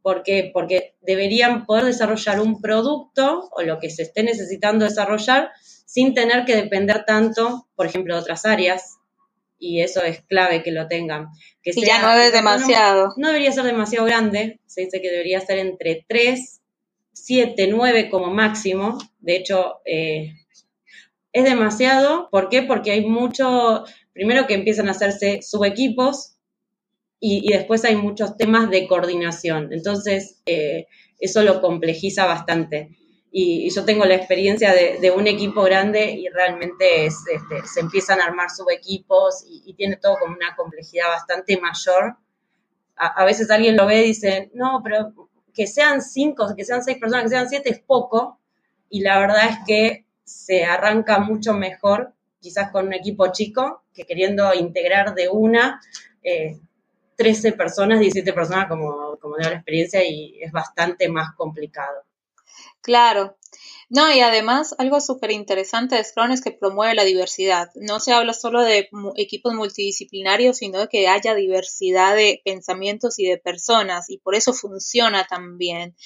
porque, 0.00 0.50
porque 0.54 0.94
deberían 1.02 1.66
poder 1.66 1.84
desarrollar 1.84 2.40
un 2.40 2.60
producto 2.62 3.50
o 3.52 3.62
lo 3.62 3.78
que 3.78 3.90
se 3.90 4.02
esté 4.02 4.22
necesitando 4.22 4.84
desarrollar 4.84 5.50
sin 5.86 6.12
tener 6.12 6.44
que 6.44 6.56
depender 6.56 7.04
tanto, 7.06 7.68
por 7.74 7.86
ejemplo, 7.86 8.14
de 8.14 8.20
otras 8.20 8.44
áreas, 8.44 8.98
y 9.58 9.80
eso 9.80 10.02
es 10.02 10.20
clave 10.22 10.62
que 10.62 10.72
lo 10.72 10.86
tengan. 10.88 11.28
Que 11.62 11.72
ya 11.72 12.02
no 12.02 12.12
es 12.12 12.32
demasiado. 12.32 13.14
No, 13.16 13.28
debería 13.28 13.52
ser 13.52 13.64
demasiado 13.64 14.04
grande, 14.04 14.60
se 14.66 14.82
dice 14.82 15.00
que 15.00 15.10
debería 15.10 15.40
ser 15.40 15.58
entre 15.58 16.04
3, 16.06 16.60
7, 17.12 17.68
9 17.70 18.10
como 18.10 18.30
máximo. 18.30 18.98
De 19.20 19.36
hecho, 19.36 19.76
eh, 19.86 20.34
es 21.32 21.44
demasiado. 21.44 22.28
¿Por 22.30 22.50
qué? 22.50 22.62
Porque 22.62 22.90
hay 22.90 23.06
mucho, 23.06 23.84
primero 24.12 24.46
que 24.46 24.54
empiezan 24.54 24.88
a 24.88 24.90
hacerse 24.90 25.40
subequipos 25.40 26.34
y, 27.18 27.48
y 27.48 27.56
después 27.56 27.84
hay 27.84 27.96
muchos 27.96 28.36
temas 28.36 28.68
de 28.68 28.86
coordinación. 28.86 29.72
Entonces, 29.72 30.42
eh, 30.46 30.86
eso 31.20 31.42
lo 31.42 31.62
complejiza 31.62 32.26
bastante 32.26 32.90
y, 33.38 33.68
yo 33.68 33.84
tengo 33.84 34.06
la 34.06 34.14
experiencia 34.14 34.72
de, 34.72 35.10
un 35.10 35.26
equipo 35.26 35.62
grande 35.62 36.10
y 36.10 36.26
realmente 36.30 37.04
este, 37.04 37.38
se 37.66 37.80
empiezan 37.80 38.18
a 38.18 38.24
armar 38.24 38.48
subequipos 38.48 39.44
y, 39.46 39.62
y 39.66 39.74
tiene 39.74 39.96
todo 39.96 40.16
como 40.18 40.34
una 40.34 40.56
complejidad 40.56 41.08
bastante 41.08 41.60
mayor. 41.60 42.16
A, 42.96 43.26
veces 43.26 43.50
alguien 43.50 43.76
lo 43.76 43.84
ve 43.84 44.04
y 44.04 44.06
dice, 44.06 44.50
no, 44.54 44.80
pero 44.82 45.12
que 45.52 45.66
sean 45.66 46.00
cinco, 46.00 46.46
que 46.56 46.64
sean 46.64 46.82
seis 46.82 46.96
personas, 46.96 47.24
que 47.24 47.28
sean 47.28 47.50
siete 47.50 47.68
es 47.68 47.80
poco 47.80 48.40
y 48.88 49.00
la 49.00 49.18
verdad 49.18 49.50
es 49.50 49.58
que 49.66 50.06
se 50.24 50.64
arranca 50.64 51.18
mucho 51.18 51.52
mejor 51.52 52.14
quizás 52.40 52.70
con 52.70 52.86
un 52.86 52.94
equipo 52.94 53.30
chico 53.32 53.82
que 53.92 54.06
queriendo 54.06 54.54
integrar 54.54 55.14
de 55.14 55.28
una 55.28 55.78
eh, 56.22 56.58
13 57.16 57.52
personas, 57.52 58.00
17 58.00 58.32
personas 58.32 58.66
como, 58.66 59.18
como 59.20 59.36
de 59.36 59.44
la 59.44 59.56
experiencia 59.56 60.02
y 60.02 60.42
es 60.42 60.50
bastante 60.52 61.10
más 61.10 61.34
complicado. 61.34 62.05
Claro. 62.86 63.36
No, 63.88 64.12
y 64.12 64.20
además 64.20 64.76
algo 64.78 65.00
súper 65.00 65.32
interesante 65.32 65.96
de 65.96 66.04
Scrum 66.04 66.30
es 66.30 66.40
que 66.40 66.52
promueve 66.52 66.94
la 66.94 67.02
diversidad. 67.02 67.68
No 67.74 67.98
se 67.98 68.12
habla 68.12 68.32
solo 68.32 68.62
de 68.62 68.88
equipos 69.16 69.54
multidisciplinarios, 69.54 70.58
sino 70.58 70.78
de 70.78 70.88
que 70.88 71.08
haya 71.08 71.34
diversidad 71.34 72.14
de 72.14 72.40
pensamientos 72.44 73.18
y 73.18 73.26
de 73.26 73.38
personas, 73.38 74.08
y 74.08 74.18
por 74.18 74.36
eso 74.36 74.52
funciona 74.52 75.26
también. 75.28 75.96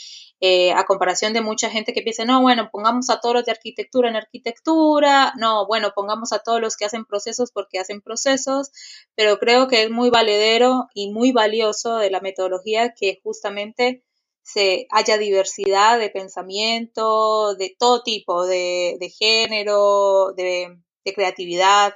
Eh, 0.41 0.73
a 0.73 0.85
comparación 0.87 1.35
de 1.35 1.43
mucha 1.43 1.69
gente 1.69 1.93
que 1.93 2.01
piensa, 2.01 2.25
no, 2.25 2.41
bueno, 2.41 2.71
pongamos 2.73 3.11
a 3.11 3.21
todos 3.21 3.35
los 3.35 3.45
de 3.45 3.53
arquitectura 3.53 4.09
en 4.09 4.17
arquitectura, 4.17 5.35
no, 5.37 5.67
bueno, 5.67 5.93
pongamos 5.95 6.33
a 6.33 6.39
todos 6.39 6.63
los 6.63 6.77
que 6.79 6.87
hacen 6.87 7.05
procesos 7.05 7.51
porque 7.53 7.79
hacen 7.79 8.01
procesos, 8.01 8.71
pero 9.15 9.39
creo 9.39 9.69
que 9.69 9.83
es 9.83 9.91
muy 9.91 10.09
valedero 10.09 10.89
y 10.95 11.11
muy 11.13 11.33
valioso 11.33 11.99
de 11.99 12.11
la 12.11 12.21
metodología 12.23 12.95
que 12.99 13.21
justamente 13.23 14.03
se 14.53 14.87
haya 14.91 15.19
diversidad 15.19 15.99
de 15.99 16.11
pensamiento, 16.11 17.55
de 17.55 17.75
todo 17.79 18.03
tipo, 18.03 18.47
de, 18.47 18.99
género, 19.17 20.33
de, 20.37 20.79
creatividad. 21.15 21.95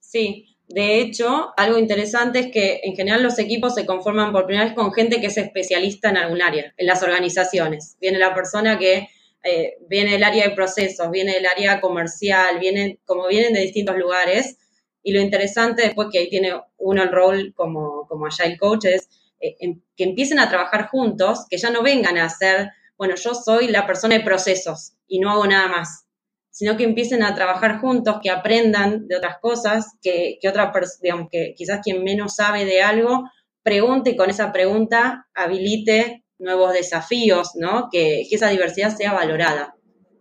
Sí, 0.00 0.56
de 0.68 1.00
hecho, 1.00 1.52
algo 1.56 1.78
interesante 1.78 2.38
es 2.38 2.50
que 2.50 2.80
en 2.84 2.94
general 2.94 3.22
los 3.22 3.38
equipos 3.38 3.74
se 3.74 3.86
conforman 3.86 4.32
por 4.32 4.46
primera 4.46 4.66
vez 4.66 4.74
con 4.74 4.92
gente 4.92 5.20
que 5.20 5.26
es 5.26 5.36
especialista 5.36 6.10
en 6.10 6.16
algún 6.16 6.40
área, 6.40 6.72
en 6.76 6.86
las 6.86 7.02
organizaciones. 7.02 7.96
Viene 8.00 8.18
la 8.18 8.34
persona 8.34 8.78
que 8.78 9.08
eh, 9.42 9.74
viene 9.88 10.12
del 10.12 10.24
área 10.24 10.48
de 10.48 10.54
procesos, 10.54 11.10
viene 11.10 11.34
del 11.34 11.46
área 11.46 11.80
comercial, 11.80 12.58
viene, 12.58 12.98
como 13.04 13.28
vienen 13.28 13.52
de 13.52 13.60
distintos 13.60 13.96
lugares. 13.96 14.56
Y 15.02 15.12
lo 15.12 15.20
interesante 15.20 15.82
después 15.82 16.08
que 16.10 16.18
ahí 16.18 16.30
tiene 16.30 16.54
uno 16.78 17.02
el 17.02 17.12
rol 17.12 17.52
como, 17.54 18.06
como 18.08 18.26
Agile 18.26 18.56
Coach 18.56 18.86
es 18.86 19.08
eh, 19.40 19.56
em, 19.60 19.80
que 19.96 20.04
empiecen 20.04 20.38
a 20.38 20.48
trabajar 20.48 20.88
juntos, 20.88 21.46
que 21.48 21.58
ya 21.58 21.70
no 21.70 21.82
vengan 21.82 22.18
a 22.18 22.24
hacer, 22.24 22.70
bueno, 22.96 23.14
yo 23.16 23.34
soy 23.34 23.68
la 23.68 23.86
persona 23.86 24.16
de 24.16 24.24
procesos 24.24 24.94
y 25.06 25.18
no 25.18 25.30
hago 25.30 25.46
nada 25.46 25.68
más, 25.68 26.06
sino 26.50 26.76
que 26.76 26.84
empiecen 26.84 27.22
a 27.22 27.34
trabajar 27.34 27.80
juntos, 27.80 28.18
que 28.22 28.30
aprendan 28.30 29.08
de 29.08 29.16
otras 29.16 29.38
cosas, 29.40 29.86
que, 30.00 30.38
que 30.40 30.48
otra 30.48 30.72
que 31.30 31.54
quizás 31.56 31.80
quien 31.82 32.04
menos 32.04 32.36
sabe 32.36 32.64
de 32.64 32.82
algo, 32.82 33.24
pregunte 33.62 34.10
y 34.10 34.16
con 34.16 34.30
esa 34.30 34.52
pregunta 34.52 35.26
habilite 35.34 36.24
nuevos 36.38 36.72
desafíos, 36.72 37.52
¿no? 37.54 37.88
Que, 37.90 38.24
que 38.28 38.36
esa 38.36 38.50
diversidad 38.50 38.96
sea 38.96 39.12
valorada 39.12 39.74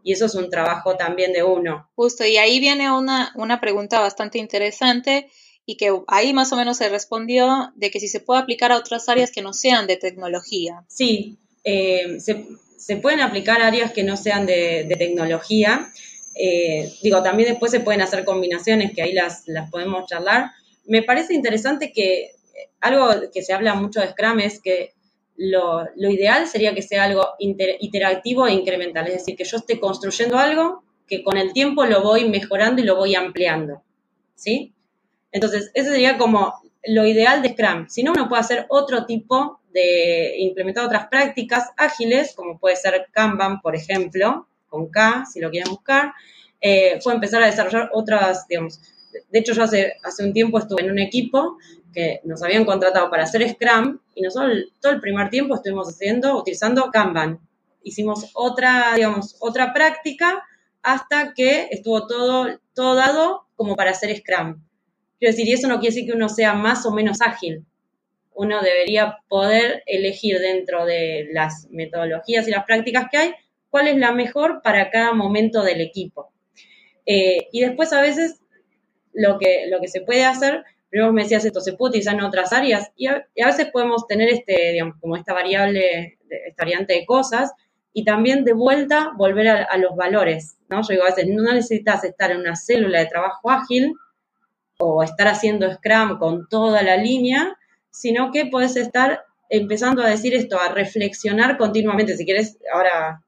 y 0.03 0.11
eso 0.11 0.25
es 0.25 0.35
un 0.35 0.49
trabajo 0.49 0.97
también 0.97 1.31
de 1.33 1.43
uno. 1.43 1.89
Justo, 1.95 2.25
y 2.25 2.37
ahí 2.37 2.59
viene 2.59 2.91
una, 2.91 3.31
una 3.35 3.61
pregunta 3.61 3.99
bastante 3.99 4.37
interesante 4.37 5.31
y 5.65 5.77
que 5.77 5.91
ahí 6.07 6.33
más 6.33 6.51
o 6.51 6.57
menos 6.57 6.77
se 6.77 6.89
respondió 6.89 7.71
de 7.75 7.89
que 7.91 7.99
si 7.99 8.07
se 8.07 8.19
puede 8.19 8.41
aplicar 8.41 8.71
a 8.71 8.77
otras 8.77 9.07
áreas 9.09 9.31
que 9.31 9.41
no 9.41 9.53
sean 9.53 9.87
de 9.87 9.97
tecnología. 9.97 10.83
Sí, 10.87 11.37
eh, 11.63 12.19
se, 12.19 12.97
pueden 12.97 13.21
aplicar 13.21 13.61
áreas 13.61 13.93
que 13.93 14.03
no 14.03 14.17
sean 14.17 14.45
de, 14.45 14.93
tecnología. 14.97 15.89
Eh, 16.35 16.91
digo, 17.01 17.23
también 17.23 17.49
después 17.49 17.71
se 17.71 17.79
pueden 17.79 18.01
hacer 18.01 18.25
combinaciones 18.25 18.91
que 18.93 19.01
ahí 19.01 19.13
las, 19.13 19.47
las 19.47 19.69
podemos 19.69 20.07
charlar, 20.07 20.51
me 20.85 21.03
parece 21.03 21.33
interesante 21.33 21.91
que 21.91 22.31
algo 22.81 23.07
que 23.33 23.41
se 23.41 23.53
habla 23.53 23.75
mucho 23.75 24.01
de 24.01 24.09
Scrum 24.09 24.39
es 24.39 24.59
que 24.59 24.93
lo, 25.35 25.87
ideal 25.95 26.47
sería 26.47 26.75
que 26.75 26.81
sea 26.81 27.05
algo 27.05 27.27
iterativo 27.39 28.47
e 28.47 28.53
incremental, 28.53 29.07
es 29.07 29.13
decir, 29.13 29.35
que 29.35 29.45
yo 29.45 29.57
esté 29.57 29.79
construyendo 29.79 30.37
algo 30.37 30.83
que 31.07 31.23
con 31.23 31.37
el 31.37 31.53
tiempo 31.53 31.85
lo 31.85 32.03
voy 32.03 32.29
mejorando 32.29 32.81
y 32.81 32.85
lo 32.85 32.95
voy 32.95 33.15
ampliando, 33.15 33.81
¿sí? 34.35 34.73
Entonces, 35.33 35.71
eso 35.73 35.89
sería 35.89 36.17
como 36.17 36.53
lo 36.85 37.05
ideal 37.05 37.41
de 37.41 37.49
Scrum. 37.49 37.89
Si 37.89 38.03
no, 38.03 38.11
uno 38.11 38.29
puede 38.29 38.41
hacer 38.41 38.65
otro 38.69 39.05
tipo 39.05 39.59
de 39.73 40.35
implementar 40.37 40.85
otras 40.85 41.07
prácticas 41.07 41.71
ágiles, 41.75 42.33
como 42.35 42.59
puede 42.59 42.75
ser 42.75 43.07
Kanban, 43.11 43.59
por 43.61 43.75
ejemplo, 43.75 44.47
con 44.67 44.89
K, 44.89 45.25
si 45.25 45.41
lo 45.41 45.49
quieren 45.49 45.71
buscar. 45.71 46.13
Eh, 46.61 46.99
puede 47.03 47.15
empezar 47.15 47.43
a 47.43 47.47
desarrollar 47.47 47.89
otras, 47.93 48.47
digamos, 48.47 48.79
de 49.29 49.39
hecho 49.39 49.53
yo 49.53 49.63
hace, 49.63 49.93
hace 50.03 50.23
un 50.23 50.33
tiempo 50.33 50.57
estuve 50.57 50.81
en 50.83 50.91
un 50.91 50.99
equipo 50.99 51.57
que 51.93 52.21
nos 52.23 52.41
habían 52.41 52.65
contratado 52.65 53.09
para 53.09 53.23
hacer 53.23 53.47
Scrum 53.49 53.99
y 54.15 54.21
nosotros 54.21 54.71
todo 54.79 54.93
el 54.93 55.01
primer 55.01 55.29
tiempo 55.29 55.55
estuvimos 55.55 55.89
haciendo, 55.89 56.37
utilizando 56.37 56.89
Kanban. 56.91 57.39
Hicimos 57.83 58.31
otra, 58.33 58.93
digamos, 58.95 59.35
otra 59.39 59.73
práctica 59.73 60.43
hasta 60.81 61.33
que 61.33 61.67
estuvo 61.71 62.07
todo, 62.07 62.59
todo 62.73 62.95
dado 62.95 63.45
como 63.55 63.75
para 63.75 63.91
hacer 63.91 64.15
Scrum. 64.17 64.61
Quiero 65.23 65.37
decir, 65.37 65.47
y 65.47 65.53
eso 65.53 65.69
no 65.69 65.79
quiere 65.79 65.95
decir 65.95 66.05
que 66.05 66.17
uno 66.17 66.27
sea 66.27 66.53
más 66.53 66.85
o 66.85 66.91
menos 66.91 67.21
ágil. 67.21 67.63
Uno 68.33 68.61
debería 68.61 69.19
poder 69.29 69.81
elegir 69.85 70.39
dentro 70.39 70.85
de 70.85 71.29
las 71.31 71.65
metodologías 71.71 72.45
y 72.45 72.51
las 72.51 72.65
prácticas 72.65 73.07
que 73.09 73.17
hay 73.17 73.33
cuál 73.69 73.87
es 73.87 73.95
la 73.95 74.11
mejor 74.11 74.59
para 74.61 74.91
cada 74.91 75.13
momento 75.13 75.63
del 75.63 75.79
equipo. 75.79 76.33
Eh, 77.05 77.47
y 77.53 77.61
después 77.61 77.93
a 77.93 78.01
veces 78.01 78.41
lo 79.13 79.39
que, 79.39 79.67
lo 79.69 79.79
que 79.79 79.87
se 79.87 80.01
puede 80.01 80.25
hacer 80.25 80.65
primero 80.89 81.13
me 81.13 81.23
decías 81.23 81.45
esto, 81.45 81.61
se 81.61 81.71
puede 81.71 81.91
utilizar 81.91 82.15
en 82.15 82.23
otras 82.23 82.51
áreas 82.51 82.91
y 82.97 83.07
a, 83.07 83.25
veces 83.37 83.67
podemos 83.71 84.05
tener 84.07 84.27
este, 84.27 84.73
digamos, 84.73 84.97
como 84.99 85.15
esta 85.15 85.31
variable, 85.31 86.19
esta 86.29 86.65
variante 86.65 86.95
de 86.95 87.05
cosas 87.05 87.53
y 87.93 88.03
también 88.03 88.43
de 88.43 88.51
vuelta 88.51 89.13
volver 89.15 89.47
a, 89.47 89.77
los 89.77 89.95
valores, 89.95 90.57
¿no? 90.67 90.81
Yo 90.81 90.89
digo, 90.89 91.03
a 91.03 91.15
veces 91.15 91.27
no 91.29 91.53
necesitas 91.53 92.03
estar 92.03 92.29
en 92.31 92.41
una 92.41 92.57
célula 92.57 92.99
de 92.99 93.05
trabajo 93.05 93.49
ágil 93.49 93.93
o 94.83 95.03
estar 95.03 95.27
haciendo 95.27 95.71
Scrum 95.71 96.17
con 96.19 96.47
toda 96.49 96.83
la 96.83 96.97
línea, 96.97 97.57
sino 97.89 98.31
que 98.31 98.47
puedes 98.47 98.75
estar 98.75 99.23
empezando 99.49 100.03
a 100.03 100.09
decir 100.09 100.33
esto, 100.33 100.59
a 100.59 100.69
reflexionar 100.69 101.57
continuamente. 101.57 102.17
Si 102.17 102.25
quieres, 102.25 102.57
ahora, 102.73 103.23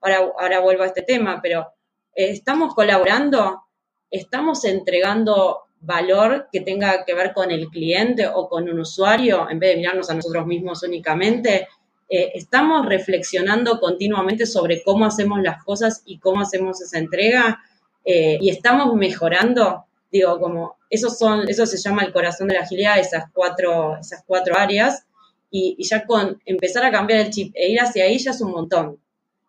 ahora, 0.00 0.32
ahora 0.38 0.60
vuelvo 0.60 0.84
a 0.84 0.86
este 0.86 1.02
tema, 1.02 1.40
pero 1.42 1.66
eh, 2.14 2.30
¿estamos 2.30 2.74
colaborando? 2.74 3.62
¿Estamos 4.10 4.64
entregando 4.64 5.64
valor 5.80 6.48
que 6.52 6.60
tenga 6.60 7.04
que 7.04 7.14
ver 7.14 7.32
con 7.32 7.50
el 7.50 7.68
cliente 7.68 8.26
o 8.26 8.48
con 8.48 8.68
un 8.68 8.80
usuario, 8.80 9.48
en 9.50 9.58
vez 9.58 9.70
de 9.70 9.76
mirarnos 9.76 10.10
a 10.10 10.14
nosotros 10.14 10.46
mismos 10.46 10.82
únicamente, 10.82 11.68
eh, 12.10 12.32
estamos 12.34 12.86
reflexionando 12.86 13.78
continuamente 13.80 14.46
sobre 14.46 14.82
cómo 14.82 15.04
hacemos 15.04 15.40
las 15.42 15.62
cosas 15.62 16.02
y 16.06 16.18
cómo 16.18 16.40
hacemos 16.40 16.80
esa 16.80 16.98
entrega 16.98 17.60
eh, 18.04 18.38
y 18.40 18.48
estamos 18.48 18.94
mejorando, 18.94 19.84
digo, 20.10 20.38
como 20.40 20.76
eso 20.90 21.10
son, 21.10 21.48
eso 21.48 21.66
se 21.66 21.78
llama 21.78 22.02
el 22.02 22.12
corazón 22.12 22.48
de 22.48 22.54
la 22.54 22.62
agilidad, 22.62 22.98
esas 22.98 23.24
cuatro, 23.32 23.96
esas 23.98 24.22
cuatro 24.26 24.56
áreas, 24.58 25.04
y, 25.50 25.76
ya 25.84 26.04
con 26.04 26.40
empezar 26.44 26.84
a 26.84 26.90
cambiar 26.90 27.20
el 27.20 27.30
chip 27.30 27.52
e 27.54 27.70
ir 27.70 27.80
hacia 27.80 28.04
ahí 28.04 28.18
ya 28.18 28.32
es 28.32 28.40
un 28.40 28.52
montón. 28.52 29.00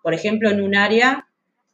Por 0.02 0.14
ejemplo, 0.14 0.50
en 0.50 0.62
un 0.62 0.76
área 0.76 1.26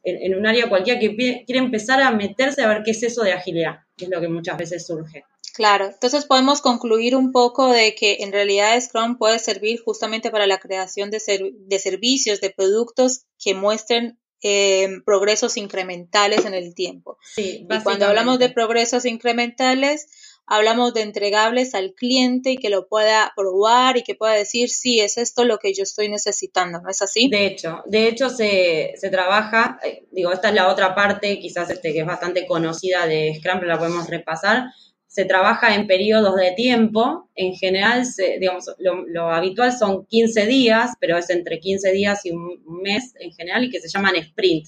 en, 0.06 0.36
un 0.36 0.46
área 0.46 0.68
cualquiera 0.68 1.00
que 1.00 1.16
quiere 1.16 1.58
empezar 1.58 2.00
a 2.00 2.12
meterse 2.12 2.62
a 2.62 2.68
ver 2.68 2.82
qué 2.84 2.92
es 2.92 3.02
eso 3.02 3.22
de 3.22 3.32
agilidad, 3.32 3.80
es 3.98 4.08
lo 4.08 4.20
que 4.20 4.28
muchas 4.28 4.56
veces 4.56 4.86
surge. 4.86 5.24
Claro, 5.52 5.86
entonces 5.86 6.26
podemos 6.26 6.60
concluir 6.60 7.16
un 7.16 7.32
poco 7.32 7.72
de 7.72 7.94
que 7.94 8.18
en 8.20 8.30
realidad 8.30 8.78
Scrum 8.80 9.16
puede 9.16 9.38
servir 9.38 9.80
justamente 9.82 10.30
para 10.30 10.46
la 10.46 10.58
creación 10.58 11.10
de, 11.10 11.20
de 11.52 11.78
servicios, 11.78 12.40
de 12.40 12.50
productos 12.50 13.24
que 13.42 13.54
muestren 13.54 14.18
eh, 14.42 14.88
progresos 15.04 15.56
incrementales 15.56 16.44
en 16.44 16.54
el 16.54 16.74
tiempo. 16.74 17.18
Sí, 17.34 17.66
y 17.68 17.82
cuando 17.82 18.06
hablamos 18.06 18.38
de 18.38 18.50
progresos 18.50 19.04
incrementales, 19.04 20.08
hablamos 20.46 20.94
de 20.94 21.02
entregables 21.02 21.74
al 21.74 21.94
cliente 21.94 22.52
y 22.52 22.56
que 22.56 22.70
lo 22.70 22.88
pueda 22.88 23.32
probar 23.36 23.96
y 23.96 24.02
que 24.02 24.14
pueda 24.14 24.34
decir, 24.34 24.70
sí, 24.70 25.00
es 25.00 25.18
esto 25.18 25.44
lo 25.44 25.58
que 25.58 25.74
yo 25.74 25.82
estoy 25.82 26.08
necesitando, 26.08 26.80
¿no 26.80 26.88
es 26.88 27.02
así? 27.02 27.28
De 27.28 27.46
hecho, 27.46 27.82
de 27.86 28.08
hecho 28.08 28.30
se, 28.30 28.92
se 28.96 29.10
trabaja, 29.10 29.78
eh, 29.84 30.06
digo, 30.12 30.32
esta 30.32 30.48
es 30.48 30.54
la 30.54 30.68
otra 30.68 30.94
parte, 30.94 31.38
quizás 31.38 31.68
este, 31.70 31.92
que 31.92 32.00
es 32.00 32.06
bastante 32.06 32.46
conocida 32.46 33.06
de 33.06 33.34
Scrum, 33.38 33.58
pero 33.58 33.72
la 33.72 33.78
podemos 33.78 34.08
repasar, 34.08 34.66
se 35.16 35.24
trabaja 35.24 35.74
en 35.74 35.86
periodos 35.86 36.36
de 36.36 36.52
tiempo, 36.52 37.30
en 37.34 37.54
general, 37.54 38.04
digamos, 38.38 38.66
lo, 38.76 39.30
habitual 39.30 39.72
son 39.72 40.04
15 40.04 40.44
días, 40.44 40.92
pero 41.00 41.16
es 41.16 41.30
entre 41.30 41.58
15 41.58 41.90
días 41.92 42.26
y 42.26 42.32
un 42.32 42.60
mes 42.82 43.14
en 43.18 43.32
general, 43.32 43.64
y 43.64 43.70
que 43.70 43.80
se 43.80 43.88
llaman 43.88 44.14
sprint, 44.16 44.66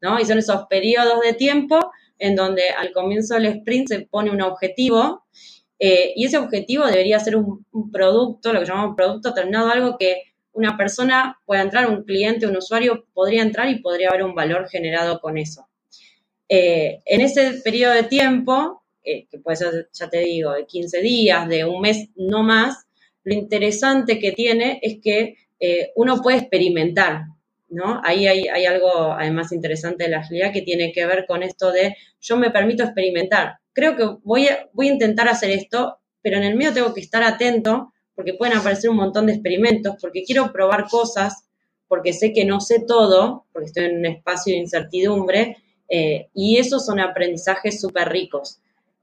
¿no? 0.00 0.20
Y 0.20 0.24
son 0.26 0.38
esos 0.38 0.66
periodos 0.68 1.20
de 1.22 1.32
tiempo 1.32 1.90
en 2.20 2.36
donde 2.36 2.70
al 2.70 2.92
comienzo 2.92 3.34
del 3.34 3.46
sprint 3.46 3.88
se 3.88 4.00
pone 4.02 4.30
un 4.30 4.42
objetivo 4.42 5.24
eh, 5.80 6.12
y 6.14 6.24
ese 6.24 6.38
objetivo 6.38 6.86
debería 6.86 7.18
ser 7.18 7.34
un, 7.34 7.66
producto, 7.90 8.52
lo 8.52 8.60
que 8.60 8.66
llamamos 8.66 8.94
producto 8.94 9.34
terminado, 9.34 9.70
algo 9.70 9.98
que 9.98 10.22
una 10.52 10.76
persona 10.76 11.40
pueda 11.46 11.62
entrar, 11.62 11.90
un 11.90 12.04
cliente, 12.04 12.46
un 12.46 12.56
usuario 12.56 13.06
podría 13.12 13.42
entrar 13.42 13.68
y 13.68 13.80
podría 13.80 14.10
haber 14.10 14.22
un 14.22 14.36
valor 14.36 14.68
generado 14.68 15.20
con 15.20 15.36
eso. 15.36 15.66
Eh, 16.48 17.00
en 17.06 17.22
ese 17.22 17.60
periodo 17.64 17.94
de 17.94 18.04
tiempo, 18.04 18.79
eh, 19.04 19.26
que 19.30 19.38
puede 19.38 19.56
ser, 19.56 19.88
ya 19.92 20.08
te 20.08 20.18
digo, 20.20 20.52
de 20.52 20.66
15 20.66 21.00
días, 21.00 21.48
de 21.48 21.64
un 21.64 21.80
mes, 21.80 22.08
no 22.16 22.42
más, 22.42 22.86
lo 23.24 23.34
interesante 23.34 24.18
que 24.18 24.32
tiene 24.32 24.78
es 24.82 24.98
que 25.02 25.36
uno 25.94 26.22
puede 26.22 26.38
experimentar, 26.38 27.24
¿no? 27.70 28.00
Ahí 28.04 28.26
hay, 28.26 28.64
algo 28.64 29.12
además 29.12 29.52
interesante 29.52 30.04
de 30.04 30.10
la 30.10 30.20
agilidad 30.20 30.52
que 30.52 30.62
tiene 30.62 30.92
que 30.92 31.06
ver 31.06 31.26
con 31.26 31.42
esto 31.42 31.70
de 31.70 31.96
yo 32.20 32.36
me 32.36 32.50
permito 32.50 32.82
experimentar. 32.82 33.58
Creo 33.72 33.96
que 33.96 34.04
voy 34.24 34.48
a, 34.48 34.68
voy 34.72 34.88
a 34.88 34.92
intentar 34.92 35.28
hacer 35.28 35.50
esto, 35.50 35.98
pero 36.22 36.36
en 36.36 36.42
el 36.44 36.56
medio 36.56 36.72
tengo 36.72 36.94
que 36.94 37.00
estar 37.00 37.22
atento 37.22 37.92
porque 38.14 38.34
pueden 38.34 38.58
aparecer 38.58 38.90
un 38.90 38.96
montón 38.96 39.26
de 39.26 39.32
experimentos, 39.32 39.96
porque 39.98 40.24
quiero 40.24 40.52
probar 40.52 40.88
cosas, 40.90 41.48
porque 41.88 42.12
sé 42.12 42.32
que 42.34 42.44
no 42.44 42.60
sé 42.60 42.84
todo, 42.86 43.46
porque 43.52 43.68
estoy 43.68 43.84
en 43.86 43.98
un 43.98 44.06
espacio 44.06 44.52
de 44.52 44.58
incertidumbre, 44.58 45.56
eh, 45.88 46.28
y 46.34 46.58
esos 46.58 46.84
son 46.84 47.00
aprendizajes 47.00 47.80
súper 47.80 48.10
ricos. 48.10 48.60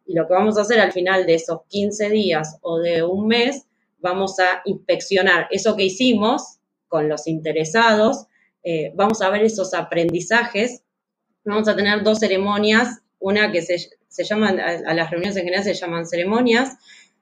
Y 0.08 0.14
lo 0.14 0.28
que 0.28 0.34
vamos 0.34 0.58
a 0.58 0.62
hacer 0.62 0.80
al 0.80 0.94
final 0.94 1.26
de 1.26 1.36
esos 1.36 1.62
15 1.68 2.10
días 2.10 2.58
o 2.62 2.80
de 2.80 3.04
un 3.04 3.28
mes, 3.28 3.66
vamos 4.00 4.40
a 4.40 4.62
inspeccionar 4.66 5.48
eso 5.52 5.76
que 5.76 5.84
hicimos 5.84 6.60
con 6.88 7.10
los 7.10 7.28
interesados, 7.28 8.28
eh, 8.70 8.92
vamos 8.96 9.22
a 9.22 9.30
ver 9.30 9.44
esos 9.44 9.74
aprendizajes. 9.74 10.84
Vamos 11.46 11.70
a 11.70 11.76
tener 11.78 12.04
dos 12.04 12.20
ceremonias, 12.20 13.00
una 13.20 13.50
que 13.52 13.62
se, 13.62 13.78
se 14.10 14.24
llaman, 14.26 14.60
a, 14.60 14.94
las 14.94 15.10
reuniones 15.10 15.38
en 15.38 15.46
general 15.46 15.64
se 15.64 15.74
llaman 15.74 16.06
ceremonias, 16.06 16.78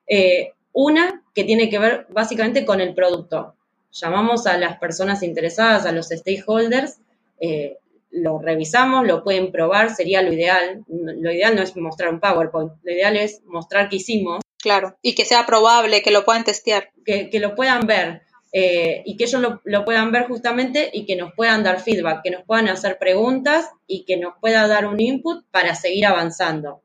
eh, 0.07 0.53
una 0.73 1.23
que 1.35 1.43
tiene 1.43 1.69
que 1.69 1.77
ver 1.77 2.07
básicamente 2.09 2.65
con 2.65 2.81
el 2.81 2.95
producto. 2.95 3.55
Llamamos 3.91 4.47
a 4.47 4.57
las 4.57 4.79
personas 4.79 5.21
interesadas, 5.21 5.85
a 5.85 5.91
los 5.91 6.07
stakeholders, 6.07 6.97
eh, 7.39 7.77
lo 8.15 8.39
revisamos, 8.39 9.05
lo 9.05 9.23
pueden 9.23 9.51
probar, 9.51 9.93
sería 9.93 10.21
lo 10.21 10.33
ideal. 10.33 10.83
Lo 10.87 11.31
ideal 11.31 11.55
no 11.55 11.61
es 11.61 11.75
mostrar 11.75 12.13
un 12.13 12.19
PowerPoint, 12.19 12.71
lo 12.83 12.91
ideal 12.91 13.17
es 13.17 13.41
mostrar 13.45 13.89
qué 13.89 13.97
hicimos. 13.97 14.39
Claro, 14.57 14.97
y 15.01 15.13
que 15.13 15.25
sea 15.25 15.45
probable, 15.45 16.01
que 16.01 16.11
lo 16.11 16.25
puedan 16.25 16.43
testear. 16.43 16.89
Que, 17.05 17.29
que 17.29 17.39
lo 17.39 17.55
puedan 17.55 17.85
ver. 17.85 18.21
Eh, 18.57 19.03
y 19.05 19.17
que 19.17 19.25
ellos 19.25 19.41
lo, 19.65 19.83
puedan 19.83 20.13
ver 20.13 20.27
justamente 20.27 20.89
y 20.93 21.05
que 21.05 21.17
nos 21.17 21.33
puedan 21.33 21.61
dar 21.61 21.81
feedback, 21.81 22.21
que 22.23 22.31
nos 22.31 22.45
puedan 22.45 22.69
hacer 22.69 22.97
preguntas 22.97 23.69
y 23.85 24.05
que 24.05 24.15
nos 24.15 24.35
pueda 24.39 24.65
dar 24.65 24.87
un 24.87 25.01
input 25.01 25.43
para 25.51 25.75
seguir 25.75 26.05
avanzando. 26.05 26.81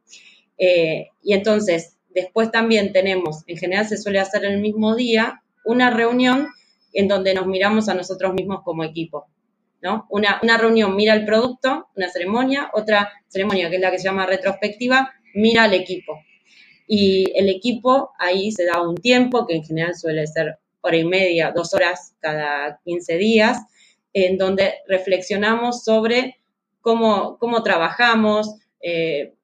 Eh, 0.59 1.11
y 1.23 1.33
entonces, 1.33 1.97
después 2.09 2.51
también 2.51 2.93
tenemos, 2.93 3.45
en 3.47 3.57
general 3.57 3.87
se 3.87 3.99
suele 3.99 4.19
hacer 4.19 4.45
el 4.45 4.59
mismo 4.59 4.97
día, 4.97 5.45
una 5.65 5.91
reunión 5.91 6.49
en 6.93 7.07
donde 7.07 7.35
nos 7.35 7.47
miramos 7.47 7.89
a 7.89 7.95
nosotros 7.95 8.35
mismos 8.35 8.63
como 8.65 8.83
equipo. 8.83 9.29
¿No? 9.83 10.07
Una, 10.11 10.41
reunión 10.59 10.95
mira 10.97 11.15
el 11.15 11.25
producto, 11.25 11.89
una 11.97 12.09
ceremonia, 12.09 12.71
otra 12.75 13.11
ceremonia 13.29 13.71
que 13.71 13.77
es 13.77 13.83
la 13.83 13.91
que 13.91 13.99
se 13.99 14.05
llama 14.05 14.27
retrospectiva, 14.27 15.13
mira 15.35 15.65
al 15.65 15.75
equipo. 15.75 16.21
Y 16.87 17.33
el 17.35 17.49
equipo 17.49 18.13
ahí 18.19 18.51
se 18.53 18.65
da 18.65 18.83
un 18.83 18.97
tiempo, 18.97 19.47
que 19.47 19.55
en 19.57 19.65
general 19.65 19.95
suele 19.95 20.27
ser 20.27 20.59
hora 20.81 20.97
y 20.97 21.05
media, 21.05 21.53
dos 21.55 21.73
horas 21.75 22.15
cada 22.21 22.81
15 22.85 23.17
días, 23.17 23.59
en 24.13 24.39
donde 24.39 24.75
reflexionamos 24.89 25.85
sobre 25.85 26.41
cómo, 26.81 27.39
cómo 27.39 27.63
trabajamos, 27.63 28.57
eh, 28.83 29.35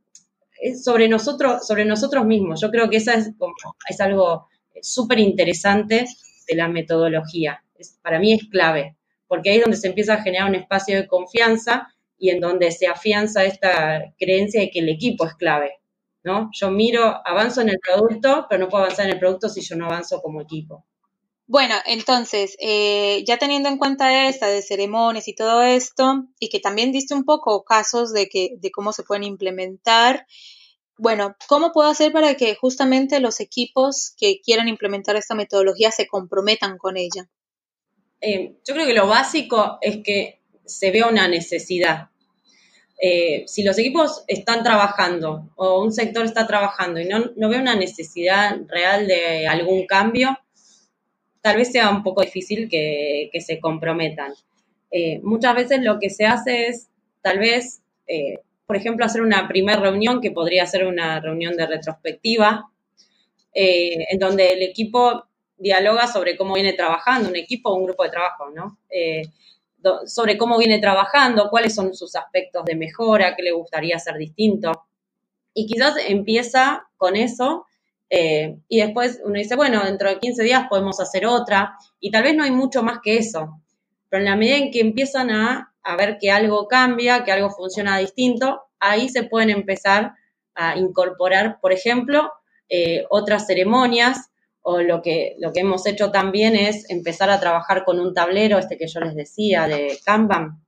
sobre, 0.82 1.08
nosotros, 1.08 1.66
sobre 1.66 1.84
nosotros 1.84 2.24
mismos. 2.24 2.60
Yo 2.60 2.70
creo 2.70 2.88
que 2.90 2.96
esa 2.96 3.14
es, 3.14 3.30
es 3.88 4.00
algo 4.00 4.48
súper 4.82 5.18
interesante 5.18 6.06
de 6.46 6.54
la 6.54 6.68
metodología. 6.68 7.62
para 8.02 8.18
mí 8.18 8.32
es 8.32 8.44
clave, 8.48 8.95
porque 9.28 9.50
ahí 9.50 9.56
es 9.56 9.62
donde 9.62 9.76
se 9.76 9.88
empieza 9.88 10.14
a 10.14 10.22
generar 10.22 10.48
un 10.48 10.54
espacio 10.54 10.96
de 10.96 11.06
confianza 11.06 11.88
y 12.18 12.30
en 12.30 12.40
donde 12.40 12.70
se 12.70 12.86
afianza 12.86 13.44
esta 13.44 14.14
creencia 14.18 14.60
de 14.60 14.70
que 14.70 14.80
el 14.80 14.88
equipo 14.88 15.26
es 15.26 15.34
clave, 15.34 15.72
¿no? 16.22 16.50
Yo 16.52 16.70
miro, 16.70 17.20
avanzo 17.26 17.60
en 17.60 17.70
el 17.70 17.78
producto, 17.78 18.46
pero 18.48 18.64
no 18.64 18.68
puedo 18.68 18.84
avanzar 18.84 19.06
en 19.06 19.12
el 19.12 19.18
producto 19.18 19.48
si 19.48 19.60
yo 19.60 19.76
no 19.76 19.86
avanzo 19.86 20.20
como 20.22 20.40
equipo. 20.40 20.84
Bueno, 21.48 21.76
entonces, 21.84 22.56
eh, 22.58 23.22
ya 23.24 23.38
teniendo 23.38 23.68
en 23.68 23.78
cuenta 23.78 24.28
esta 24.28 24.48
de 24.48 24.62
ceremonias 24.62 25.28
y 25.28 25.34
todo 25.34 25.62
esto, 25.62 26.24
y 26.40 26.48
que 26.48 26.58
también 26.58 26.90
diste 26.90 27.14
un 27.14 27.24
poco 27.24 27.62
casos 27.62 28.12
de, 28.12 28.28
que, 28.28 28.56
de 28.58 28.70
cómo 28.72 28.92
se 28.92 29.04
pueden 29.04 29.22
implementar, 29.22 30.26
bueno, 30.98 31.36
¿cómo 31.46 31.72
puedo 31.72 31.88
hacer 31.90 32.10
para 32.10 32.34
que 32.36 32.56
justamente 32.56 33.20
los 33.20 33.38
equipos 33.40 34.14
que 34.16 34.40
quieran 34.40 34.66
implementar 34.66 35.14
esta 35.14 35.34
metodología 35.34 35.92
se 35.92 36.08
comprometan 36.08 36.78
con 36.78 36.96
ella? 36.96 37.28
Eh, 38.20 38.54
yo 38.64 38.74
creo 38.74 38.86
que 38.86 38.94
lo 38.94 39.06
básico 39.06 39.78
es 39.80 39.98
que 40.02 40.40
se 40.64 40.90
vea 40.90 41.06
una 41.08 41.28
necesidad. 41.28 42.08
Eh, 43.00 43.44
si 43.46 43.62
los 43.62 43.78
equipos 43.78 44.24
están 44.26 44.62
trabajando 44.62 45.50
o 45.56 45.82
un 45.82 45.92
sector 45.92 46.24
está 46.24 46.46
trabajando 46.46 46.98
y 46.98 47.04
no, 47.04 47.30
no 47.36 47.48
ve 47.50 47.58
una 47.58 47.74
necesidad 47.74 48.56
real 48.68 49.06
de 49.06 49.46
algún 49.46 49.86
cambio, 49.86 50.38
tal 51.42 51.58
vez 51.58 51.70
sea 51.70 51.90
un 51.90 52.02
poco 52.02 52.22
difícil 52.22 52.68
que, 52.70 53.30
se 53.40 53.60
comprometan. 53.60 54.32
Eh, 54.90 55.20
muchas 55.22 55.54
veces 55.54 55.82
lo 55.82 55.98
que 55.98 56.08
se 56.10 56.24
hace 56.24 56.68
es, 56.68 56.88
tal 57.22 57.38
vez, 57.38 57.82
por 58.66 58.76
ejemplo, 58.76 59.04
hacer 59.04 59.20
una 59.20 59.46
primera 59.46 59.78
reunión, 59.78 60.20
que 60.20 60.30
podría 60.30 60.66
ser 60.66 60.86
una 60.86 61.20
reunión 61.20 61.56
de 61.56 61.66
retrospectiva, 61.66 62.70
en 63.52 64.18
donde 64.18 64.52
el 64.52 64.62
equipo 64.62 65.26
dialoga 65.58 66.06
sobre 66.06 66.36
cómo 66.36 66.54
viene 66.54 66.72
trabajando, 66.72 67.28
un 67.28 67.36
equipo 67.36 67.70
o 67.70 67.76
un 67.76 67.86
grupo 67.86 68.04
de 68.04 68.10
trabajo, 68.10 68.50
¿no? 68.50 68.78
sobre 70.06 70.36
cómo 70.36 70.58
viene 70.58 70.80
trabajando, 70.80 71.48
cuáles 71.48 71.74
son 71.74 71.94
sus 71.94 72.16
aspectos 72.16 72.64
de 72.64 72.74
mejora, 72.74 73.36
qué 73.36 73.42
le 73.42 73.52
gustaría 73.52 73.96
hacer 73.96 74.16
distinto. 74.16 74.72
Y 75.54 75.66
quizás 75.66 75.94
empieza 76.08 76.88
con 76.96 77.14
eso 77.14 77.66
eh, 78.08 78.58
y 78.68 78.80
después 78.80 79.20
uno 79.24 79.34
dice, 79.34 79.56
bueno, 79.56 79.84
dentro 79.84 80.08
de 80.08 80.18
15 80.18 80.42
días 80.42 80.66
podemos 80.68 81.00
hacer 81.00 81.26
otra, 81.26 81.76
y 82.00 82.10
tal 82.10 82.22
vez 82.22 82.34
no 82.36 82.44
hay 82.44 82.50
mucho 82.50 82.82
más 82.82 82.98
que 83.02 83.18
eso, 83.18 83.60
pero 84.08 84.20
en 84.20 84.30
la 84.30 84.36
medida 84.36 84.56
en 84.56 84.70
que 84.70 84.80
empiezan 84.80 85.30
a, 85.30 85.72
ver 85.96 86.18
que 86.18 86.32
algo 86.32 86.66
cambia, 86.66 87.22
que 87.22 87.30
algo 87.30 87.50
funciona 87.50 87.98
distinto, 87.98 88.62
ahí 88.80 89.08
se 89.08 89.22
pueden 89.22 89.50
empezar 89.50 90.14
a 90.54 90.76
incorporar, 90.76 91.60
por 91.60 91.72
ejemplo, 91.72 92.32
eh, 92.68 93.04
otras 93.08 93.46
ceremonias, 93.46 94.30
o 94.68 94.82
lo 94.82 95.00
que, 95.00 95.36
lo 95.38 95.52
que 95.52 95.60
hemos 95.60 95.86
hecho 95.86 96.10
también 96.10 96.56
es 96.56 96.90
empezar 96.90 97.30
a 97.30 97.38
trabajar 97.38 97.84
con 97.84 98.00
un 98.00 98.12
tablero, 98.12 98.58
este 98.58 98.76
que 98.76 98.88
yo 98.88 98.98
les 98.98 99.14
decía, 99.14 99.68
de 99.68 99.96
Kanban, 100.04 100.60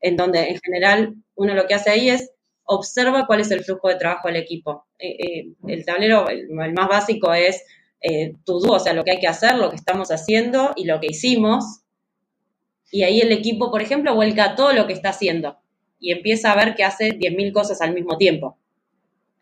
en 0.00 0.16
donde 0.16 0.48
en 0.48 0.58
general 0.60 1.14
uno 1.34 1.52
lo 1.52 1.66
que 1.66 1.74
hace 1.74 1.90
ahí 1.90 2.08
es 2.08 2.30
observa 2.64 3.26
cuál 3.26 3.40
es 3.40 3.50
el 3.50 3.62
flujo 3.62 3.88
de 3.88 3.96
trabajo 3.96 4.28
del 4.28 4.38
equipo. 4.38 4.86
Eh, 4.98 5.16
eh, 5.18 5.52
el 5.68 5.84
tablero, 5.84 6.26
el, 6.30 6.48
más 6.48 6.88
básico 6.88 7.34
es 7.34 7.62
eh, 8.00 8.32
tu 8.46 8.56
o 8.66 8.78
sea, 8.78 8.94
lo 8.94 9.04
que 9.04 9.10
hay 9.10 9.20
que 9.20 9.28
hacer, 9.28 9.56
lo 9.56 9.68
que 9.68 9.76
estamos 9.76 10.10
haciendo 10.10 10.72
y 10.74 10.86
lo 10.86 10.98
que 10.98 11.08
hicimos. 11.08 11.82
Y 12.90 13.02
ahí 13.02 13.20
el 13.20 13.30
equipo, 13.30 13.70
por 13.70 13.82
ejemplo, 13.82 14.14
vuelca 14.14 14.54
todo 14.54 14.72
lo 14.72 14.86
que 14.86 14.94
está 14.94 15.10
haciendo 15.10 15.58
y 16.00 16.12
empieza 16.12 16.50
a 16.50 16.56
ver 16.56 16.74
que 16.74 16.84
hace 16.84 17.10
10.000 17.10 17.52
cosas 17.52 17.82
al 17.82 17.92
mismo 17.92 18.16
tiempo. 18.16 18.56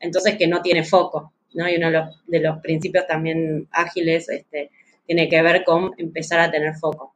Entonces, 0.00 0.36
que 0.36 0.48
no 0.48 0.60
tiene 0.60 0.82
foco, 0.82 1.32
¿no? 1.54 1.68
Y 1.68 1.76
uno 1.76 1.86
de 1.86 1.92
los, 1.92 2.26
de 2.26 2.40
los 2.40 2.58
principios 2.60 3.06
también 3.06 3.68
ágiles 3.70 4.28
este, 4.28 4.70
tiene 5.06 5.28
que 5.28 5.42
ver 5.42 5.64
con 5.64 5.92
empezar 5.98 6.40
a 6.40 6.50
tener 6.50 6.74
foco 6.74 7.14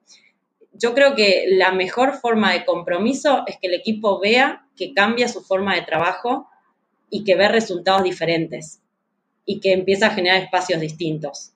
yo 0.78 0.94
creo 0.94 1.14
que 1.14 1.46
la 1.48 1.72
mejor 1.72 2.14
forma 2.14 2.52
de 2.52 2.64
compromiso 2.64 3.44
es 3.46 3.56
que 3.60 3.68
el 3.68 3.74
equipo 3.74 4.20
vea 4.20 4.66
que 4.76 4.92
cambia 4.92 5.28
su 5.28 5.42
forma 5.42 5.74
de 5.74 5.82
trabajo 5.82 6.48
y 7.10 7.24
que 7.24 7.36
ve 7.36 7.48
resultados 7.48 8.02
diferentes 8.02 8.80
y 9.44 9.60
que 9.60 9.72
empieza 9.72 10.08
a 10.08 10.10
generar 10.10 10.42
espacios 10.42 10.80
distintos. 10.80 11.52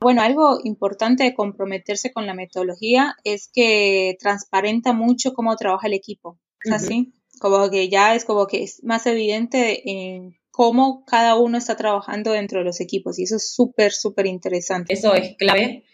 Bueno, 0.00 0.22
algo 0.22 0.58
importante 0.64 1.24
de 1.24 1.34
comprometerse 1.34 2.12
con 2.12 2.26
la 2.26 2.34
metodología 2.34 3.16
es 3.24 3.50
que 3.52 4.16
transparenta 4.18 4.92
mucho 4.94 5.34
cómo 5.34 5.54
trabaja 5.56 5.86
el 5.86 5.94
equipo. 5.94 6.38
¿Es 6.64 6.72
así? 6.72 7.12
Como 7.38 7.70
que 7.70 7.88
ya 7.88 8.14
es 8.14 8.24
como 8.24 8.46
que 8.46 8.62
es 8.62 8.82
más 8.82 9.06
evidente 9.06 9.90
en 9.90 10.38
cómo 10.50 11.04
cada 11.04 11.36
uno 11.36 11.58
está 11.58 11.76
trabajando 11.76 12.32
dentro 12.32 12.60
de 12.60 12.64
los 12.64 12.80
equipos 12.80 13.18
y 13.18 13.24
eso 13.24 13.36
es 13.36 13.52
súper, 13.52 13.92
súper 13.92 14.26
interesante. 14.26 14.92
Eso 14.92 15.14
es 15.14 15.36
clave 15.36 15.84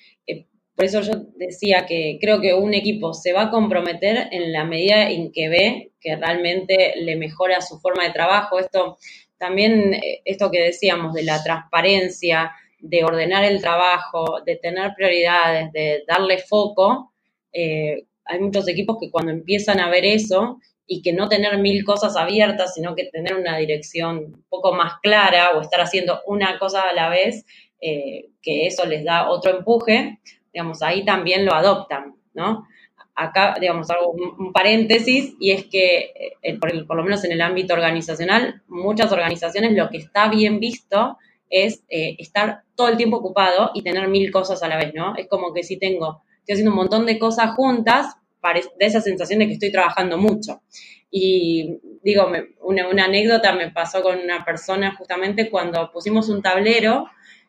por 0.76 0.84
eso 0.84 1.00
yo 1.00 1.12
decía 1.36 1.86
que 1.86 2.18
creo 2.20 2.38
que 2.42 2.52
un 2.52 2.74
equipo 2.74 3.14
se 3.14 3.32
va 3.32 3.44
a 3.44 3.50
comprometer 3.50 4.28
en 4.30 4.52
la 4.52 4.64
medida 4.64 5.10
en 5.10 5.32
que 5.32 5.48
ve 5.48 5.92
que 5.98 6.16
realmente 6.16 6.92
le 6.98 7.16
mejora 7.16 7.62
su 7.62 7.80
forma 7.80 8.04
de 8.04 8.12
trabajo. 8.12 8.58
Esto 8.58 8.98
también, 9.38 9.94
eh, 9.94 10.20
esto 10.26 10.50
que 10.50 10.60
decíamos 10.60 11.14
de 11.14 11.24
la 11.24 11.42
transparencia, 11.42 12.52
de 12.78 13.04
ordenar 13.04 13.44
el 13.44 13.62
trabajo, 13.62 14.42
de 14.44 14.56
tener 14.56 14.92
prioridades, 14.94 15.72
de 15.72 16.04
darle 16.06 16.38
foco. 16.38 17.14
Eh, 17.54 18.04
hay 18.26 18.38
muchos 18.38 18.68
equipos 18.68 18.98
que 19.00 19.10
cuando 19.10 19.32
empiezan 19.32 19.80
a 19.80 19.88
ver 19.88 20.04
eso 20.04 20.58
y 20.86 21.02
que 21.02 21.12
no 21.12 21.28
tener 21.28 21.58
mil 21.58 21.84
cosas 21.84 22.16
abiertas, 22.16 22.74
sino 22.74 22.94
que 22.94 23.04
tener 23.04 23.34
una 23.34 23.56
dirección 23.58 24.18
un 24.18 24.44
poco 24.48 24.72
más 24.72 24.94
clara 25.02 25.50
o 25.56 25.60
estar 25.60 25.80
haciendo 25.80 26.20
una 26.26 26.58
cosa 26.58 26.82
a 26.82 26.92
la 26.92 27.08
vez, 27.08 27.44
eh, 27.80 28.30
que 28.40 28.66
eso 28.66 28.86
les 28.86 29.04
da 29.04 29.28
otro 29.28 29.56
empuje, 29.56 30.20
digamos, 30.52 30.82
ahí 30.82 31.04
también 31.04 31.44
lo 31.44 31.54
adoptan, 31.54 32.14
¿no? 32.34 32.66
Acá, 33.14 33.56
digamos, 33.60 33.90
hago 33.90 34.10
un, 34.10 34.52
paréntesis 34.52 35.34
y 35.40 35.50
es 35.50 35.64
que, 35.64 36.12
eh, 36.42 36.58
por, 36.58 36.96
lo 36.96 37.02
menos 37.02 37.24
en 37.24 37.32
el 37.32 37.40
ámbito 37.40 37.74
organizacional, 37.74 38.62
muchas 38.68 39.10
organizaciones 39.10 39.72
lo 39.72 39.88
que 39.90 39.98
está 39.98 40.28
bien 40.28 40.60
visto 40.60 41.18
es 41.50 41.82
eh, 41.88 42.16
estar 42.18 42.62
todo 42.74 42.88
el 42.88 42.96
tiempo 42.96 43.18
ocupado 43.18 43.70
y 43.74 43.82
tener 43.82 44.08
mil 44.08 44.30
cosas 44.30 44.62
a 44.62 44.68
la 44.68 44.76
vez, 44.76 44.94
¿no? 44.94 45.16
Es 45.16 45.28
como 45.28 45.52
que 45.52 45.62
si 45.62 45.78
tengo, 45.78 46.22
estoy 46.40 46.54
haciendo 46.54 46.70
un 46.70 46.76
montón 46.76 47.06
de 47.06 47.18
cosas 47.18 47.54
juntas, 47.54 48.16
da 48.54 48.86
esa 48.86 49.00
sensación 49.00 49.38
de 49.38 49.46
que 49.46 49.54
estoy 49.54 49.72
trabajando 49.72 50.18
mucho. 50.18 50.62
Y 51.10 51.78
digo, 52.02 52.30
una, 52.60 53.04
anécdota 53.04 53.52
me 53.52 53.70
pasó 53.70 54.02
con 54.02 54.18
una 54.18 54.44
persona 54.44 54.94
justamente 54.96 55.50
cuando 55.50 55.90
pusimos 55.92 56.28
un 56.28 56.42
tablero, 56.42 57.06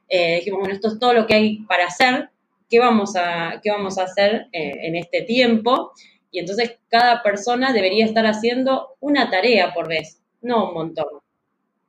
eh, 0.10 0.36
dijimos, 0.36 0.60
bueno, 0.62 0.76
esto 0.76 0.88
es 0.88 1.00
todo 1.00 1.14
lo 1.14 1.28
que 1.28 1.34
hay 1.36 1.58
para 1.68 1.88
hacer, 1.88 2.30
qué 2.70 2.80
vamos 2.80 3.16
a, 3.16 3.60
qué 3.62 3.72
vamos 3.72 3.98
a 3.98 4.04
hacer 4.04 4.48
eh, 4.52 4.74
en 4.84 4.96
este 4.96 5.22
tiempo. 5.24 5.92
Y 6.32 6.40
entonces 6.40 6.80
cada 6.90 7.24
persona 7.24 7.74
debería 7.74 8.06
estar 8.06 8.26
haciendo 8.26 8.96
una 9.00 9.30
tarea 9.30 9.74
por 9.74 9.88
vez, 9.88 10.22
no 10.42 10.70
un 10.70 10.74
montón. 10.74 11.08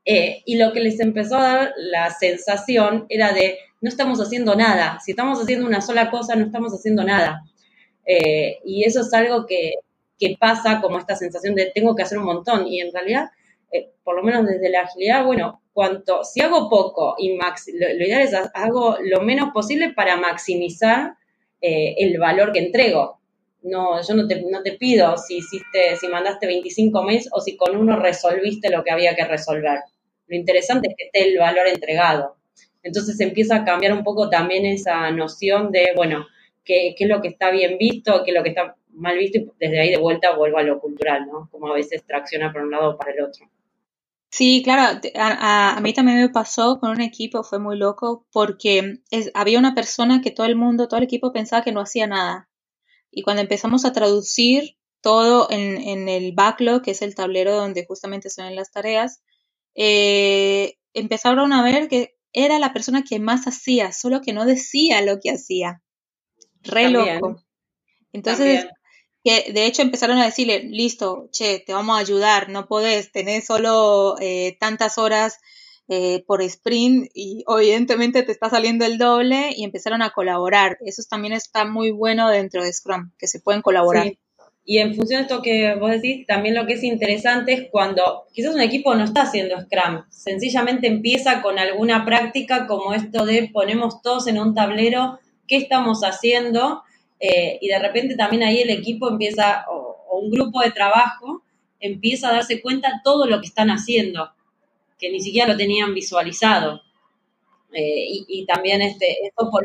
Eh, 0.05 0.43
y 0.47 0.57
lo 0.57 0.73
que 0.73 0.81
les 0.81 1.01
empezó 1.01 1.37
a 1.37 1.43
dar 1.43 1.73
la 1.77 2.11
sensación 2.11 3.05
era 3.09 3.33
de 3.33 3.59
no 3.81 3.89
estamos 3.89 4.21
haciendo 4.21 4.55
nada. 4.55 4.99
Si 5.05 5.13
estamos 5.13 5.41
haciendo 5.41 5.67
una 5.67 5.81
sola 5.81 6.11
cosa, 6.11 6.35
no 6.35 6.47
estamos 6.47 6.73
haciendo 6.73 7.05
nada. 7.05 7.43
Eh, 8.09 8.59
y 8.65 8.85
eso 8.85 9.03
es 9.03 9.13
algo 9.13 9.45
que, 9.47 9.75
que, 10.19 10.37
pasa 10.41 10.81
como 10.81 10.99
esta 10.99 11.15
sensación 11.15 11.55
de 11.55 11.71
tengo 11.75 11.95
que 11.95 12.03
hacer 12.03 12.19
un 12.19 12.25
montón. 12.25 12.67
Y 12.67 12.81
en 12.81 12.93
realidad, 12.93 13.31
por 14.03 14.17
lo 14.17 14.23
menos 14.23 14.47
desde 14.47 14.71
la 14.71 14.81
agilidad, 14.81 15.25
bueno, 15.25 15.61
cuanto, 15.79 16.25
si 16.25 16.41
hago 16.41 16.69
poco 16.69 17.15
y 17.19 17.39
lo, 17.39 18.05
ideal 18.05 18.23
es 18.23 18.35
hago 18.55 18.97
lo 19.01 19.21
menos 19.21 19.51
posible 19.53 19.93
para 19.93 20.17
maximizar 20.17 21.13
eh, 21.61 21.95
el 21.99 22.19
valor 22.19 22.53
que 22.53 22.59
entrego. 22.59 23.21
No, 23.63 24.03
yo 24.03 24.15
no 24.15 24.27
te, 24.27 24.43
no 24.43 24.63
te 24.63 24.73
pido 24.73 25.17
si 25.19 25.37
hiciste, 25.37 25.95
si 25.95 26.09
mandaste 26.09 26.49
25 26.49 27.03
mails 27.05 27.29
o 27.31 27.41
si 27.41 27.57
con 27.57 27.77
uno 27.77 27.97
resolviste 27.97 28.71
lo 28.71 28.83
que 28.83 28.91
había 28.91 29.15
que 29.15 29.25
resolver. 29.25 29.79
Lo 30.27 30.37
interesante 30.37 30.89
es 30.89 30.95
que 30.97 31.05
esté 31.05 31.29
el 31.29 31.39
valor 31.39 31.69
entregado. 31.69 32.37
Entonces 32.83 33.21
empieza 33.21 33.57
a 33.57 33.65
cambiar 33.65 33.93
un 33.93 34.03
poco 34.03 34.29
también 34.31 34.67
esa 34.67 35.11
noción 35.13 35.71
de, 35.71 35.93
bueno, 35.95 36.27
qué, 36.69 36.95
es 36.97 37.09
lo 37.09 37.23
que 37.23 37.29
está 37.29 37.51
bien 37.51 37.79
visto, 37.79 38.23
qué 38.25 38.31
es 38.31 38.37
lo 38.37 38.43
que 38.43 38.51
está 38.51 38.77
mal 38.91 39.17
visto, 39.17 39.39
y 39.39 39.51
desde 39.59 39.81
ahí 39.81 39.91
de 39.91 39.97
vuelta 39.97 40.37
vuelvo 40.37 40.59
a 40.59 40.63
lo 40.63 40.79
cultural, 40.81 41.27
¿no? 41.27 41.49
Como 41.51 41.69
a 41.69 41.75
veces 41.75 42.05
tracciona 42.05 42.53
por 42.53 42.63
un 42.63 42.71
lado 42.71 42.91
o 42.91 42.97
para 42.99 43.13
el 43.13 43.23
otro. 43.23 43.49
Sí, 44.31 44.61
claro, 44.63 45.01
a, 45.17 45.81
mí 45.81 45.95
también 45.95 46.21
me 46.21 46.29
pasó 46.29 46.79
con 46.79 46.91
un 46.91 47.01
equipo, 47.01 47.43
fue 47.43 47.59
muy 47.59 47.79
loco, 47.79 48.27
porque 48.31 49.01
había 49.33 49.59
una 49.59 49.75
persona 49.75 50.21
que 50.21 50.31
todo 50.31 50.47
el 50.47 50.55
mundo, 50.55 50.87
todo 50.87 50.99
el 50.99 51.05
equipo 51.05 51.33
pensaba 51.33 51.65
que 51.65 51.73
no 51.73 51.81
hacía 51.81 52.07
nada. 52.07 52.51
Y 53.11 53.23
cuando 53.23 53.41
empezamos 53.41 53.87
a 53.87 53.93
traducir 53.93 54.77
todo 55.01 55.49
en, 55.51 56.09
el 56.11 56.33
backlog, 56.35 56.83
que 56.83 56.91
es 56.91 57.01
el 57.01 57.15
tablero 57.15 57.55
donde 57.55 57.87
justamente 57.87 58.29
se 58.29 58.51
las 58.51 58.71
tareas, 58.71 59.23
eh, 59.75 60.75
empezaron 60.93 61.55
a 61.55 61.63
ver 61.63 61.89
que 61.89 62.17
era 62.35 62.59
la 62.59 62.75
persona 62.75 63.05
que 63.09 63.19
más 63.21 63.47
hacía, 63.47 63.93
solo 63.93 64.21
que 64.21 64.35
no 64.35 64.45
decía 64.45 65.01
lo 65.01 65.21
que 65.21 65.31
hacía. 65.31 65.83
Re 66.65 66.91
loco. 66.91 67.43
Entonces, 68.13 68.67
que 69.25 69.53
de 69.53 69.67
hecho 69.67 69.83
empezaron 69.83 70.19
a 70.19 70.25
decirle, 70.25 70.65
listo, 70.65 71.29
che, 71.31 71.59
te 71.61 71.73
vamos 71.73 71.97
a 71.97 72.01
ayudar, 72.01 72.49
no 72.49 72.67
podés, 72.67 73.13
tenés 73.13 73.47
solo 73.47 74.17
eh, 74.21 74.57
tantas 74.61 74.99
horas 74.99 75.39
eh, 75.89 76.23
por 76.27 76.43
sprint 76.43 77.11
y 77.15 77.45
evidentemente 77.49 78.23
te 78.23 78.33
está 78.33 78.51
saliendo 78.51 78.85
el 78.85 78.99
doble 78.99 79.51
y 79.57 79.65
empezaron 79.65 80.03
a 80.03 80.11
colaborar. 80.11 80.79
Eso 80.85 81.03
también 81.09 81.33
está 81.33 81.65
muy 81.65 81.91
bueno 81.91 82.29
dentro 82.29 82.63
de 82.63 82.73
Scrum, 82.73 83.13
que 83.19 83.27
se 83.27 83.41
pueden 83.41 83.63
colaborar. 83.63 84.13
Y 84.71 84.79
en 84.81 84.95
función 84.95 85.21
de 85.21 85.23
esto 85.23 85.41
que 85.41 85.75
vos 85.77 85.91
decís, 85.91 86.27
también 86.27 86.55
lo 86.55 86.67
que 86.67 86.75
es 86.75 86.83
interesante 86.83 87.55
es 87.55 87.69
cuando 87.71 88.27
quizás 88.35 88.55
un 88.55 88.61
equipo 88.61 88.95
no 88.95 89.05
está 89.05 89.23
haciendo 89.23 89.59
Scrum, 89.63 90.05
sencillamente 90.11 90.89
empieza 90.89 91.41
con 91.41 91.59
alguna 91.59 92.05
práctica 92.05 92.67
como 92.67 92.93
esto 92.93 93.25
de 93.25 93.49
ponemos 93.51 94.03
todos 94.03 94.27
en 94.27 94.39
un 94.39 94.55
tablero 94.55 95.19
qué 95.49 95.57
estamos 95.57 96.03
haciendo 96.03 96.83
eh, 97.21 97.59
y 97.61 97.69
de 97.69 97.79
repente 97.79 98.17
también 98.17 98.45
ahí 98.45 98.61
el 98.61 98.71
equipo 98.71 99.09
empieza, 99.09 99.65
o, 99.71 99.97
un 100.21 100.31
grupo 100.31 100.61
de 100.61 100.71
trabajo, 100.71 101.43
empieza 101.81 102.29
a 102.29 102.33
darse 102.33 102.61
cuenta 102.61 103.01
todo 103.05 103.27
lo 103.27 103.41
que 103.41 103.47
están 103.47 103.71
haciendo, 103.71 104.31
que 104.99 105.11
ni 105.11 105.21
siquiera 105.21 105.53
lo 105.53 105.57
tenían 105.57 105.95
visualizado. 105.95 106.83
Eh, 107.73 108.07
y, 108.29 108.47
también 108.47 108.81
este, 108.83 109.27
esto 109.27 109.51
por, 109.51 109.63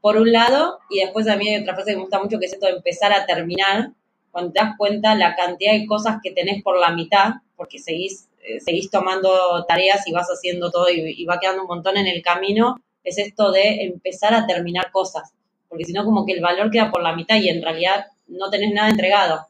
por 0.00 0.16
un 0.16 0.30
lado, 0.30 0.78
y 0.90 1.00
después 1.00 1.26
a 1.28 1.36
mí 1.36 1.48
hay 1.48 1.62
otra 1.62 1.74
frase 1.74 1.90
que 1.90 1.96
me 1.96 2.02
gusta 2.02 2.22
mucho 2.22 2.38
que 2.38 2.46
es 2.46 2.52
esto 2.52 2.66
de 2.66 2.72
empezar 2.72 3.12
a 3.12 3.26
terminar, 3.26 3.92
cuando 4.30 4.52
te 4.52 4.60
das 4.60 4.74
cuenta 4.76 5.14
la 5.14 5.34
cantidad 5.34 5.72
de 5.72 5.86
cosas 5.86 6.18
que 6.22 6.30
tenés 6.30 6.62
por 6.62 6.78
la 6.78 6.90
mitad, 6.90 7.36
porque 7.56 7.78
seguís, 7.78 8.28
eh, 8.44 8.60
seguís 8.60 8.90
tomando 8.90 9.64
tareas 9.66 10.06
y 10.06 10.12
vas 10.12 10.28
haciendo 10.28 10.70
todo 10.70 10.90
y, 10.90 11.24
va 11.24 11.40
quedando 11.40 11.62
un 11.62 11.68
montón 11.68 11.96
en 11.96 12.06
el 12.06 12.22
camino, 12.22 12.76
es 13.10 13.18
esto 13.18 13.52
de 13.52 13.84
empezar 13.84 14.34
a 14.34 14.46
terminar 14.46 14.90
cosas, 14.90 15.32
porque 15.68 15.84
si 15.84 15.92
no 15.92 16.04
como 16.04 16.26
que 16.26 16.32
el 16.32 16.42
valor 16.42 16.70
queda 16.70 16.90
por 16.90 17.02
la 17.02 17.14
mitad 17.14 17.36
y 17.36 17.48
en 17.48 17.62
realidad 17.62 18.06
no 18.26 18.50
tenés 18.50 18.72
nada 18.72 18.90
entregado. 18.90 19.46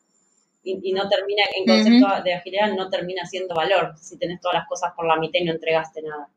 Y, 0.62 0.92
no 0.92 1.08
termina, 1.08 1.44
en 1.54 1.64
concepto 1.64 2.24
de 2.24 2.34
agilidad, 2.34 2.72
no 2.72 2.90
termina 2.90 3.24
siendo 3.24 3.54
valor 3.54 3.94
si 4.00 4.18
tenés 4.18 4.40
todas 4.40 4.56
las 4.56 4.66
cosas 4.66 4.92
por 4.96 5.06
la 5.06 5.14
mitad 5.14 5.38
y 5.38 5.44
no 5.44 5.52
entregaste 5.52 6.02
nada. 6.02 6.28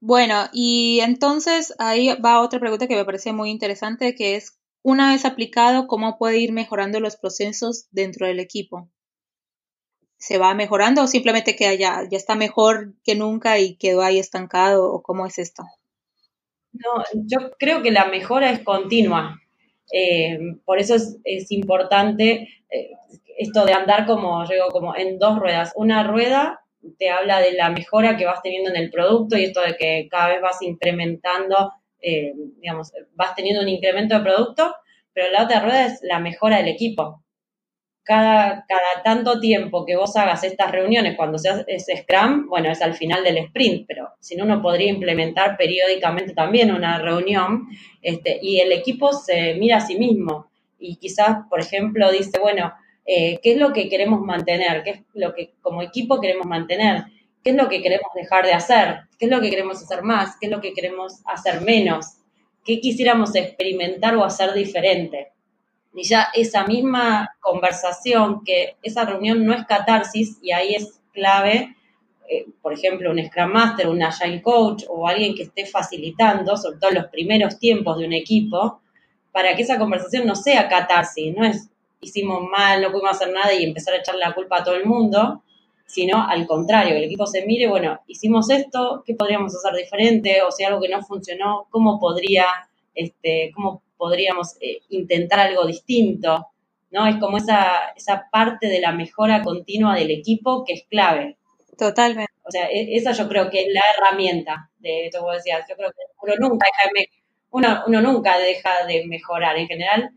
Bueno, 0.00 0.48
y 0.54 1.00
entonces 1.00 1.74
ahí 1.78 2.08
va 2.24 2.40
otra 2.40 2.58
pregunta 2.58 2.88
que 2.88 2.96
me 2.96 3.04
parece 3.04 3.34
muy 3.34 3.50
interesante, 3.50 4.14
que 4.14 4.36
es 4.36 4.58
una 4.82 5.12
vez 5.12 5.24
aplicado, 5.24 5.86
¿cómo 5.86 6.18
puede 6.18 6.38
ir 6.38 6.52
mejorando 6.52 6.98
los 6.98 7.16
procesos 7.16 7.86
dentro 7.90 8.26
del 8.26 8.40
equipo? 8.40 8.88
¿Se 10.16 10.38
va 10.38 10.54
mejorando 10.54 11.02
o 11.02 11.06
simplemente 11.06 11.54
queda 11.54 11.74
ya, 11.74 12.08
ya 12.10 12.16
está 12.16 12.34
mejor 12.34 12.94
que 13.04 13.14
nunca 13.14 13.58
y 13.58 13.76
quedó 13.76 14.02
ahí 14.02 14.18
estancado 14.18 14.90
o 14.90 15.02
cómo 15.02 15.26
es 15.26 15.38
esto? 15.38 15.64
No, 16.72 17.04
yo 17.14 17.50
creo 17.58 17.82
que 17.82 17.90
la 17.90 18.06
mejora 18.06 18.50
es 18.50 18.60
continua. 18.60 19.38
Eh, 19.92 20.38
por 20.64 20.78
eso 20.78 20.94
es, 20.94 21.50
importante 21.50 22.48
eh, 22.70 22.90
esto 23.38 23.64
de 23.66 23.74
andar 23.74 24.06
como, 24.06 24.46
digo, 24.46 24.68
como 24.70 24.96
en 24.96 25.18
dos 25.18 25.38
ruedas. 25.38 25.72
Una 25.76 26.02
rueda 26.04 26.60
te 26.98 27.10
habla 27.10 27.40
de 27.40 27.52
la 27.52 27.70
mejora 27.70 28.16
que 28.16 28.24
vas 28.24 28.42
teniendo 28.42 28.70
en 28.70 28.76
el 28.76 28.90
producto 28.90 29.36
y 29.36 29.44
esto 29.44 29.60
de 29.60 29.76
que 29.76 30.08
cada 30.10 30.28
vez 30.28 30.40
vas 30.40 30.62
incrementando 30.62 31.72
eh, 32.02 32.32
digamos, 32.60 32.92
vas 33.14 33.34
teniendo 33.36 33.62
un 33.62 33.68
incremento 33.68 34.16
de 34.16 34.24
producto, 34.24 34.74
pero 35.12 35.30
la 35.30 35.44
otra 35.44 35.60
rueda 35.60 35.86
es 35.86 36.00
la 36.02 36.18
mejora 36.18 36.58
del 36.58 36.68
equipo. 36.68 37.21
Cada, 38.04 38.64
cada 38.66 39.02
tanto 39.04 39.38
tiempo 39.38 39.86
que 39.86 39.96
vos 39.96 40.16
hagas 40.16 40.42
estas 40.42 40.72
reuniones, 40.72 41.16
cuando 41.16 41.38
seas 41.38 41.64
es 41.68 41.86
Scrum, 41.86 42.48
bueno, 42.48 42.70
es 42.70 42.82
al 42.82 42.94
final 42.94 43.22
del 43.22 43.38
sprint, 43.38 43.86
pero 43.86 44.08
si 44.18 44.34
no, 44.34 44.44
uno 44.44 44.60
podría 44.60 44.90
implementar 44.90 45.56
periódicamente 45.56 46.34
también 46.34 46.72
una 46.72 46.98
reunión 46.98 47.68
este, 48.02 48.40
y 48.42 48.58
el 48.60 48.72
equipo 48.72 49.12
se 49.12 49.54
mira 49.54 49.76
a 49.76 49.86
sí 49.86 49.96
mismo 49.96 50.48
y 50.80 50.96
quizás, 50.96 51.46
por 51.48 51.60
ejemplo, 51.60 52.10
dice, 52.10 52.40
bueno, 52.40 52.72
eh, 53.06 53.38
¿qué 53.40 53.52
es 53.52 53.58
lo 53.58 53.72
que 53.72 53.88
queremos 53.88 54.20
mantener? 54.20 54.82
¿Qué 54.82 54.90
es 54.90 55.00
lo 55.14 55.32
que 55.32 55.54
como 55.60 55.82
equipo 55.82 56.20
queremos 56.20 56.46
mantener? 56.46 57.04
qué 57.42 57.50
es 57.50 57.56
lo 57.56 57.68
que 57.68 57.82
queremos 57.82 58.12
dejar 58.14 58.44
de 58.44 58.52
hacer, 58.52 59.00
qué 59.18 59.26
es 59.26 59.30
lo 59.30 59.40
que 59.40 59.50
queremos 59.50 59.82
hacer 59.82 60.02
más, 60.02 60.36
qué 60.40 60.46
es 60.46 60.52
lo 60.52 60.60
que 60.60 60.72
queremos 60.72 61.20
hacer 61.26 61.60
menos, 61.60 62.06
qué 62.64 62.80
quisiéramos 62.80 63.34
experimentar 63.34 64.14
o 64.16 64.24
hacer 64.24 64.52
diferente. 64.52 65.32
Y 65.94 66.04
ya 66.04 66.28
esa 66.34 66.66
misma 66.66 67.36
conversación, 67.40 68.42
que 68.44 68.76
esa 68.82 69.04
reunión 69.04 69.44
no 69.44 69.52
es 69.52 69.64
catarsis 69.66 70.38
y 70.42 70.52
ahí 70.52 70.74
es 70.74 71.00
clave, 71.12 71.76
eh, 72.28 72.46
por 72.62 72.72
ejemplo, 72.72 73.10
un 73.10 73.22
Scrum 73.24 73.52
Master, 73.52 73.88
un 73.88 74.02
Agile 74.02 74.40
Coach 74.40 74.84
o 74.88 75.06
alguien 75.06 75.34
que 75.34 75.42
esté 75.42 75.66
facilitando, 75.66 76.56
sobre 76.56 76.78
todo 76.78 76.90
los 76.92 77.06
primeros 77.06 77.58
tiempos 77.58 77.98
de 77.98 78.06
un 78.06 78.14
equipo, 78.14 78.80
para 79.32 79.54
que 79.54 79.62
esa 79.62 79.78
conversación 79.78 80.26
no 80.26 80.34
sea 80.34 80.68
catarsis, 80.68 81.34
no 81.36 81.44
es 81.44 81.68
hicimos 82.02 82.42
mal, 82.50 82.82
no 82.82 82.90
pudimos 82.90 83.12
hacer 83.12 83.32
nada 83.32 83.54
y 83.54 83.64
empezar 83.64 83.94
a 83.94 83.98
echarle 83.98 84.20
la 84.20 84.34
culpa 84.34 84.58
a 84.58 84.64
todo 84.64 84.74
el 84.74 84.84
mundo, 84.84 85.42
sino 85.86 86.26
al 86.28 86.46
contrario, 86.46 86.92
que 86.92 86.98
el 86.98 87.04
equipo 87.04 87.26
se 87.26 87.46
mire, 87.46 87.68
bueno, 87.68 88.00
hicimos 88.06 88.50
esto, 88.50 89.02
¿qué 89.06 89.14
podríamos 89.14 89.54
hacer 89.54 89.74
diferente? 89.74 90.42
O 90.42 90.50
si 90.50 90.64
algo 90.64 90.80
que 90.80 90.88
no 90.88 91.02
funcionó, 91.02 91.66
¿cómo 91.70 91.98
podría, 92.00 92.46
este, 92.94 93.52
cómo 93.54 93.82
podríamos 94.02 94.56
eh, 94.60 94.80
intentar 94.88 95.38
algo 95.38 95.64
distinto? 95.64 96.48
¿No? 96.90 97.06
Es 97.06 97.18
como 97.20 97.36
esa, 97.36 97.92
esa 97.94 98.26
parte 98.32 98.66
de 98.66 98.80
la 98.80 98.90
mejora 98.90 99.42
continua 99.42 99.94
del 99.94 100.10
equipo 100.10 100.64
que 100.64 100.72
es 100.72 100.82
clave. 100.90 101.36
Totalmente. 101.78 102.32
O 102.42 102.50
sea, 102.50 102.66
e, 102.66 102.96
esa 102.96 103.12
yo 103.12 103.28
creo 103.28 103.48
que 103.48 103.62
es 103.62 103.68
la 103.72 103.82
herramienta 103.96 104.68
de 104.80 105.06
esto 105.06 105.24
que 105.24 105.36
decías. 105.36 105.64
Yo 105.68 105.76
creo 105.76 105.90
que 105.92 106.02
uno 106.20 106.34
nunca 106.40 106.66
deja 106.66 106.90
de, 106.92 107.08
uno, 107.50 107.84
uno 107.86 108.00
nunca 108.00 108.38
deja 108.38 108.86
de 108.86 109.06
mejorar. 109.06 109.56
En 109.56 109.68
general, 109.68 110.10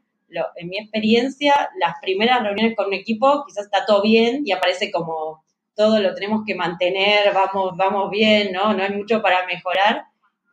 en 0.55 0.67
mi 0.67 0.79
experiencia, 0.79 1.53
las 1.79 1.93
primeras 2.01 2.41
reuniones 2.41 2.75
con 2.75 2.87
un 2.87 2.93
equipo 2.93 3.45
quizás 3.45 3.65
está 3.65 3.85
todo 3.85 4.01
bien 4.01 4.41
y 4.45 4.51
aparece 4.51 4.89
como 4.89 5.43
todo 5.75 5.99
lo 5.99 6.15
tenemos 6.15 6.41
que 6.43 6.55
mantener, 6.55 7.31
vamos, 7.35 7.77
vamos 7.77 8.09
bien, 8.09 8.51
¿no? 8.51 8.73
No 8.73 8.81
hay 8.81 8.93
mucho 8.93 9.21
para 9.21 9.45
mejorar. 9.45 10.05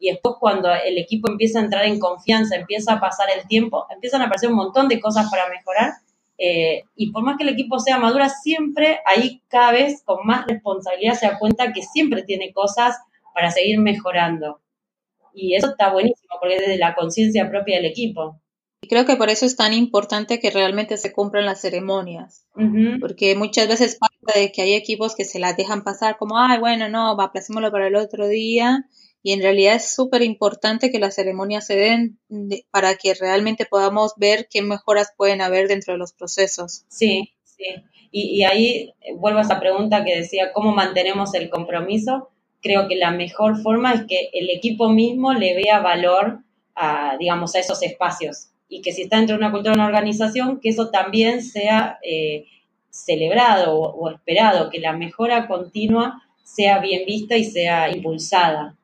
Y 0.03 0.11
después 0.11 0.35
cuando 0.41 0.69
el 0.69 0.99
equipo 0.99 1.31
empieza 1.31 1.61
a 1.61 1.63
entrar 1.63 1.85
en 1.85 2.01
confianza, 2.01 2.57
empieza 2.57 2.95
a 2.95 3.01
pasar 3.01 3.29
el 3.39 3.47
tiempo, 3.47 3.87
empiezan 3.89 4.21
a 4.21 4.25
aparecer 4.25 4.51
un 4.51 4.57
montón 4.57 4.89
de 4.89 4.99
cosas 4.99 5.31
para 5.31 5.49
mejorar. 5.49 5.93
Eh, 6.39 6.83
y 6.97 7.13
por 7.13 7.23
más 7.23 7.37
que 7.37 7.45
el 7.45 7.51
equipo 7.51 7.79
sea 7.79 8.01
madura, 8.01 8.29
siempre 8.29 8.99
ahí 9.07 9.43
cada 9.47 9.71
vez 9.71 10.03
con 10.05 10.27
más 10.27 10.45
responsabilidad 10.49 11.15
se 11.15 11.29
da 11.29 11.39
cuenta 11.39 11.73
que 11.73 11.83
siempre 11.83 12.25
tiene 12.25 12.53
cosas 12.53 12.99
para 13.33 13.53
seguir 13.53 13.79
mejorando. 13.79 14.61
Y 15.33 15.55
eso 15.55 15.69
está 15.69 15.93
buenísimo 15.93 16.35
porque 16.41 16.57
es 16.57 16.63
desde 16.63 16.79
la 16.79 16.97
conciencia 16.97 17.49
propia 17.49 17.77
del 17.77 17.87
equipo. 17.87 18.41
Y 18.81 18.89
creo 18.89 19.07
que 19.07 19.15
por 19.15 19.31
eso 19.31 19.47
es 19.47 19.55
tan 19.55 19.73
importante 19.73 20.41
que 20.41 20.51
realmente 20.51 20.97
se 20.97 21.13
cumplan 21.13 21.47
las 21.47 21.61
ceremonias, 21.61 22.45
porque 23.01 23.37
muchas 23.37 23.69
veces 23.69 23.97
pasa 24.01 24.41
de 24.41 24.51
que 24.51 24.63
hay 24.63 24.75
equipos 24.75 25.15
que 25.15 25.25
se 25.25 25.39
las 25.39 25.57
dejan 25.57 25.85
pasar 25.85 26.17
como, 26.19 26.37
ay, 26.41 26.59
bueno, 26.59 26.89
no, 26.89 27.13
aplacémoslo 27.13 27.71
para 27.71 27.87
el 27.87 27.95
otro 27.95 28.27
día, 28.27 28.89
y 29.23 29.33
en 29.33 29.43
realidad 29.43 29.77
es 29.77 29.95
súper 29.95 30.23
importante 30.23 30.91
que 30.91 30.99
las 30.99 31.15
ceremonias 31.15 31.67
se 31.67 31.77
den 31.77 32.19
para 32.71 32.97
que 32.97 33.15
realmente 33.15 33.67
podamos 33.67 34.15
ver 34.17 34.49
qué 34.51 34.63
mejoras 34.63 35.13
pueden 35.17 35.41
haber 35.41 35.69
dentro 35.69 35.93
de 35.93 35.99
los 35.99 36.13
procesos. 36.13 36.85
Sí, 36.89 37.33
sí. 37.45 37.65
Y, 38.11 38.37
y 38.37 38.45
ahí 38.45 38.93
vuelvo 39.17 39.39
a 39.39 39.43
esa 39.43 39.61
pregunta 39.61 40.05
que 40.05 40.17
decía, 40.17 40.53
¿cómo 40.53 40.73
mantenemos 40.73 41.35
el 41.35 41.49
compromiso? 41.49 42.31
Creo 42.61 42.89
que 42.89 42.97
la 42.97 43.11
mejor 43.11 43.63
forma 43.63 43.93
es 43.95 44.03
que 44.07 44.31
el 44.33 44.51
equipo 44.51 44.91
mismo 44.91 45.33
le 45.33 45.55
vea 45.55 45.81
valor 45.81 46.41
a, 46.75 47.17
digamos, 47.19 47.55
a 47.55 47.61
esos 47.61 47.83
espacios 47.83 48.49
y 48.73 48.81
que 48.81 48.93
si 48.93 49.03
está 49.03 49.19
dentro 49.19 49.37
de 49.37 49.45
una 49.45 49.53
cultura 49.53 49.75
una 49.75 49.87
organización, 49.87 50.59
que 50.59 50.71
eso 50.71 50.91
también 50.91 51.43
sea 51.43 51.99
eh, 52.03 52.47
celebrado 52.89 53.79
o, 53.79 54.11
esperado, 54.11 54.71
que 54.71 54.81
la 54.81 54.95
mejora 54.95 55.47
continua 55.47 56.23
sea 56.43 56.79
bien 56.79 57.05
vista 57.05 57.37
y 57.37 57.45
sea 57.45 57.91
impulsada. 57.91 58.77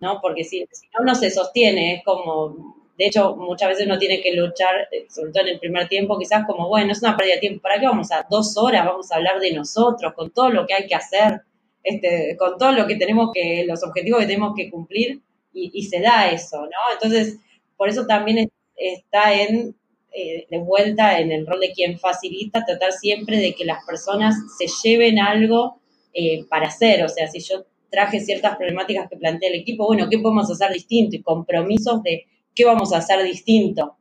¿No? 0.00 0.20
Porque 0.20 0.44
si, 0.44 0.60
no, 0.60 1.04
no 1.04 1.14
se 1.14 1.30
sostiene, 1.30 1.94
es 1.94 2.04
como, 2.04 2.76
de 2.98 3.06
hecho, 3.06 3.36
muchas 3.36 3.70
veces 3.70 3.86
uno 3.86 3.98
tiene 3.98 4.20
que 4.20 4.32
luchar, 4.34 4.88
eh, 4.92 5.06
sobre 5.08 5.32
todo 5.32 5.42
en 5.44 5.50
el 5.50 5.58
primer 5.58 5.88
tiempo, 5.88 6.18
quizás 6.18 6.44
como, 6.46 6.68
bueno, 6.68 6.92
es 6.92 7.02
una 7.02 7.16
pérdida 7.16 7.34
de 7.34 7.40
tiempo, 7.40 7.62
¿para 7.62 7.80
qué 7.80 7.86
vamos 7.86 8.10
a 8.12 8.26
dos 8.28 8.56
horas? 8.56 8.84
Vamos 8.84 9.10
a 9.12 9.16
hablar 9.16 9.40
de 9.40 9.52
nosotros, 9.52 10.12
con 10.14 10.30
todo 10.30 10.50
lo 10.50 10.66
que 10.66 10.74
hay 10.74 10.86
que 10.86 10.94
hacer, 10.94 11.42
este, 11.82 12.36
con 12.38 12.58
todo 12.58 12.72
lo 12.72 12.86
que 12.86 12.96
tenemos 12.96 13.30
que, 13.32 13.64
los 13.66 13.82
objetivos 13.82 14.20
que 14.20 14.26
tenemos 14.26 14.54
que 14.56 14.70
cumplir, 14.70 15.22
y, 15.58 15.84
se 15.84 16.00
da 16.00 16.30
eso, 16.30 16.60
¿no? 16.60 16.92
Entonces, 16.92 17.38
por 17.78 17.88
eso 17.88 18.06
también 18.06 18.36
es 18.36 18.48
está 18.76 19.34
en, 19.34 19.74
eh, 20.12 20.46
de 20.50 20.58
vuelta 20.58 21.18
en 21.18 21.32
el 21.32 21.46
rol 21.46 21.60
de 21.60 21.72
quien 21.72 21.98
facilita, 21.98 22.64
tratar 22.64 22.92
siempre 22.92 23.38
de 23.38 23.54
que 23.54 23.64
las 23.64 23.84
personas 23.84 24.34
se 24.58 24.66
lleven 24.82 25.18
algo 25.18 25.80
eh, 26.12 26.44
para 26.48 26.68
hacer. 26.68 27.04
O 27.04 27.08
sea, 27.08 27.28
si 27.28 27.40
yo 27.40 27.64
traje 27.90 28.20
ciertas 28.20 28.56
problemáticas 28.56 29.08
que 29.08 29.16
plantea 29.16 29.50
el 29.50 29.60
equipo, 29.60 29.86
bueno, 29.86 30.08
¿qué 30.10 30.18
podemos 30.18 30.50
hacer 30.50 30.72
distinto? 30.72 31.16
Y 31.16 31.22
compromisos 31.22 32.02
de 32.02 32.26
qué 32.54 32.64
vamos 32.64 32.92
a 32.92 32.98
hacer 32.98 33.22
distinto 33.22 33.96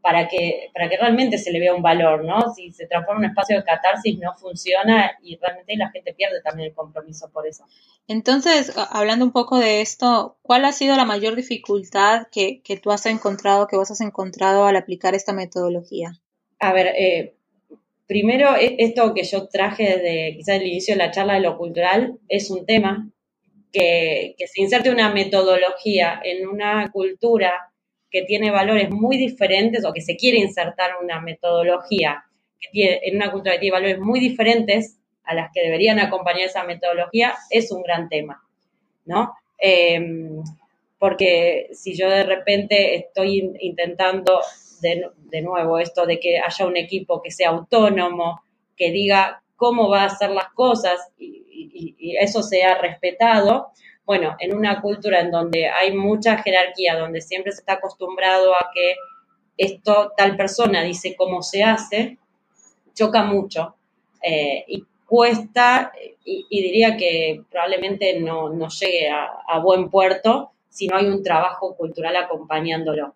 para 0.00 0.28
que, 0.28 0.70
para 0.72 0.88
que 0.88 0.96
realmente 0.96 1.38
se 1.38 1.50
le 1.50 1.60
vea 1.60 1.74
un 1.74 1.82
valor, 1.82 2.24
¿no? 2.24 2.54
Si 2.54 2.72
se 2.72 2.86
transforma 2.86 3.20
en 3.20 3.24
un 3.26 3.30
espacio 3.30 3.56
de 3.56 3.64
catarsis 3.64 4.18
no 4.18 4.34
funciona 4.36 5.12
y 5.22 5.36
realmente 5.36 5.76
la 5.76 5.90
gente 5.90 6.14
pierde 6.14 6.40
también 6.42 6.68
el 6.68 6.74
compromiso 6.74 7.30
por 7.30 7.46
eso. 7.46 7.64
Entonces, 8.06 8.72
hablando 8.90 9.24
un 9.24 9.32
poco 9.32 9.58
de 9.58 9.80
esto, 9.80 10.38
¿cuál 10.42 10.64
ha 10.64 10.72
sido 10.72 10.96
la 10.96 11.04
mayor 11.04 11.36
dificultad 11.36 12.28
que, 12.32 12.62
que 12.62 12.78
tú 12.78 12.90
has 12.90 13.04
encontrado, 13.06 13.66
que 13.66 13.76
vos 13.76 13.90
has 13.90 14.00
encontrado 14.00 14.64
al 14.64 14.76
aplicar 14.76 15.14
esta 15.14 15.32
metodología? 15.32 16.12
A 16.58 16.72
ver, 16.72 16.86
eh, 16.96 17.34
primero, 18.06 18.56
e, 18.56 18.76
esto 18.78 19.12
que 19.14 19.24
yo 19.24 19.48
traje 19.48 19.84
desde 19.84 20.36
quizás 20.36 20.56
el 20.56 20.66
inicio 20.66 20.94
de 20.94 21.04
la 21.04 21.10
charla 21.10 21.34
de 21.34 21.40
lo 21.40 21.58
cultural 21.58 22.18
es 22.28 22.50
un 22.50 22.64
tema 22.66 23.10
que, 23.72 24.34
que 24.38 24.46
se 24.46 24.62
inserte 24.62 24.90
una 24.90 25.12
metodología 25.12 26.20
en 26.22 26.46
una 26.46 26.90
cultura 26.90 27.70
que 28.10 28.22
tiene 28.22 28.50
valores 28.50 28.90
muy 28.90 29.16
diferentes 29.16 29.84
o 29.84 29.92
que 29.92 30.00
se 30.00 30.16
quiere 30.16 30.38
insertar 30.38 30.92
una 31.02 31.20
metodología 31.20 32.24
que 32.60 32.68
tiene, 32.70 33.00
en 33.04 33.16
una 33.16 33.30
cultura 33.30 33.54
que 33.54 33.60
tiene 33.60 33.76
valores 33.76 33.98
muy 34.00 34.20
diferentes 34.20 34.98
a 35.24 35.34
las 35.34 35.50
que 35.52 35.62
deberían 35.62 35.98
acompañar 35.98 36.46
esa 36.46 36.64
metodología, 36.64 37.34
es 37.50 37.70
un 37.70 37.82
gran 37.82 38.08
tema, 38.08 38.42
¿no? 39.04 39.34
Em, 39.58 40.42
porque 40.98 41.68
si 41.72 41.94
yo 41.94 42.08
de 42.08 42.24
repente 42.24 42.96
estoy 42.96 43.52
intentando 43.60 44.40
de, 44.80 45.42
nuevo 45.42 45.78
esto 45.78 46.06
de 46.06 46.18
que 46.18 46.38
haya 46.38 46.66
un 46.66 46.76
equipo 46.76 47.20
que 47.20 47.30
sea 47.30 47.50
autónomo, 47.50 48.40
que 48.76 48.90
diga 48.90 49.42
cómo 49.56 49.88
va 49.88 50.02
a 50.02 50.06
hacer 50.06 50.30
las 50.30 50.48
cosas 50.54 50.98
y, 51.18 51.44
eso 52.20 52.42
sea 52.42 52.78
respetado, 52.78 53.72
bueno, 54.08 54.36
en 54.38 54.56
una 54.56 54.80
cultura 54.80 55.20
en 55.20 55.30
donde 55.30 55.68
hay 55.68 55.94
mucha 55.94 56.38
jerarquía, 56.38 56.96
donde 56.96 57.20
siempre 57.20 57.52
se 57.52 57.60
está 57.60 57.74
acostumbrado 57.74 58.54
a 58.54 58.70
que 58.72 58.94
esto 59.58 60.12
tal 60.16 60.34
persona 60.34 60.82
dice 60.82 61.14
cómo 61.14 61.42
se 61.42 61.62
hace, 61.62 62.16
choca 62.94 63.22
mucho 63.22 63.74
eh, 64.22 64.64
y 64.66 64.84
cuesta 65.04 65.92
y, 66.24 66.46
diría 66.50 66.96
que 66.96 67.42
probablemente 67.50 68.18
no, 68.20 68.50
llegue 68.68 69.10
a, 69.10 69.58
buen 69.58 69.90
puerto 69.90 70.52
si 70.68 70.86
no 70.86 70.96
hay 70.96 71.06
un 71.06 71.22
trabajo 71.22 71.74
cultural 71.76 72.16
acompañándolo. 72.16 73.14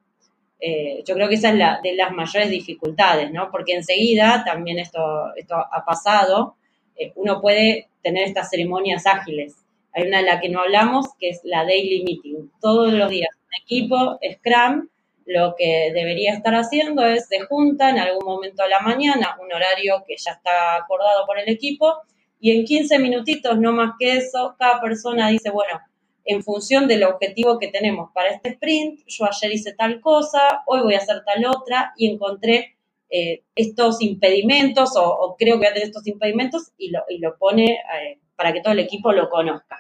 Eh, 0.61 1.03
yo 1.07 1.15
creo 1.15 1.29
que 1.29 1.37
esa 1.37 1.51
es 1.51 1.57
la, 1.57 1.81
de 1.83 1.95
las 1.95 2.13
mayores 2.13 2.51
dificultades, 2.51 3.31
¿no? 3.33 3.51
Porque 3.51 3.75
enseguida, 3.75 4.45
también 4.45 4.79
esto, 4.79 5.35
esto 5.37 5.55
ha 5.57 5.85
pasado, 5.85 6.57
eh, 6.97 7.13
uno 7.17 7.41
puede 7.41 7.89
tener 8.03 8.25
estas 8.25 8.51
ceremonias 8.51 9.07
ágiles. 9.07 9.57
Hay 9.93 10.07
una 10.09 10.19
de 10.19 10.25
la 10.25 10.41
que 10.41 10.49
no 10.49 10.61
hablamos, 10.61 11.07
que 11.19 11.29
es 11.31 11.41
la 11.45 11.65
daily 11.65 12.03
meeting. 12.05 12.51
Todos 12.61 12.93
los 12.93 13.11
días, 13.11 13.29
un 13.35 13.63
equipo, 13.63 14.19
Scrum, 14.35 14.89
lo 15.27 15.55
que 15.57 15.91
debería 15.95 16.35
estar 16.35 16.55
haciendo 16.55 17.05
es 17.05 17.29
se 17.29 17.41
junta 17.41 17.91
en 17.91 17.99
algún 17.99 18.25
momento 18.25 18.63
de 18.63 18.71
la 18.71 18.81
mañana, 18.81 19.37
un 19.41 19.53
horario 19.53 20.03
que 20.07 20.17
ya 20.17 20.33
está 20.33 20.77
acordado 20.77 21.27
por 21.27 21.39
el 21.39 21.49
equipo, 21.49 21.99
y 22.41 22.51
en 22.51 22.65
15 22.65 22.99
minutitos, 22.99 23.59
no 23.59 23.73
más 23.73 23.93
que 23.99 24.17
eso, 24.17 24.57
cada 24.59 24.81
persona 24.81 25.29
dice, 25.29 25.51
bueno, 25.51 25.81
en 26.25 26.43
función 26.43 26.89
del 26.89 27.05
objetivo 27.05 27.59
que 27.59 27.69
tenemos 27.69 28.11
para 28.13 28.31
este 28.31 28.51
sprint, 28.51 29.01
yo 29.07 29.25
ayer 29.27 29.53
hice 29.53 29.75
tal 29.75 30.01
cosa, 30.01 30.63
hoy 30.67 30.81
voy 30.83 30.95
a 30.95 30.99
hacer 30.99 31.23
tal 31.25 31.45
otra 31.47 31.93
y 31.97 32.11
encontré 32.11 32.72
eh, 33.13 33.43
estos 33.55 34.01
impedimentos 34.01 34.93
o, 34.97 35.37
creo 35.39 35.61
que 35.61 35.69
voy 35.71 35.79
a 35.79 35.85
estos 35.85 36.07
impedimentos 36.07 36.73
y 36.79 36.91
lo, 36.91 37.01
y 37.09 37.19
lo 37.19 37.37
pone 37.37 37.73
eh, 37.75 38.19
para 38.35 38.53
que 38.53 38.63
todo 38.63 38.73
el 38.73 38.79
equipo 38.79 39.13
lo 39.13 39.29
conozca. 39.29 39.79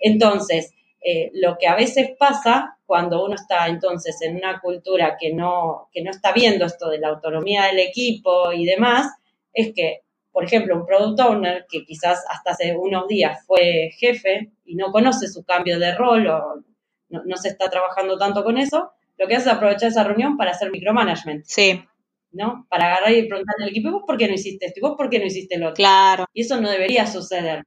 Entonces, 0.00 0.72
eh, 1.00 1.30
lo 1.34 1.58
que 1.58 1.66
a 1.66 1.76
veces 1.76 2.12
pasa 2.18 2.78
cuando 2.86 3.24
uno 3.24 3.34
está 3.34 3.68
entonces 3.68 4.20
en 4.22 4.36
una 4.36 4.60
cultura 4.60 5.16
que 5.20 5.34
no, 5.34 5.88
que 5.92 6.02
no 6.02 6.10
está 6.10 6.32
viendo 6.32 6.64
esto 6.64 6.88
de 6.88 6.98
la 6.98 7.08
autonomía 7.08 7.66
del 7.66 7.80
equipo 7.80 8.52
y 8.52 8.64
demás, 8.64 9.12
es 9.52 9.74
que 9.74 10.00
por 10.34 10.42
ejemplo, 10.42 10.74
un 10.74 10.84
product 10.84 11.20
owner 11.20 11.66
que 11.70 11.84
quizás 11.84 12.24
hasta 12.28 12.50
hace 12.50 12.76
unos 12.76 13.06
días 13.06 13.46
fue 13.46 13.90
jefe 13.96 14.50
y 14.64 14.74
no 14.74 14.90
conoce 14.90 15.28
su 15.28 15.44
cambio 15.44 15.78
de 15.78 15.94
rol 15.94 16.26
o 16.26 16.64
no, 17.08 17.36
se 17.36 17.50
está 17.50 17.70
trabajando 17.70 18.18
tanto 18.18 18.42
con 18.42 18.58
eso, 18.58 18.90
lo 19.16 19.28
que 19.28 19.36
hace 19.36 19.48
es 19.48 19.54
aprovechar 19.54 19.90
esa 19.90 20.02
reunión 20.02 20.36
para 20.36 20.50
hacer 20.50 20.72
micromanagement. 20.72 21.44
Sí. 21.44 21.84
¿No? 22.34 22.66
Para 22.68 22.86
agarrar 22.86 23.12
y 23.12 23.28
preguntarle 23.28 23.64
al 23.64 23.70
equipo, 23.70 23.90
¿vos 23.90 24.02
por 24.06 24.18
qué 24.18 24.26
no 24.28 24.34
hiciste 24.34 24.66
esto? 24.66 24.80
¿Y 24.80 24.82
vos 24.82 24.96
por 24.96 25.08
qué 25.08 25.18
no 25.18 25.26
hiciste 25.26 25.56
lo 25.56 25.66
otro? 25.66 25.76
Claro. 25.76 26.26
Y 26.34 26.42
eso 26.42 26.60
no 26.60 26.68
debería 26.68 27.06
suceder. 27.06 27.64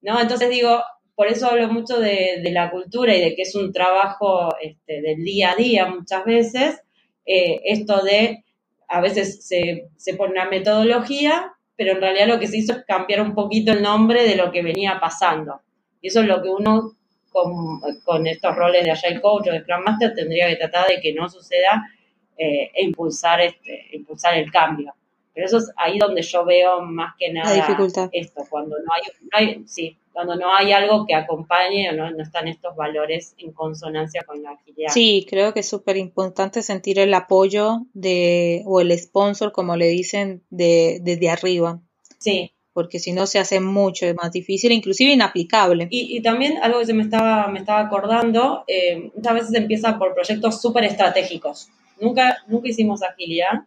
¿No? 0.00 0.20
Entonces 0.20 0.50
digo, 0.50 0.82
por 1.14 1.26
eso 1.26 1.48
hablo 1.48 1.68
mucho 1.68 1.98
de, 1.98 2.42
la 2.52 2.70
cultura 2.70 3.14
y 3.14 3.20
de 3.20 3.34
que 3.34 3.42
es 3.42 3.54
un 3.54 3.72
trabajo 3.72 4.54
este, 4.60 5.02
del 5.02 5.22
día 5.24 5.52
a 5.52 5.56
día 5.56 5.86
muchas 5.86 6.24
veces, 6.24 6.80
eh, 7.26 7.60
esto 7.64 8.02
de 8.02 8.44
a 8.88 9.00
veces 9.00 9.46
se, 9.46 9.88
se 9.96 10.14
pone 10.14 10.32
una 10.32 10.48
metodología 10.48 11.52
pero 11.76 11.92
en 11.92 12.00
realidad 12.00 12.28
lo 12.28 12.38
que 12.38 12.46
se 12.46 12.58
hizo 12.58 12.72
es 12.72 12.84
cambiar 12.84 13.22
un 13.22 13.34
poquito 13.34 13.72
el 13.72 13.82
nombre 13.82 14.22
de 14.24 14.36
lo 14.36 14.52
que 14.52 14.62
venía 14.62 14.98
pasando. 15.00 15.62
Y 16.00 16.08
eso 16.08 16.20
es 16.20 16.26
lo 16.26 16.42
que 16.42 16.48
uno 16.48 16.92
con, 17.30 18.26
estos 18.26 18.54
roles 18.54 18.84
de 18.84 18.90
Agile 18.90 19.20
Coach 19.20 19.48
o 19.48 19.52
de 19.52 19.62
Scrum 19.62 19.82
Master 19.84 20.14
tendría 20.14 20.48
que 20.48 20.56
tratar 20.56 20.86
de 20.86 21.00
que 21.00 21.12
no 21.12 21.28
suceda 21.28 21.82
eh, 22.36 22.70
e 22.74 22.84
impulsar, 22.84 23.40
este, 23.40 23.88
impulsar 23.92 24.34
el 24.34 24.50
cambio. 24.50 24.94
Pero 25.34 25.46
eso 25.46 25.58
es 25.58 25.70
ahí 25.76 25.98
donde 25.98 26.22
yo 26.22 26.44
veo 26.44 26.82
más 26.82 27.14
que 27.18 27.32
nada 27.32 27.54
esto, 28.12 28.44
cuando 28.50 28.76
no 28.78 28.92
hay, 29.32 29.62
sí, 29.66 29.96
cuando 30.12 30.36
no 30.36 30.54
hay 30.54 30.72
algo 30.72 31.06
que 31.06 31.14
acompañe 31.14 31.88
o 31.88 31.92
no, 31.94 32.10
no, 32.10 32.22
están 32.22 32.48
estos 32.48 32.76
valores 32.76 33.34
en 33.38 33.52
consonancia 33.52 34.24
con 34.26 34.42
la 34.42 34.52
agilidad. 34.52 34.92
Sí, 34.92 35.26
creo 35.28 35.54
que 35.54 35.60
es 35.60 35.68
súper 35.68 35.96
importante 35.96 36.62
sentir 36.62 36.98
el 36.98 37.14
apoyo 37.14 37.86
de, 37.94 38.62
o 38.66 38.80
el 38.80 38.96
sponsor, 38.98 39.52
como 39.52 39.76
le 39.76 39.88
dicen, 39.88 40.42
de, 40.50 40.98
desde 41.00 41.30
arriba. 41.30 41.80
Sí. 42.18 42.52
Porque 42.74 42.98
si 42.98 43.12
no 43.12 43.26
se 43.26 43.38
hace 43.38 43.60
mucho, 43.60 44.06
es 44.06 44.14
más 44.14 44.32
difícil, 44.32 44.72
inclusive 44.72 45.12
inaplicable. 45.12 45.88
Y, 45.90 46.16
y 46.16 46.22
también 46.22 46.58
algo 46.62 46.78
que 46.80 46.86
se 46.86 46.94
me 46.94 47.02
estaba, 47.02 47.48
me 47.48 47.58
estaba 47.58 47.80
acordando, 47.80 48.64
eh, 48.66 49.10
muchas 49.14 49.34
veces 49.34 49.54
empieza 49.54 49.98
por 49.98 50.14
proyectos 50.14 50.60
súper 50.60 50.84
estratégicos. 50.84 51.70
Nunca, 52.02 52.38
nunca 52.48 52.68
hicimos 52.68 53.00
agilidad, 53.04 53.60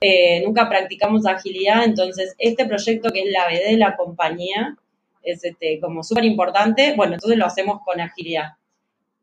eh, 0.00 0.40
nunca 0.42 0.70
practicamos 0.70 1.26
agilidad, 1.26 1.84
entonces 1.84 2.34
este 2.38 2.64
proyecto 2.64 3.10
que 3.10 3.24
es 3.24 3.30
la 3.30 3.46
BD 3.46 3.72
de 3.72 3.76
la 3.76 3.94
compañía 3.94 4.78
es 5.22 5.44
este, 5.44 5.78
como 5.78 6.02
súper 6.02 6.24
importante, 6.24 6.94
bueno, 6.96 7.14
entonces 7.14 7.38
lo 7.38 7.44
hacemos 7.44 7.80
con 7.84 8.00
agilidad. 8.00 8.52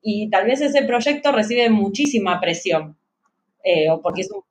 Y 0.04 0.30
tal 0.30 0.46
vez 0.46 0.62
ese 0.62 0.84
proyecto 0.84 1.32
recibe 1.32 1.72
muchísima 1.72 2.40
presión, 2.40 2.96
eh, 3.64 3.90
o 3.90 4.00
porque 4.00 4.22
es 4.22 4.30
un, 4.30 4.44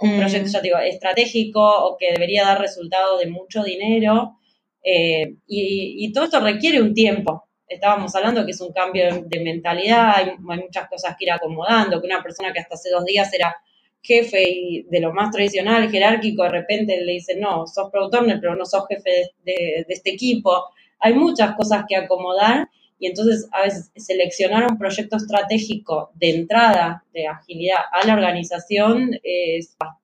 mm. 0.00 0.18
proyecto, 0.20 0.48
ya 0.48 0.60
digo, 0.62 0.78
estratégico 0.78 1.60
o 1.60 1.98
que 1.98 2.12
debería 2.12 2.44
dar 2.44 2.62
resultado 2.62 3.18
de 3.18 3.26
mucho 3.26 3.62
dinero, 3.62 4.38
eh, 4.82 5.34
y, 5.46 6.10
todo 6.14 6.24
esto 6.24 6.40
requiere 6.40 6.80
un 6.80 6.94
tiempo. 6.94 7.44
Estábamos 7.68 8.14
hablando 8.14 8.44
que 8.44 8.52
es 8.52 8.60
un 8.60 8.72
cambio 8.72 9.24
de 9.24 9.40
mentalidad, 9.40 10.14
hay, 10.16 10.36
muchas 10.38 10.88
cosas 10.88 11.16
que 11.18 11.24
ir 11.24 11.32
acomodando, 11.32 12.00
que 12.00 12.06
una 12.06 12.22
persona 12.22 12.52
que 12.52 12.60
hasta 12.60 12.74
hace 12.74 12.90
dos 12.90 13.04
días 13.04 13.32
era 13.32 13.56
jefe 14.02 14.42
y 14.46 14.82
de 14.82 15.00
lo 15.00 15.12
más 15.14 15.30
tradicional, 15.30 15.90
jerárquico, 15.90 16.42
de 16.42 16.50
repente 16.50 17.00
le 17.00 17.12
dice, 17.12 17.36
no, 17.36 17.66
sos 17.66 17.90
productor, 17.90 18.26
pero 18.40 18.54
no 18.54 18.66
sos 18.66 18.86
jefe 18.86 19.32
de, 19.44 19.86
este 19.88 20.10
equipo. 20.10 20.64
Hay 21.00 21.14
muchas 21.14 21.56
cosas 21.56 21.84
que 21.88 21.96
acomodar 21.96 22.68
y 22.98 23.06
entonces 23.06 23.48
a 23.52 23.62
veces 23.62 23.90
seleccionar 23.96 24.70
un 24.70 24.78
proyecto 24.78 25.16
estratégico 25.16 26.10
de 26.14 26.30
entrada 26.30 27.04
de 27.12 27.26
agilidad 27.26 27.80
a 27.90 28.06
la 28.06 28.14
organización 28.14 29.18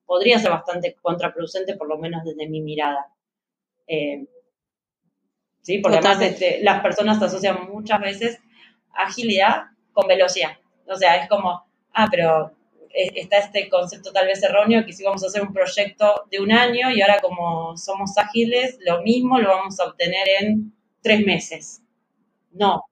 podría 0.05 0.39
ser 0.39 0.51
bastante 0.51 0.95
contraproducente, 1.01 1.75
por 1.75 1.87
lo 1.87 1.97
menos 1.97 2.23
desde 2.25 2.49
mi 2.49 2.59
mirada. 2.59 3.07
Eh, 3.87 4.25
sí, 5.61 5.79
porque 5.79 5.97
además 5.97 6.21
este, 6.21 6.59
las 6.63 6.81
personas 6.81 7.21
asocian 7.21 7.69
muchas 7.71 7.99
veces 8.01 8.39
agilidad 8.93 9.63
con 9.93 10.07
velocidad. 10.07 10.57
O 10.87 10.95
sea, 10.95 11.17
es 11.17 11.29
como, 11.29 11.63
ah, 11.93 12.07
pero 12.09 12.51
eh, 12.93 13.11
está 13.15 13.37
este 13.37 13.69
concepto 13.69 14.11
tal 14.11 14.27
vez 14.27 14.43
erróneo 14.43 14.85
que 14.85 14.93
si 14.93 15.03
vamos 15.03 15.23
a 15.23 15.27
hacer 15.27 15.41
un 15.41 15.53
proyecto 15.53 16.25
de 16.29 16.39
un 16.39 16.51
año 16.51 16.91
y 16.91 17.01
ahora 17.01 17.19
como 17.21 17.77
somos 17.77 18.17
ágiles, 18.17 18.77
lo 18.81 19.01
mismo 19.01 19.39
lo 19.39 19.49
vamos 19.49 19.79
a 19.79 19.85
obtener 19.85 20.27
en 20.41 20.73
tres 21.01 21.25
meses. 21.25 21.81
No, 22.51 22.85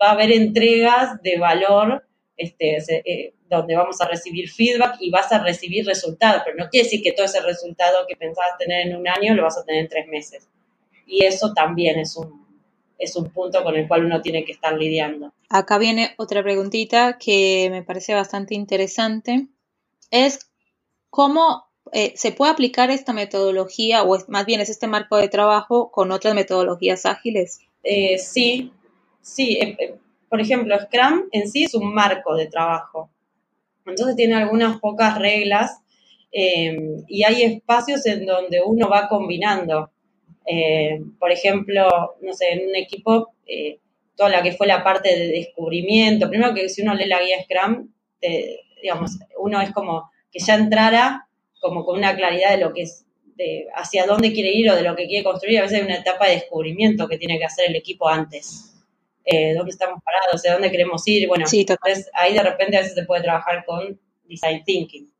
va 0.00 0.08
a 0.08 0.12
haber 0.12 0.32
entregas 0.32 1.20
de 1.22 1.38
valor 1.38 2.06
este, 2.36 2.78
eh, 3.04 3.34
donde 3.48 3.76
vamos 3.76 4.00
a 4.00 4.08
recibir 4.08 4.50
feedback 4.50 4.96
y 5.00 5.10
vas 5.10 5.30
a 5.32 5.42
recibir 5.42 5.86
resultados, 5.86 6.42
pero 6.44 6.56
no 6.56 6.68
quiere 6.70 6.84
decir 6.84 7.02
que 7.02 7.12
todo 7.12 7.26
ese 7.26 7.40
resultado 7.40 8.06
que 8.08 8.16
pensabas 8.16 8.56
tener 8.58 8.86
en 8.86 8.96
un 8.96 9.06
año 9.06 9.34
lo 9.34 9.42
vas 9.42 9.58
a 9.58 9.64
tener 9.64 9.82
en 9.82 9.88
tres 9.88 10.06
meses. 10.08 10.48
Y 11.12 11.26
eso 11.26 11.52
también 11.52 11.98
es 11.98 12.16
un, 12.16 12.46
es 12.98 13.16
un 13.16 13.28
punto 13.28 13.62
con 13.62 13.76
el 13.76 13.86
cual 13.86 14.06
uno 14.06 14.22
tiene 14.22 14.46
que 14.46 14.52
estar 14.52 14.72
lidiando. 14.72 15.34
Acá 15.50 15.76
viene 15.76 16.14
otra 16.16 16.42
preguntita 16.42 17.18
que 17.18 17.68
me 17.70 17.82
parece 17.82 18.14
bastante 18.14 18.54
interesante. 18.54 19.48
Es 20.10 20.50
cómo 21.10 21.64
eh, 21.92 22.14
se 22.16 22.32
puede 22.32 22.52
aplicar 22.52 22.90
esta 22.90 23.12
metodología, 23.12 24.04
o 24.04 24.18
más 24.28 24.46
bien 24.46 24.62
es 24.62 24.70
este 24.70 24.86
marco 24.86 25.18
de 25.18 25.28
trabajo, 25.28 25.90
con 25.90 26.12
otras 26.12 26.34
metodologías 26.34 27.04
ágiles. 27.04 27.60
Eh, 27.82 28.16
sí, 28.16 28.72
sí. 29.20 29.58
Eh, 29.60 29.98
por 30.30 30.40
ejemplo, 30.40 30.74
Scrum 30.80 31.24
en 31.30 31.50
sí 31.50 31.64
es 31.64 31.74
un 31.74 31.92
marco 31.92 32.34
de 32.34 32.46
trabajo. 32.46 33.10
Entonces 33.84 34.16
tiene 34.16 34.36
algunas 34.36 34.80
pocas 34.80 35.18
reglas 35.18 35.78
y 36.34 37.24
hay 37.24 37.42
espacios 37.42 38.06
en 38.06 38.24
donde 38.24 38.62
uno 38.64 38.88
va 38.88 39.06
combinando 39.06 39.90
eh, 40.46 41.00
por 41.18 41.30
ejemplo, 41.30 42.16
no 42.20 42.32
sé, 42.32 42.52
en 42.52 42.68
un 42.68 42.76
equipo, 42.76 43.34
eh, 43.46 43.78
toda 44.16 44.30
la 44.30 44.42
que 44.42 44.52
fue 44.52 44.66
la 44.66 44.84
parte 44.84 45.16
de 45.16 45.28
descubrimiento, 45.28 46.28
primero 46.28 46.54
que 46.54 46.68
si 46.68 46.82
uno 46.82 46.94
lee 46.94 47.06
la 47.06 47.22
guía 47.22 47.42
Scrum, 47.42 47.88
digamos, 48.82 49.18
uno 49.38 49.60
es 49.60 49.72
como 49.72 50.10
que 50.30 50.38
ya 50.38 50.54
entrara 50.54 51.28
como 51.60 51.84
con 51.84 51.96
una 51.98 52.16
claridad 52.16 52.50
de 52.50 52.58
lo 52.58 52.72
que 52.72 52.82
es, 52.82 53.06
de 53.36 53.66
hacia 53.74 54.06
dónde 54.06 54.32
quiere 54.32 54.50
ir 54.50 54.70
o 54.70 54.74
de 54.74 54.82
lo 54.82 54.96
que 54.96 55.06
quiere 55.06 55.24
construir. 55.24 55.58
A 55.58 55.62
veces 55.62 55.78
hay 55.78 55.84
una 55.84 55.96
etapa 55.96 56.26
de 56.26 56.34
descubrimiento 56.34 57.08
que 57.08 57.18
tiene 57.18 57.38
que 57.38 57.44
hacer 57.44 57.70
el 57.70 57.76
equipo 57.76 58.08
antes. 58.08 58.74
Eh, 59.24 59.54
dónde 59.54 59.70
estamos 59.70 60.02
parados, 60.02 60.34
hacia 60.34 60.54
dónde 60.54 60.70
queremos 60.70 61.06
ir. 61.06 61.28
Bueno, 61.28 61.44
entonces 61.50 62.10
ahí 62.14 62.34
de 62.34 62.42
repente 62.42 62.76
a 62.76 62.80
veces 62.80 62.94
se 62.94 63.04
puede 63.04 63.22
trabajar 63.22 63.64
con 63.64 63.98
design 64.24 64.64
thinking. 64.64 65.12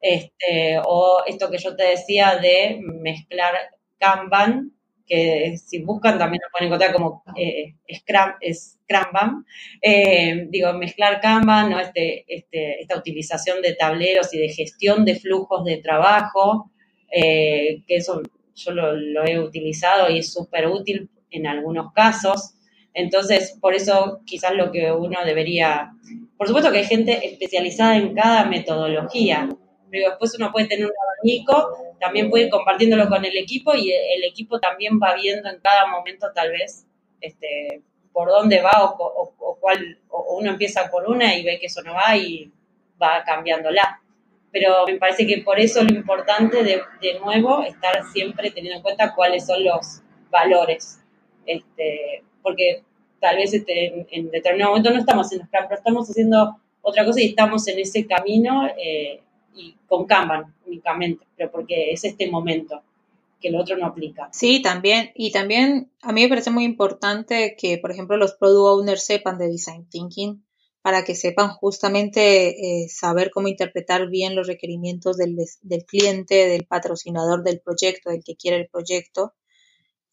este, 0.00 0.78
o 0.84 1.24
esto 1.26 1.50
que 1.50 1.58
yo 1.58 1.74
te 1.74 1.84
decía 1.84 2.36
de 2.36 2.78
mezclar 2.80 3.54
Kanban, 3.98 4.72
que 5.06 5.56
si 5.56 5.82
buscan 5.82 6.18
también 6.18 6.42
lo 6.44 6.50
pueden 6.52 6.66
encontrar 6.66 6.92
como 6.92 7.22
eh, 7.36 7.74
Scrum, 7.90 9.44
eh, 9.80 10.46
digo, 10.50 10.72
mezclar 10.74 11.20
Kanban, 11.20 11.70
¿no? 11.70 11.80
este, 11.80 12.24
este, 12.28 12.80
esta 12.80 12.98
utilización 12.98 13.62
de 13.62 13.74
tableros 13.74 14.32
y 14.34 14.38
de 14.38 14.50
gestión 14.50 15.04
de 15.04 15.16
flujos 15.16 15.64
de 15.64 15.78
trabajo, 15.78 16.70
eh, 17.10 17.82
que 17.86 17.96
eso 17.96 18.22
yo 18.54 18.72
lo, 18.72 19.24
he 19.24 19.38
utilizado 19.38 20.10
y 20.10 20.18
es 20.18 20.32
súper 20.32 20.66
útil 20.66 21.08
en 21.30 21.46
algunos 21.46 21.92
casos. 21.92 22.54
Entonces, 22.92 23.56
por 23.60 23.74
eso 23.74 24.20
quizás 24.26 24.54
lo 24.54 24.72
que 24.72 24.90
uno 24.92 25.18
debería, 25.24 25.92
por 26.36 26.48
supuesto 26.48 26.72
que 26.72 26.78
hay 26.78 26.84
gente 26.84 27.26
especializada 27.26 27.96
en 27.96 28.14
cada 28.14 28.44
metodología, 28.46 29.48
pero 29.90 30.10
después 30.10 30.34
uno 30.38 30.50
puede 30.50 30.66
tener 30.66 30.86
un 30.86 30.92
abanico, 30.92 31.87
también 32.00 32.30
puede 32.30 32.44
ir 32.44 32.50
compartiéndolo 32.50 33.08
con 33.08 33.24
el 33.24 33.36
equipo 33.36 33.74
y 33.74 33.92
el 33.92 34.24
equipo 34.24 34.58
también 34.58 34.98
va 35.02 35.14
viendo 35.14 35.48
en 35.48 35.60
cada 35.60 35.86
momento 35.86 36.28
tal 36.34 36.50
vez 36.50 36.86
este, 37.20 37.82
por 38.12 38.28
dónde 38.28 38.60
va 38.60 38.72
o, 38.84 39.56
cuál, 39.60 39.98
o 40.08 40.36
uno 40.38 40.50
empieza 40.50 40.90
por 40.90 41.08
una 41.08 41.36
y 41.36 41.44
ve 41.44 41.58
que 41.58 41.66
eso 41.66 41.82
no 41.82 41.94
va 41.94 42.16
y 42.16 42.50
va 43.00 43.22
cambiándola. 43.24 44.00
Pero 44.50 44.86
me 44.86 44.96
parece 44.96 45.26
que 45.26 45.38
por 45.38 45.60
eso 45.60 45.82
lo 45.82 45.94
importante 45.94 46.62
de, 46.62 46.80
de 47.02 47.20
nuevo 47.20 47.62
estar 47.62 48.04
siempre 48.12 48.50
teniendo 48.50 48.78
en 48.78 48.82
cuenta 48.82 49.14
cuáles 49.14 49.46
son 49.46 49.62
los 49.62 50.00
valores, 50.30 51.00
este, 51.44 52.22
porque 52.42 52.82
tal 53.20 53.36
vez 53.36 53.52
este, 53.52 54.06
en, 54.10 54.30
determinado 54.30 54.70
momento 54.70 54.90
no 54.90 54.98
estamos 54.98 55.32
en 55.32 55.40
Scrum, 55.46 55.64
pero 55.68 55.78
estamos 55.78 56.08
haciendo 56.08 56.56
otra 56.82 57.04
cosa 57.04 57.20
y 57.20 57.26
estamos 57.26 57.66
en 57.68 57.78
ese 57.78 58.06
camino 58.06 58.68
eh, 58.78 59.20
y 59.54 59.74
con 59.86 60.06
Kanban 60.06 60.54
únicamente, 60.66 61.26
pero 61.36 61.50
porque 61.50 61.92
es 61.92 62.04
este 62.04 62.30
momento 62.30 62.82
que 63.40 63.48
el 63.48 63.56
otro 63.56 63.76
no 63.76 63.86
aplica. 63.86 64.28
Sí, 64.32 64.62
también, 64.62 65.10
y 65.14 65.30
también 65.30 65.90
a 66.02 66.12
mí 66.12 66.22
me 66.22 66.28
parece 66.28 66.50
muy 66.50 66.64
importante 66.64 67.56
que, 67.58 67.78
por 67.78 67.90
ejemplo, 67.90 68.16
los 68.16 68.34
product 68.34 68.80
owners 68.80 69.04
sepan 69.04 69.38
de 69.38 69.48
design 69.48 69.88
thinking, 69.88 70.42
para 70.82 71.04
que 71.04 71.14
sepan 71.14 71.50
justamente 71.50 72.82
eh, 72.82 72.88
saber 72.88 73.30
cómo 73.30 73.48
interpretar 73.48 74.08
bien 74.08 74.34
los 74.34 74.46
requerimientos 74.46 75.16
del, 75.16 75.36
del, 75.60 75.84
cliente, 75.84 76.48
del 76.48 76.66
patrocinador 76.66 77.42
del 77.42 77.60
proyecto, 77.60 78.10
del 78.10 78.24
que 78.24 78.36
quiere 78.36 78.58
el 78.58 78.68
proyecto. 78.68 79.34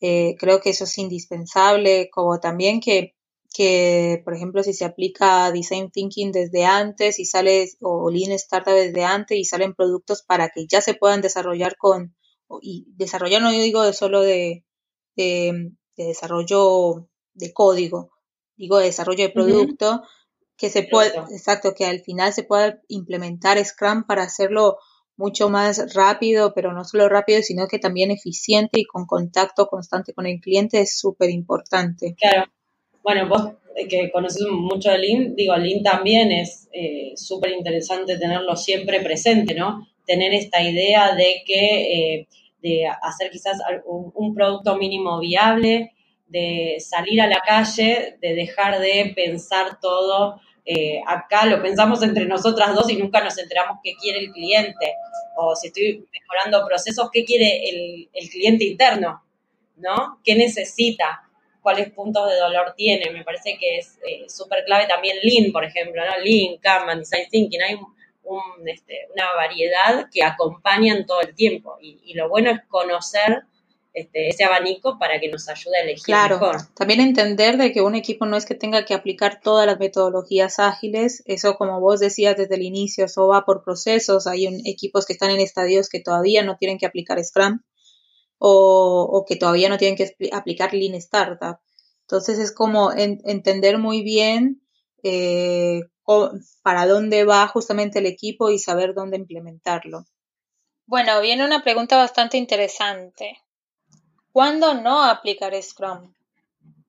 Eh, 0.02 0.36
creo 0.38 0.60
que 0.60 0.72
eso 0.72 0.84
es 0.84 0.98
indispensable, 0.98 2.10
como 2.12 2.40
también 2.40 2.82
que, 2.82 3.14
que, 3.56 4.22
por 4.26 4.36
ejemplo, 4.36 4.64
si 4.64 4.74
se 4.74 4.84
aplica 4.84 5.49
Design 5.49 5.89
Thinking 5.89 6.34
desde 6.34 6.66
antes 6.66 7.20
y 7.20 7.26
sale, 7.26 7.70
o 7.80 8.10
Lean 8.10 8.34
Startup 8.34 8.74
desde 8.74 9.06
antes 9.06 9.38
y 9.38 9.45
salen 9.45 9.74
productos 9.74 10.24
para 10.24 10.49
que 10.49 10.66
ya 10.68 10.82
se 10.82 10.93
puedan 10.93 11.22
desarrollar 11.22 11.78
con, 11.78 12.18
y 12.62 12.86
desarrollar 12.97 13.41
no 13.41 13.51
digo 13.51 13.93
solo 13.93 14.22
de, 14.22 14.66
de, 15.16 15.72
desarrollo 15.95 17.08
de 17.34 17.53
código, 17.53 18.12
digo 18.58 18.78
de 18.80 18.88
desarrollo 18.88 19.24
de 19.24 19.30
producto, 19.30 20.01
que 20.58 20.70
se 20.70 20.84
puede, 20.84 21.18
exacto, 21.32 21.74
que 21.74 21.86
al 21.86 22.01
final 22.01 22.34
se 22.34 22.43
pueda 22.43 22.82
implementar 22.89 23.64
Scrum 23.64 24.03
para 24.06 24.24
hacerlo 24.24 24.80
mucho 25.16 25.49
más 25.49 25.93
rápido, 25.93 26.53
pero 26.53 26.74
no 26.74 26.84
solo 26.84 27.08
rápido, 27.08 27.41
sino 27.41 27.70
que 27.70 27.80
también 27.80 28.12
eficiente 28.12 28.82
y 28.82 28.86
con 28.86 29.06
contacto 29.06 29.68
constante 29.68 30.14
con 30.14 30.26
el 30.26 30.41
cliente 30.41 30.82
es 30.82 30.97
súper 30.99 31.30
importante. 31.30 32.16
Claro. 32.20 32.51
Bueno, 33.06 33.30
vos 33.30 33.53
eh, 33.76 33.88
que 33.88 34.12
conoces 34.12 34.45
mucho 34.47 34.89
de 34.89 34.97
Lean, 34.97 35.36
digo, 35.36 35.56
Lean 35.56 35.82
también 35.84 36.34
es 36.34 36.68
eh, 36.74 37.14
súper 37.16 37.51
interesante 37.51 38.18
tenerlo 38.18 38.58
siempre 38.58 38.99
presente, 38.99 39.53
¿no? 39.53 39.88
Tener 40.06 40.34
esta 40.34 40.62
idea 40.62 41.16
de 41.16 41.43
que, 41.45 41.93
eh, 41.93 42.28
de 42.62 42.88
hacer 42.88 43.30
quizás 43.32 43.60
un 43.86 44.34
producto 44.34 44.76
mínimo 44.76 45.20
viable, 45.20 45.93
de 46.28 46.78
salir 46.80 47.22
a 47.22 47.28
la 47.28 47.39
calle, 47.45 48.18
de 48.20 48.34
dejar 48.34 48.80
de 48.80 49.14
pensar 49.16 49.80
todo 49.80 50.41
eh, 50.68 50.99
acá 51.06 51.45
lo 51.45 51.62
pensamos 51.62 52.01
entre 52.01 52.26
nosotras 52.26 52.74
dos 52.74 52.89
y 52.89 52.97
nunca 52.97 53.24
nos 53.24 53.38
enteramos 53.38 53.78
qué 53.84 53.93
quiere 54.01 54.20
el 54.20 54.32
cliente. 54.32 54.93
O 55.38 55.56
si 55.56 55.68
estoy 55.68 56.03
mejorando 56.12 56.66
procesos, 56.68 57.10
qué 57.12 57.24
quiere 57.24 57.70
el, 57.70 58.30
cliente 58.30 58.66
interno, 58.66 59.24
¿no? 59.78 60.20
¿Qué 60.24 60.36
necesita? 60.36 61.25
¿Cuáles 61.66 61.89
puntos 61.89 62.30
de 62.30 62.38
dolor 62.38 62.76
tiene? 62.78 63.09
Me 63.09 63.24
parece 63.24 63.57
que 63.59 63.80
es 63.80 63.97
eh, 64.07 64.30
súper 64.30 64.63
clave 64.66 64.86
también 64.86 65.18
Lean, 65.24 65.51
por 65.51 65.66
ejemplo, 65.66 65.99
¿no? 66.05 66.24
Lean, 66.24 66.57
Kanban, 66.61 66.99
Design 66.99 67.28
Thinking. 67.32 67.61
Hay 67.63 67.80
este, 68.68 69.07
una 69.16 69.34
variedad 69.34 70.07
que 70.13 70.24
acompañan 70.24 71.07
todo 71.07 71.22
el 71.22 71.34
tiempo. 71.34 71.78
y 71.82 72.13
lo 72.13 72.30
bueno 72.30 72.51
es 72.51 72.59
conocer 72.68 73.45
este, 73.95 74.28
ese 74.28 74.43
abanico 74.43 74.99
para 74.99 75.22
que 75.22 75.30
nos 75.30 75.47
ayude 75.47 75.78
a 75.78 75.84
elegir 75.84 76.03
claro, 76.03 76.51
También 76.76 76.99
entender 76.99 77.55
de 77.55 77.72
que 77.72 77.82
un 77.82 77.95
equipo 77.95 78.26
no 78.26 78.36
es 78.36 78.45
que 78.45 78.53
tenga 78.53 78.84
que 78.84 78.93
aplicar 78.93 79.39
todas 79.41 79.66
las 79.66 79.80
metodologías 79.80 80.59
ágiles, 80.59 81.24
eso 81.28 81.55
como 81.55 81.80
vos 81.80 82.01
decías 82.01 82.36
desde 82.36 82.55
el 82.55 82.63
inicio, 82.63 83.05
eso 83.05 83.26
va 83.28 83.45
por 83.45 83.63
procesos, 83.63 84.28
hay 84.28 84.47
equipos 84.66 85.05
que 85.05 85.13
están 85.13 85.32
en 85.32 85.39
estadios 85.39 85.88
que 85.88 86.01
todavía 86.01 86.43
no 86.43 86.57
tienen 86.57 86.78
que 86.78 86.86
aplicar 86.86 87.24
Scrum 87.24 87.61
o, 88.38 89.26
que 89.28 89.36
todavía 89.36 89.70
no 89.70 89.78
tienen 89.78 89.98
que 89.98 90.16
aplicar 90.32 90.74
Lean 90.74 90.96
Startup. 90.96 91.58
Entonces 92.02 92.38
es 92.38 92.52
como 92.52 92.92
entender 92.94 93.78
muy 93.78 94.04
bien 94.04 94.62
eh, 95.04 95.82
para 96.62 96.86
dónde 96.86 97.24
va 97.24 97.48
justamente 97.48 98.00
el 98.00 98.06
equipo 98.06 98.50
y 98.50 98.60
saber 98.60 98.94
dónde 98.94 99.18
implementarlo. 99.18 100.06
Bueno, 100.86 101.20
viene 101.22 101.44
una 101.44 101.64
pregunta 101.64 101.98
bastante 101.98 102.38
interesante. 102.38 103.40
¿Cuándo 104.32 104.76
no 104.76 105.04
aplicar 105.04 105.60
Scrum? 105.62 106.14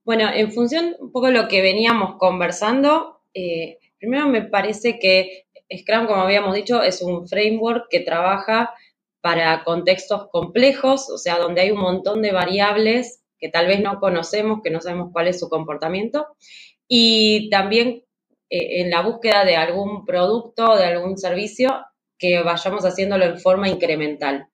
Bueno, 0.05 0.29
en 0.33 0.53
función 0.53 0.97
un 0.99 1.13
poco 1.13 1.27
de 1.27 1.33
lo 1.33 1.49
que 1.49 1.63
veníamos 1.63 2.17
conversando, 2.19 3.23
eh, 3.33 3.79
primero 3.99 4.29
me 4.29 4.43
parece 4.43 4.99
que 4.99 5.47
Scrum, 5.75 6.07
como 6.07 6.23
habíamos 6.23 6.55
dicho, 6.55 6.83
es 6.83 7.03
un 7.03 7.27
framework 7.27 7.87
que 7.89 8.01
trabaja 8.01 8.75
para 9.27 9.65
contextos 9.65 10.29
complejos, 10.31 11.11
o 11.11 11.19
sea, 11.19 11.41
donde 11.41 11.61
hay 11.61 11.73
un 11.73 11.81
montón 11.81 12.23
de 12.23 12.31
variables 12.31 13.25
que 13.41 13.49
tal 13.49 13.67
vez 13.67 13.81
no 13.81 13.99
conocemos, 13.99 14.61
que 14.63 14.71
no 14.71 14.81
sabemos 14.81 15.09
cuál 15.13 15.27
es 15.27 15.41
su 15.41 15.49
comportamiento, 15.49 16.29
y 16.87 17.51
también 17.51 18.05
eh, 18.51 18.83
en 18.83 18.91
la 18.91 19.03
búsqueda 19.03 19.45
de 19.45 19.57
algún 19.57 20.05
producto, 20.05 20.77
de 20.77 20.85
algún 20.85 21.19
servicio, 21.19 21.85
que 22.17 22.41
vayamos 22.45 22.85
haciéndolo 22.85 23.25
en 23.25 23.41
forma 23.41 23.69
incremental. 23.69 24.47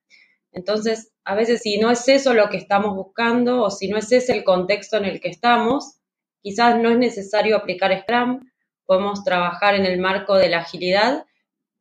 Entonces, 0.53 1.13
a 1.23 1.35
veces 1.35 1.61
si 1.61 1.77
no 1.77 1.91
es 1.91 2.09
eso 2.09 2.33
lo 2.33 2.49
que 2.49 2.57
estamos 2.57 2.97
buscando 2.97 3.61
o 3.65 3.71
si 3.71 3.89
no 3.89 3.99
es 3.99 4.11
ese 4.11 4.33
el 4.33 4.43
contexto 4.43 4.97
en 4.97 5.05
el 5.05 5.21
que 5.21 5.29
estamos, 5.29 5.99
quizás 6.41 6.79
no 6.79 6.89
es 6.89 6.97
necesario 6.97 7.59
aplicar 7.59 7.93
Scrum, 8.01 8.41
podemos 8.87 9.23
trabajar 9.23 9.75
en 9.75 9.85
el 9.85 9.99
marco 9.99 10.37
de 10.37 10.49
la 10.49 10.61
agilidad, 10.61 11.27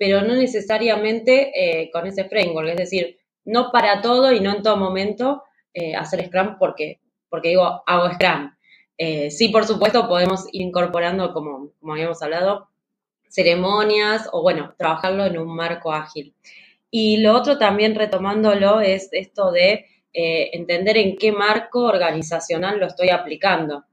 pero 0.02 0.24
no 0.24 0.34
necesariamente 0.34 1.52
eh, 1.54 1.92
con 1.92 2.08
ese 2.08 2.24
framework, 2.24 2.70
es 2.70 2.76
decir, 2.76 3.20
no 3.46 3.72
para 3.72 4.02
todo 4.02 4.32
y 4.32 4.40
no 4.40 4.56
en 4.56 4.64
todo 4.64 4.76
momento 4.76 5.44
eh, 5.76 5.96
hacer 5.96 6.26
Scrum 6.26 6.58
porque, 6.58 7.00
porque 7.30 7.50
digo, 7.50 7.84
hago 7.86 8.12
Scrum. 8.12 8.52
Eh, 8.98 9.30
sí, 9.30 9.50
por 9.50 9.64
supuesto, 9.64 10.08
podemos 10.08 10.48
ir 10.54 10.64
incorporando, 10.64 11.32
como, 11.34 11.74
como 11.80 11.94
habíamos 11.94 12.20
hablado, 12.24 12.70
ceremonias 13.30 14.28
o, 14.32 14.42
bueno, 14.42 14.74
trabajarlo 14.76 15.24
en 15.24 15.38
un 15.38 15.56
marco 15.56 15.94
ágil. 15.94 16.34
Y 16.90 17.18
lo 17.18 17.36
otro 17.36 17.60
también 17.60 17.94
retomándolo 17.94 18.82
es 18.82 19.08
esto 19.12 19.52
de 19.52 19.86
eh, 20.14 20.50
entender 20.54 20.98
en 20.98 21.16
qué 21.16 21.32
marco 21.32 21.84
organizacional 21.84 22.80
lo 22.80 22.88
estoy 22.88 23.10
aplicando, 23.10 23.86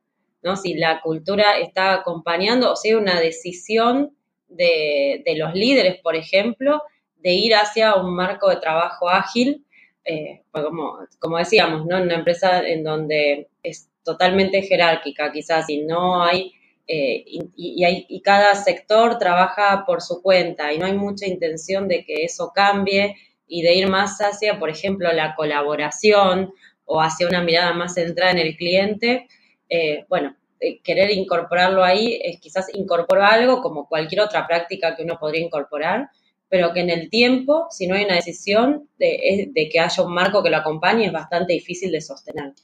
¿no? 0.43 0.57
Si 0.57 0.73
la 0.73 1.03
cultura 1.03 1.59
está 1.59 1.93
acompañando 1.93 2.73
o 2.73 2.77
hay 2.83 2.95
una 2.95 3.21
decisión 3.21 4.17
de, 4.49 5.22
los 5.36 5.55
líderes, 5.55 6.01
por 6.01 6.16
ejemplo, 6.16 6.82
de 7.16 7.32
ir 7.32 7.55
hacia 7.55 7.94
un 7.96 8.14
marco 8.14 8.49
de 8.49 8.57
trabajo 8.57 9.09
ágil, 9.09 9.64
eh, 10.05 10.42
pues 10.51 10.64
como, 10.64 10.99
como 11.18 11.38
decíamos, 11.38 11.86
¿no? 11.86 11.99
En 11.99 12.05
una 12.05 12.14
empresa 12.14 12.66
en 12.66 12.82
donde 12.82 13.49
es 13.62 13.90
totalmente 14.03 14.62
jerárquica, 14.62 15.30
quizás, 15.32 15.68
y 15.68 15.82
no 15.82 16.22
hay 16.22 16.53
eh, 16.90 17.22
y, 17.26 18.22
cada 18.22 18.55
sector 18.55 19.18
trabaja 19.18 19.84
por 19.86 20.01
su 20.01 20.22
cuenta 20.22 20.72
y 20.72 20.78
no 20.78 20.86
hay 20.86 20.94
mucha 20.94 21.26
intención 21.26 21.86
de 21.86 22.03
que 22.05 22.24
eso 22.24 22.51
cambie 22.55 23.14
y 23.46 23.61
de 23.61 23.74
ir 23.74 23.88
más 23.88 24.18
hacia, 24.20 24.59
por 24.59 24.70
ejemplo, 24.70 25.12
la 25.12 25.34
colaboración 25.34 26.51
o 26.86 27.03
hacia 27.03 27.28
una 27.28 27.42
mirada 27.42 27.74
más 27.74 27.94
centrada 27.94 28.32
en 28.32 28.38
el 28.38 28.57
cliente, 28.57 29.28
eh, 29.68 30.07
bueno, 30.09 30.34
querer 30.83 31.11
incorporarlo 31.11 31.85
ahí 31.85 32.21
es 32.23 32.41
quizás 32.41 32.67
incorporar 32.75 33.35
algo 33.35 33.61
como 33.61 33.89
cualquier 33.89 34.23
otra 34.23 34.47
práctica 34.47 34.97
que 34.97 35.03
uno 35.03 35.19
podría 35.19 35.45
incorporar, 35.45 36.11
pero 36.49 36.73
que 36.73 36.81
en 36.81 36.91
el 36.91 37.11
tiempo, 37.11 37.67
si 37.71 37.87
no 37.87 37.95
hay 37.95 38.05
una 38.05 38.15
decisión 38.15 38.89
de, 38.99 39.51
de 39.53 39.69
que 39.69 39.81
haya 39.81 40.03
un 40.03 40.15
marco 40.15 40.43
que 40.43 40.51
lo 40.51 40.57
acompañe, 40.57 41.07
es 41.07 41.13
bastante 41.13 41.53
difícil 41.53 41.93
de 41.93 42.01
sostener. 42.01 42.55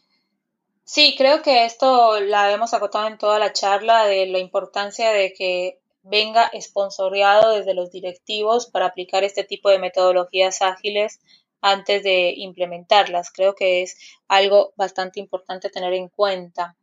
Sí, 0.85 1.15
creo 1.17 1.43
que 1.43 1.65
esto 1.65 2.21
la 2.21 2.53
hemos 2.53 2.75
acotado 2.75 3.09
en 3.09 3.17
toda 3.19 3.39
la 3.39 3.53
charla 3.53 4.07
de 4.07 4.27
la 4.27 4.39
importancia 4.39 5.13
de 5.13 5.33
que 5.33 5.79
venga 6.03 6.51
esponsoreado 6.53 7.53
desde 7.53 7.75
los 7.75 7.91
directivos 7.91 8.67
para 8.67 8.87
aplicar 8.87 9.25
este 9.25 9.45
tipo 9.45 9.71
de 9.71 9.79
metodologías 9.79 10.61
ágiles 10.61 11.21
antes 11.63 12.03
de 12.03 12.35
implementarlas. 12.37 13.31
Creo 13.33 13.55
que 13.55 13.83
es 13.83 13.97
algo 14.29 14.75
bastante 14.77 15.19
importante 15.19 15.71
tener 15.71 15.95
en 15.95 16.09
cuenta. 16.09 16.77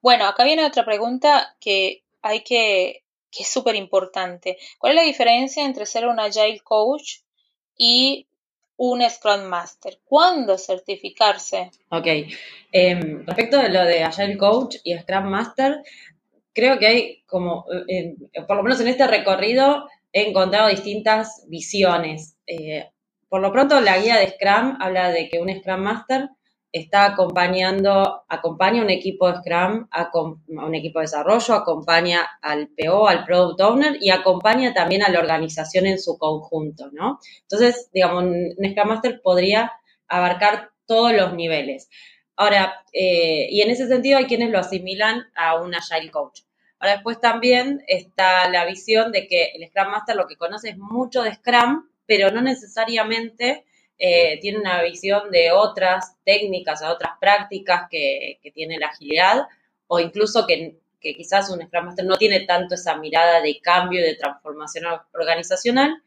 Bueno, 0.00 0.26
acá 0.26 0.44
viene 0.44 0.64
otra 0.64 0.84
pregunta 0.84 1.56
que 1.60 2.04
hay 2.22 2.42
que, 2.42 3.04
que 3.30 3.42
es 3.42 3.48
súper 3.48 3.76
importante. 3.76 4.58
¿Cuál 4.78 4.92
es 4.92 4.96
la 4.96 5.06
diferencia 5.06 5.64
entre 5.64 5.86
ser 5.86 6.06
un 6.06 6.20
Agile 6.20 6.60
Coach 6.60 7.18
y 7.76 8.26
un 8.76 9.02
Scrum 9.08 9.44
Master? 9.44 9.98
¿Cuándo 10.04 10.58
certificarse? 10.58 11.70
Ok. 11.90 12.06
Em, 12.72 13.26
respecto 13.26 13.58
de 13.58 13.68
lo 13.68 13.84
de 13.84 14.02
Agile 14.02 14.36
Coach 14.36 14.76
y 14.84 14.96
Scrum 14.98 15.24
Master, 15.24 15.82
creo 16.52 16.78
que 16.78 16.86
hay 16.86 17.22
como, 17.26 17.64
por 18.46 18.56
lo 18.56 18.62
menos 18.62 18.80
en 18.80 18.88
este 18.88 19.06
recorrido, 19.06 19.88
he 20.12 20.28
encontrado 20.28 20.68
distintas 20.68 21.44
visiones. 21.48 22.36
Eh, 22.46 22.90
por 23.28 23.40
lo 23.40 23.52
pronto, 23.52 23.80
la 23.80 23.98
guía 23.98 24.16
de 24.16 24.30
Scrum 24.30 24.76
habla 24.80 25.10
de 25.12 25.28
que 25.28 25.38
un 25.38 25.54
Scrum 25.54 25.80
Master 25.80 26.30
está 26.72 27.04
acompañando, 27.06 28.24
acompaña 28.28 28.82
un 28.82 28.90
equipo 28.90 29.30
de 29.30 29.38
Scrum, 29.38 29.88
a, 29.90 30.10
un 30.14 30.74
equipo 30.74 31.00
de 31.00 31.04
desarrollo, 31.04 31.54
acompaña 31.54 32.28
al 32.40 32.68
PO, 32.68 33.08
al 33.08 33.24
Product 33.24 33.60
Owner 33.60 33.96
y 34.00 34.10
acompaña 34.10 34.72
también 34.72 35.02
a 35.02 35.08
la 35.08 35.18
organización 35.18 35.86
en 35.86 35.98
su 35.98 36.16
conjunto, 36.16 36.90
¿no? 36.92 37.18
Entonces, 37.42 37.90
digamos, 37.92 38.24
un 38.24 38.70
Scrum 38.70 38.88
Master 38.88 39.20
podría 39.22 39.72
abarcar 40.06 40.70
todos 40.86 41.12
los 41.12 41.34
niveles. 41.34 41.88
Ahora, 42.36 42.84
eh, 42.92 43.48
y 43.50 43.60
en 43.62 43.70
ese 43.70 43.86
sentido 43.86 44.18
hay 44.18 44.26
quienes 44.26 44.50
lo 44.50 44.58
asimilan 44.58 45.26
a 45.34 45.60
un 45.60 45.74
Agile 45.74 46.10
Coach. 46.10 46.42
Ahora 46.78 46.94
después 46.94 47.20
también 47.20 47.82
está 47.86 48.48
la 48.48 48.64
visión 48.64 49.12
de 49.12 49.26
que 49.26 49.52
el 49.54 49.68
Scrum 49.68 49.90
Master 49.90 50.16
lo 50.16 50.26
que 50.26 50.36
conoce 50.36 50.70
es 50.70 50.78
mucho 50.78 51.22
de 51.22 51.34
Scrum, 51.34 51.88
pero 52.06 52.30
no 52.30 52.40
necesariamente 52.40 53.66
eh, 54.00 54.40
tiene 54.40 54.58
una 54.58 54.82
visión 54.82 55.30
de 55.30 55.52
otras 55.52 56.16
técnicas, 56.24 56.82
o 56.82 56.88
otras 56.88 57.12
prácticas 57.20 57.82
que, 57.90 58.40
tiene 58.54 58.78
la 58.78 58.88
agilidad, 58.88 59.46
o 59.86 60.00
incluso 60.00 60.46
que, 60.46 60.78
quizás 61.00 61.50
un 61.50 61.62
Scrum 61.62 61.84
Master 61.84 62.04
no 62.06 62.16
tiene 62.16 62.40
tanto 62.40 62.74
esa 62.74 62.96
mirada 62.96 63.40
de 63.40 63.60
cambio, 63.60 64.02
de 64.02 64.16
transformación 64.16 64.86
organizacional, 65.12 66.02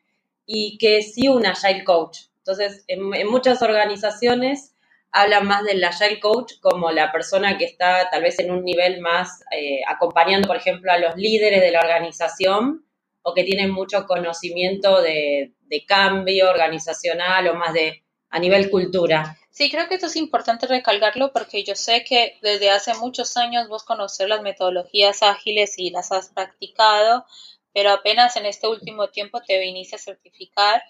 y 0.45 0.77
que 0.79 1.03
sí 1.03 1.27
un 1.27 1.45
Agile 1.45 1.83
Coach. 1.83 2.23
Entonces, 2.39 2.83
en 2.87 3.29
muchas 3.29 3.61
organizaciones 3.61 4.73
habla 5.13 5.41
más 5.41 5.63
del 5.63 5.83
Agile 5.83 6.19
Coach 6.19 6.53
como 6.59 6.91
la 6.91 7.11
persona 7.11 7.57
que 7.57 7.65
está 7.65 8.09
tal 8.09 8.23
vez 8.23 8.39
en 8.39 8.51
un 8.51 8.65
nivel 8.65 8.99
más 8.99 9.43
eh, 9.55 9.81
acompañando, 9.87 10.47
por 10.47 10.57
ejemplo, 10.57 10.91
a 10.91 10.97
los 10.97 11.15
líderes 11.15 11.61
de 11.61 11.71
la 11.71 11.79
organización 11.79 12.83
o 13.23 13.33
que 13.33 13.43
tienen 13.43 13.71
mucho 13.71 14.05
conocimiento 14.05 15.01
de, 15.01 15.53
cambio 15.87 16.51
organizacional 16.51 17.47
o 17.47 17.55
más 17.55 17.73
de 17.73 18.03
a 18.29 18.37
nivel 18.37 18.69
cultura. 18.69 19.35
Sí, 19.49 19.71
creo 19.71 19.87
que 19.87 19.95
esto 19.95 20.05
es 20.05 20.15
importante 20.15 20.67
recalcarlo 20.67 21.33
porque 21.33 21.63
yo 21.63 21.73
sé 21.75 22.03
que 22.03 22.37
desde 22.43 22.69
hace 22.69 22.93
muchos 22.93 23.37
años 23.37 23.67
vos 23.67 23.83
conocés 23.83 24.27
las 24.29 24.43
metodologías 24.43 25.23
ágiles 25.23 25.73
y 25.77 25.89
las 25.89 26.11
has 26.11 26.29
practicado, 26.29 27.25
pero 27.73 27.89
apenas 27.89 28.35
en 28.35 28.45
este 28.45 28.67
último 28.67 29.09
tiempo 29.09 29.41
te 29.41 29.57
viniste 29.59 29.95
a 29.95 29.99
certificar 29.99 30.83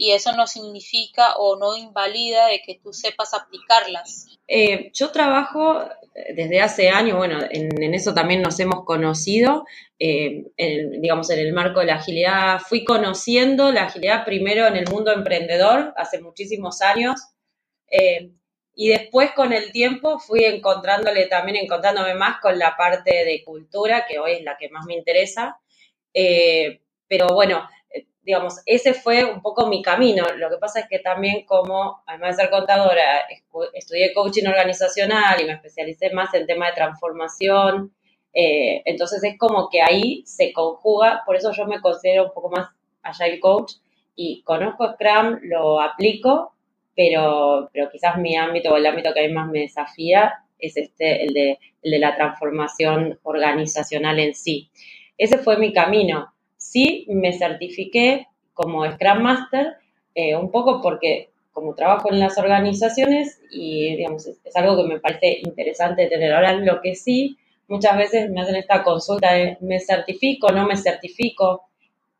y 0.00 0.12
eso 0.12 0.32
no 0.32 0.46
significa 0.46 1.34
o 1.36 1.58
no 1.58 1.76
invalida 1.76 2.46
de 2.46 2.62
que 2.62 2.80
tú 2.82 2.90
sepas 2.90 3.34
aplicarlas. 3.34 4.28
Eh, 4.48 4.90
yo 4.94 5.10
trabajo 5.10 5.84
desde 6.34 6.62
hace 6.62 6.88
años, 6.88 7.18
bueno, 7.18 7.38
en, 7.50 7.92
eso 7.92 8.14
también 8.14 8.40
nos 8.40 8.58
hemos 8.60 8.86
conocido, 8.86 9.66
eh, 9.98 10.46
digamos, 10.56 11.28
en 11.28 11.40
el 11.40 11.52
marco 11.52 11.80
de 11.80 11.86
la 11.86 11.96
agilidad. 11.96 12.60
Fui 12.60 12.82
conociendo 12.82 13.72
la 13.72 13.84
agilidad 13.84 14.24
primero 14.24 14.66
en 14.66 14.76
el 14.76 14.88
mundo 14.88 15.12
emprendedor 15.12 15.92
hace 15.98 16.18
muchísimos 16.18 16.80
años. 16.80 17.20
Eh, 17.90 18.30
y 18.74 18.88
después 18.88 19.32
con 19.32 19.52
el 19.52 19.70
tiempo 19.70 20.18
fui 20.18 20.44
encontrándole 20.44 21.26
también, 21.26 21.58
encontrándome 21.58 22.14
más 22.14 22.40
con 22.40 22.58
la 22.58 22.74
parte 22.74 23.26
de 23.26 23.44
cultura, 23.44 24.06
que 24.08 24.18
hoy 24.18 24.32
es 24.32 24.44
la 24.44 24.56
que 24.56 24.70
más 24.70 24.86
me 24.86 24.94
interesa. 24.94 25.60
pero 27.06 27.26
bueno, 27.34 27.68
digamos, 28.22 28.60
ese 28.66 28.94
fue 28.94 29.24
un 29.24 29.40
poco 29.40 29.66
mi 29.66 29.82
camino. 29.82 30.24
Lo 30.36 30.50
que 30.50 30.58
pasa 30.58 30.80
es 30.80 30.88
que 30.88 30.98
también 30.98 31.44
como, 31.46 32.02
además 32.06 32.36
de 32.36 32.42
ser 32.42 32.50
contadora, 32.50 33.22
estudié 33.74 34.12
coaching 34.12 34.46
organizacional 34.46 35.40
y 35.40 35.44
me 35.44 35.54
especialicé 35.54 36.10
más 36.10 36.32
en 36.34 36.46
tema 36.46 36.66
de 36.66 36.74
transformación. 36.74 37.94
Eh, 38.32 38.82
entonces 38.84 39.22
es 39.24 39.38
como 39.38 39.68
que 39.70 39.82
ahí 39.82 40.22
se 40.24 40.52
conjuga, 40.52 41.22
por 41.26 41.36
eso 41.36 41.50
yo 41.52 41.66
me 41.66 41.80
considero 41.80 42.26
un 42.26 42.32
poco 42.32 42.50
más 42.50 42.68
agile 43.02 43.40
coach 43.40 43.72
y 44.14 44.42
conozco 44.42 44.92
Scrum, 44.92 45.40
lo 45.42 45.80
aplico, 45.80 46.54
pero, 46.94 47.70
pero 47.72 47.90
quizás 47.90 48.18
mi 48.18 48.36
ámbito 48.36 48.70
o 48.70 48.76
el 48.76 48.86
ámbito 48.86 49.12
que 49.14 49.24
a 49.24 49.26
mí 49.26 49.32
más 49.32 49.48
me 49.48 49.60
desafía 49.60 50.44
es 50.58 50.76
este, 50.76 51.24
el 51.24 51.32
de, 51.32 51.58
el 51.82 51.90
de 51.90 51.98
la 51.98 52.14
transformación 52.14 53.18
organizacional 53.22 54.18
en 54.18 54.34
sí. 54.34 54.70
Ese 55.16 55.38
fue 55.38 55.56
mi 55.56 55.72
camino 55.72 56.32
Sí 56.70 57.04
me 57.08 57.32
certifiqué 57.32 58.28
como 58.54 58.88
Scrum 58.88 59.22
Master, 59.22 59.74
eh, 60.14 60.36
un 60.36 60.52
poco 60.52 60.80
porque 60.80 61.30
como 61.50 61.74
trabajo 61.74 62.12
en 62.12 62.20
las 62.20 62.38
organizaciones 62.38 63.40
y 63.50 63.96
digamos, 63.96 64.24
es, 64.24 64.38
algo 64.54 64.76
que 64.76 64.88
me 64.88 65.00
parece 65.00 65.40
interesante 65.42 66.06
tener. 66.06 66.32
Ahora 66.32 66.52
lo 66.52 66.80
que 66.80 66.94
sí, 66.94 67.36
muchas 67.66 67.96
veces 67.96 68.30
me 68.30 68.40
hacen 68.40 68.54
esta 68.54 68.84
consulta 68.84 69.32
de 69.32 69.58
¿me 69.60 69.80
certifico, 69.80 70.52
no 70.52 70.64
me 70.64 70.76
certifico? 70.76 71.62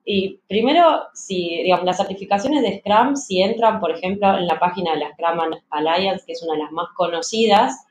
Y 0.05 0.41
primero, 0.49 1.05
si 1.15 1.63
digamos, 1.63 1.85
las 1.85 1.99
certificaciones 1.99 2.63
de 2.63 2.81
Scrum, 2.81 3.15
si 3.15 3.43
entran, 3.43 3.79
por 3.79 3.93
ejemplo, 3.93 4.37
en 4.37 4.49
la 4.49 4.59
página 4.59 4.95
de 4.95 4.99
la 4.99 5.13
Scrum 5.13 5.61
Alliance, 5.71 6.25
que 6.27 6.33
es 6.33 6.43
una 6.43 6.55
de 6.55 6.65
las 6.65 6.73
más 6.73 6.89
conocidas, 6.97 7.87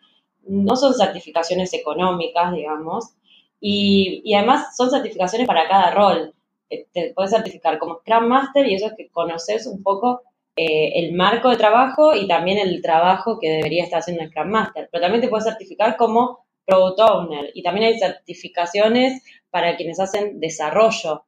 no 0.46 0.76
son 0.76 0.94
certificaciones 0.94 1.74
económicas, 1.74 2.52
digamos, 2.52 3.14
y, 3.62 4.22
y 4.26 4.34
además 4.34 4.76
son 4.76 4.90
certificaciones 4.90 5.48
para 5.48 5.70
cada 5.70 5.92
rol. 5.92 6.34
Eh, 6.70 6.88
te 6.94 7.14
puedes 7.14 7.32
certificar 7.32 7.80
como 7.80 8.00
Scrum 8.00 8.28
Master 8.28 8.68
y 8.68 8.76
eso 8.76 8.88
es 8.88 8.94
que 8.96 9.10
conoces 9.10 9.66
un 9.68 9.82
poco 9.84 10.22
eh, 10.56 10.92
el 11.00 11.14
marco 11.14 11.50
de 11.50 11.58
trabajo 11.58 12.16
y 12.16 12.28
también 12.28 12.58
el 12.58 12.82
trabajo 12.82 13.40
que 13.40 13.50
debería 13.50 13.84
estar 13.84 14.00
haciendo 14.00 14.24
el 14.24 14.30
Scrum 14.30 14.50
Master. 14.50 14.90
Pero 14.92 15.02
también 15.02 15.22
te 15.22 15.30
puedes 15.30 15.46
certificar 15.46 15.98
como 15.98 16.46
Product 16.66 17.00
Owner 17.00 17.52
y 17.54 17.64
también 17.64 17.88
hay 17.88 18.00
certificaciones 18.00 19.24
para 19.50 19.76
quienes 19.76 20.00
hacen 20.00 20.40
desarrollo. 20.40 21.26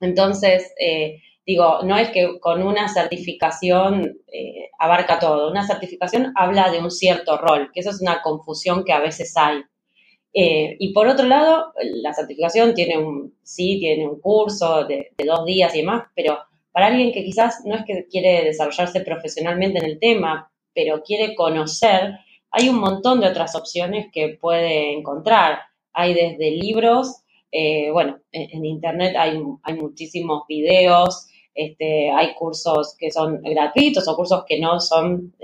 Entonces, 0.00 0.74
eh, 0.78 1.22
digo, 1.46 1.80
no 1.84 1.96
es 1.96 2.10
que 2.10 2.38
con 2.40 2.62
una 2.62 2.88
certificación 2.88 4.18
abarca 4.78 5.18
todo. 5.18 5.50
Una 5.50 5.66
certificación 5.66 6.32
habla 6.36 6.70
de 6.70 6.80
un 6.80 6.90
cierto 6.90 7.38
rol, 7.38 7.70
que 7.72 7.80
eso 7.80 7.90
es 7.90 8.02
una 8.02 8.20
confusión 8.22 8.84
que 8.84 8.92
a 8.92 9.00
veces 9.00 9.34
hay. 9.36 9.62
Eh, 10.36 10.74
y 10.80 10.92
por 10.92 11.06
otro 11.06 11.26
lado, 11.26 11.72
la 11.80 12.12
certificación 12.12 12.74
tiene 12.74 12.98
un, 12.98 13.34
sí, 13.44 13.78
tiene 13.78 14.08
un 14.08 14.20
curso 14.20 14.84
de, 14.84 15.12
dos 15.24 15.44
días 15.44 15.72
y 15.74 15.78
demás, 15.78 16.08
pero 16.14 16.38
para 16.72 16.86
alguien 16.86 17.12
que 17.12 17.24
quizás 17.24 17.62
no 17.64 17.76
es 17.76 17.84
que 17.84 18.08
quiere 18.08 18.42
desarrollarse 18.42 19.00
profesionalmente 19.02 19.78
en 19.78 19.84
el 19.84 20.00
tema, 20.00 20.50
pero 20.74 21.04
quiere 21.04 21.36
conocer, 21.36 22.18
hay 22.50 22.68
un 22.68 22.80
montón 22.80 23.20
de 23.20 23.28
otras 23.28 23.54
opciones 23.54 24.06
que 24.12 24.36
puede 24.40 24.92
encontrar. 24.92 25.60
Hay 25.92 26.14
desde 26.14 26.50
libros, 26.50 27.22
eh, 27.52 27.90
bueno, 27.92 28.18
en, 28.32 28.64
Internet 28.64 29.14
hay, 29.16 29.40
hay 29.62 29.74
muchísimos 29.74 30.42
videos, 30.48 31.28
este, 31.54 32.10
hay 32.10 32.34
cursos 32.34 32.96
que 32.98 33.12
son 33.12 33.40
gratuitos 33.42 34.08
o 34.08 34.16
cursos 34.16 34.44
que 34.46 34.58
no 34.58 34.80
son, 34.80 35.34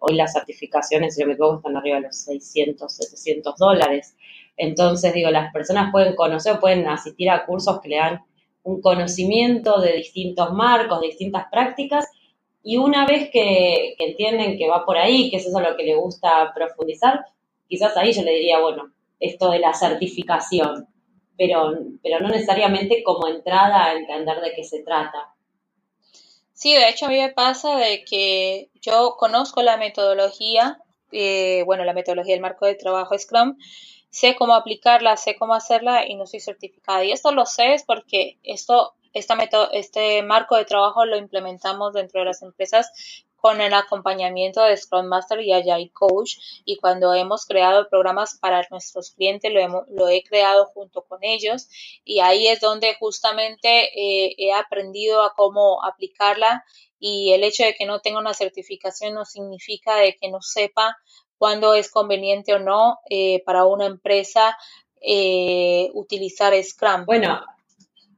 hoy 0.00 0.16
las 0.16 0.32
certificaciones, 0.32 1.14
si 1.14 1.20
yo 1.20 1.26
me 1.26 1.34
equivoco, 1.34 1.58
están 1.58 1.76
arriba 1.76 1.96
de 1.96 2.02
los 2.02 2.16
600, 2.16 2.92
700 2.92 3.56
dólares. 3.56 4.16
Entonces, 4.56 5.14
digo, 5.14 5.30
las 5.30 5.52
personas 5.52 5.92
pueden 5.92 6.16
conocer, 6.16 6.58
pueden 6.58 6.88
asistir 6.88 7.30
a 7.30 7.46
cursos 7.46 7.80
que 7.80 7.90
le 7.90 7.96
dan 7.96 8.22
un 8.64 8.80
conocimiento 8.80 9.80
de 9.80 9.92
distintos 9.92 10.52
marcos, 10.52 11.00
de 11.00 11.08
distintas 11.08 11.44
prácticas, 11.50 12.06
y 12.64 12.78
una 12.78 13.06
vez 13.06 13.30
que, 13.30 13.94
entienden 13.96 14.58
que 14.58 14.68
va 14.68 14.84
por 14.84 14.96
ahí, 14.96 15.30
que 15.30 15.36
es 15.36 15.46
eso 15.46 15.60
lo 15.60 15.76
que 15.76 15.84
le 15.84 15.94
gusta 15.94 16.52
profundizar, 16.52 17.24
quizás 17.68 17.96
ahí 17.96 18.12
yo 18.12 18.22
le 18.22 18.32
diría, 18.32 18.58
bueno, 18.58 18.90
esto 19.20 19.52
de 19.52 19.60
la 19.60 19.72
certificación, 19.72 20.88
pero, 21.38 21.72
pero 22.02 22.18
no 22.18 22.28
necesariamente 22.28 23.04
como 23.04 23.28
entrada 23.28 23.84
a 23.84 23.94
entender 23.94 24.40
de 24.40 24.52
qué 24.56 24.64
se 24.64 24.82
trata. 24.82 25.35
Sí, 26.56 26.72
de 26.74 26.88
hecho 26.88 27.06
a 27.06 27.08
mí 27.10 27.16
me 27.20 27.30
pasa 27.32 27.76
de 27.76 28.02
que 28.04 28.70
yo 28.80 29.16
conozco 29.18 29.62
la 29.62 29.76
metodología, 29.76 30.78
eh, 31.12 31.62
bueno, 31.66 31.84
la 31.84 31.92
metodología 31.92 32.32
del 32.34 32.40
marco 32.40 32.64
de 32.64 32.74
trabajo 32.74 33.16
Scrum, 33.18 33.58
sé 34.10 34.34
cómo 34.36 34.54
aplicarla, 34.54 35.18
sé 35.18 35.36
cómo 35.36 35.52
hacerla 35.54 36.06
y 36.08 36.14
no 36.14 36.26
soy 36.26 36.40
certificada. 36.40 37.04
Y 37.04 37.12
esto 37.12 37.30
lo 37.32 37.44
sé 37.44 37.74
es 37.74 37.84
porque 37.84 38.38
esto, 38.42 38.94
esta 39.12 39.36
este 39.72 40.22
marco 40.22 40.56
de 40.56 40.64
trabajo 40.64 41.04
lo 41.04 41.18
implementamos 41.18 41.92
dentro 41.92 42.20
de 42.20 42.26
las 42.26 42.40
empresas 42.42 42.90
con 43.46 43.60
el 43.60 43.74
acompañamiento 43.74 44.60
de 44.64 44.76
Scrum 44.76 45.06
Master 45.06 45.40
y 45.40 45.52
Agile 45.52 45.92
Coach 45.92 46.32
y 46.64 46.78
cuando 46.78 47.14
hemos 47.14 47.46
creado 47.46 47.88
programas 47.88 48.36
para 48.40 48.66
nuestros 48.72 49.12
clientes 49.12 49.52
lo, 49.52 49.86
lo 49.88 50.08
he 50.08 50.24
creado 50.24 50.66
junto 50.74 51.02
con 51.02 51.20
ellos 51.22 51.68
y 52.04 52.18
ahí 52.18 52.48
es 52.48 52.58
donde 52.58 52.96
justamente 52.98 53.68
eh, 53.68 54.34
he 54.36 54.52
aprendido 54.52 55.22
a 55.22 55.32
cómo 55.36 55.84
aplicarla 55.84 56.64
y 56.98 57.34
el 57.34 57.44
hecho 57.44 57.62
de 57.62 57.74
que 57.74 57.86
no 57.86 58.00
tenga 58.00 58.18
una 58.18 58.34
certificación 58.34 59.14
no 59.14 59.24
significa 59.24 59.94
de 59.94 60.16
que 60.16 60.28
no 60.28 60.42
sepa 60.42 60.96
cuándo 61.38 61.74
es 61.74 61.88
conveniente 61.88 62.52
o 62.52 62.58
no 62.58 62.98
eh, 63.08 63.44
para 63.44 63.64
una 63.64 63.86
empresa 63.86 64.58
eh, 65.00 65.88
utilizar 65.94 66.52
Scrum. 66.60 67.04
Bueno, 67.04 67.44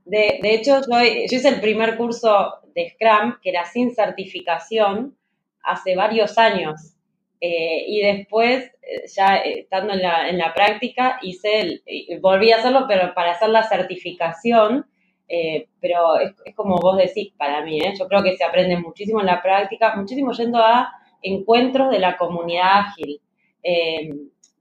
de, 0.07 0.39
de 0.41 0.55
hecho 0.55 0.81
yo, 0.91 1.03
yo 1.03 1.37
hice 1.37 1.49
el 1.49 1.61
primer 1.61 1.99
curso 1.99 2.61
de 2.75 2.95
Scrum 2.95 3.35
que 3.43 3.51
era 3.51 3.67
sin 3.67 3.95
certificación 3.95 5.18
hace 5.63 5.97
varios 5.97 6.39
años. 6.39 6.95
Eh, 7.41 7.85
y 7.87 8.01
después, 8.01 8.65
eh, 8.83 9.05
ya 9.15 9.37
estando 9.37 9.93
en 9.93 10.03
la, 10.03 10.29
en 10.29 10.39
la 10.39 10.53
práctica, 10.55 11.19
hice 11.23 11.61
el, 11.61 11.83
volví 12.21 12.51
a 12.51 12.57
hacerlo, 12.57 12.87
pero 12.89 13.15
para 13.15 13.33
hacer 13.33 13.51
la 13.51 13.63
certificación, 13.63 14.87
eh, 15.29 15.69
pero 15.81 16.19
es, 16.19 16.35
como 16.57 16.77
vos 16.79 16.97
decís 16.97 17.33
para 17.37 17.63
mí, 17.65 17.81
yo 17.99 18.09
creo 18.09 18.23
que 18.23 18.37
se 18.37 18.45
aprende 18.45 18.77
muchísimo 18.79 19.21
en 19.21 19.27
la 19.27 19.43
práctica, 19.43 19.95
muchísimo 19.95 20.33
yendo 20.33 20.59
a 20.59 20.91
encuentros 21.23 21.91
de 21.91 21.99
la 21.99 22.17
comunidad 22.17 22.81
ágil. 22.81 23.21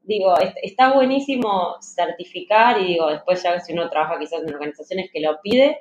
digo, 0.04 0.34
está 0.62 0.94
buenísimo 0.94 1.78
certificar 1.82 2.82
y 2.82 2.88
digo, 2.94 3.10
después 3.10 3.42
ya 3.44 3.60
si 3.60 3.74
uno 3.74 3.90
trabaja 3.90 4.20
quizás 4.20 4.42
en 4.44 4.54
organizaciones 4.54 5.10
que 5.12 5.22
lo 5.22 5.40
pide, 5.42 5.80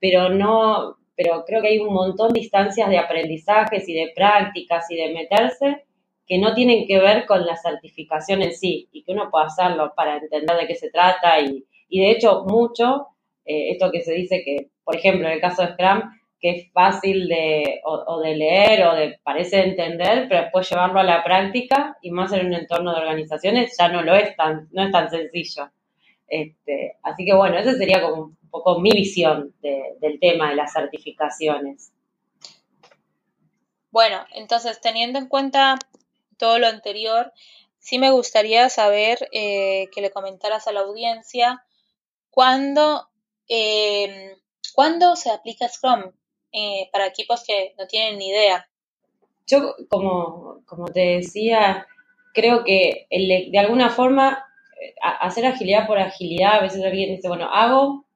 pero 0.00 0.28
no, 0.28 0.96
pero 1.18 1.44
creo 1.44 1.60
que 1.60 1.66
hay 1.66 1.78
un 1.80 1.92
montón 1.92 2.32
de 2.32 2.38
instancias 2.38 2.88
de 2.88 2.96
aprendizajes 2.96 3.88
y 3.88 3.92
de 3.92 4.12
prácticas 4.14 4.88
y 4.88 4.96
de 4.96 5.12
meterse 5.12 5.84
que 6.24 6.38
no 6.38 6.54
tienen 6.54 6.86
que 6.86 7.00
ver 7.00 7.26
con 7.26 7.44
la 7.44 7.56
certificación 7.56 8.40
en 8.40 8.54
sí 8.54 8.88
y 8.92 9.02
que 9.02 9.10
uno 9.10 9.28
puede 9.28 9.46
hacerlo 9.46 9.92
para 9.96 10.18
entender 10.18 10.56
de 10.56 10.68
qué 10.68 10.76
se 10.76 10.90
trata 10.90 11.40
y, 11.40 11.64
de 11.90 12.10
hecho 12.12 12.44
mucho, 12.46 13.08
eh, 13.44 13.72
esto 13.72 13.90
que 13.90 14.02
se 14.02 14.12
dice 14.12 14.42
que, 14.44 14.68
por 14.84 14.94
ejemplo, 14.94 15.26
en 15.26 15.34
el 15.34 15.40
caso 15.40 15.62
de 15.62 15.72
Scrum, 15.72 16.02
que 16.38 16.50
es 16.50 16.72
fácil 16.72 17.26
de, 17.26 17.80
o, 17.84 18.20
de 18.20 18.36
leer 18.36 18.86
o 18.86 18.94
de 18.94 19.18
parece 19.24 19.64
entender, 19.64 20.26
pero 20.28 20.42
después 20.42 20.70
llevarlo 20.70 21.00
a 21.00 21.04
la 21.04 21.24
práctica 21.24 21.96
y 22.00 22.12
más 22.12 22.32
en 22.32 22.46
un 22.46 22.54
entorno 22.54 22.92
de 22.92 23.00
organizaciones 23.00 23.74
ya 23.76 23.88
no 23.88 24.02
lo 24.02 24.14
es 24.14 24.36
tan, 24.36 24.68
no 24.70 24.84
es 24.84 24.92
tan 24.92 25.10
sencillo. 25.10 25.68
Este, 26.28 26.96
así 27.02 27.24
que 27.24 27.34
bueno, 27.34 27.58
esa 27.58 27.74
sería 27.74 28.02
como 28.02 28.22
un 28.24 28.50
poco 28.50 28.80
mi 28.80 28.90
visión 28.90 29.54
del 29.60 30.20
tema 30.20 30.50
de 30.50 30.56
las 30.56 30.72
certificaciones. 30.72 31.92
Bueno, 33.90 34.24
entonces 34.34 34.80
teniendo 34.80 35.18
en 35.18 35.28
cuenta 35.28 35.76
todo 36.36 36.58
lo 36.58 36.66
anterior, 36.66 37.32
sí 37.78 37.98
me 37.98 38.10
gustaría 38.10 38.68
saber 38.68 39.28
eh, 39.32 39.88
que 39.92 40.02
le 40.02 40.10
comentaras 40.10 40.68
a 40.68 40.72
la 40.72 40.80
audiencia 40.80 41.64
cuándo, 42.30 43.08
em, 43.48 44.36
se 45.16 45.30
aplica 45.30 45.68
Scrum 45.68 46.12
eh, 46.52 46.88
para 46.92 47.06
equipos 47.06 47.42
que 47.46 47.74
no 47.78 47.86
tienen 47.86 48.18
ni 48.18 48.28
idea. 48.28 48.68
Yo, 49.46 49.74
como, 49.88 50.62
como 50.66 50.86
te 50.88 51.16
decía, 51.16 51.86
creo 52.34 52.62
que 52.64 53.06
de 53.10 53.58
alguna 53.58 53.90
forma 53.90 54.47
hacer 55.20 55.46
agilidad 55.46 55.86
por 55.86 55.98
agilidad, 55.98 56.56
a 56.56 56.62
veces 56.62 56.84
alguien 56.84 57.16
dice, 57.16 57.28
bueno, 57.28 57.48
hago, 57.52 58.06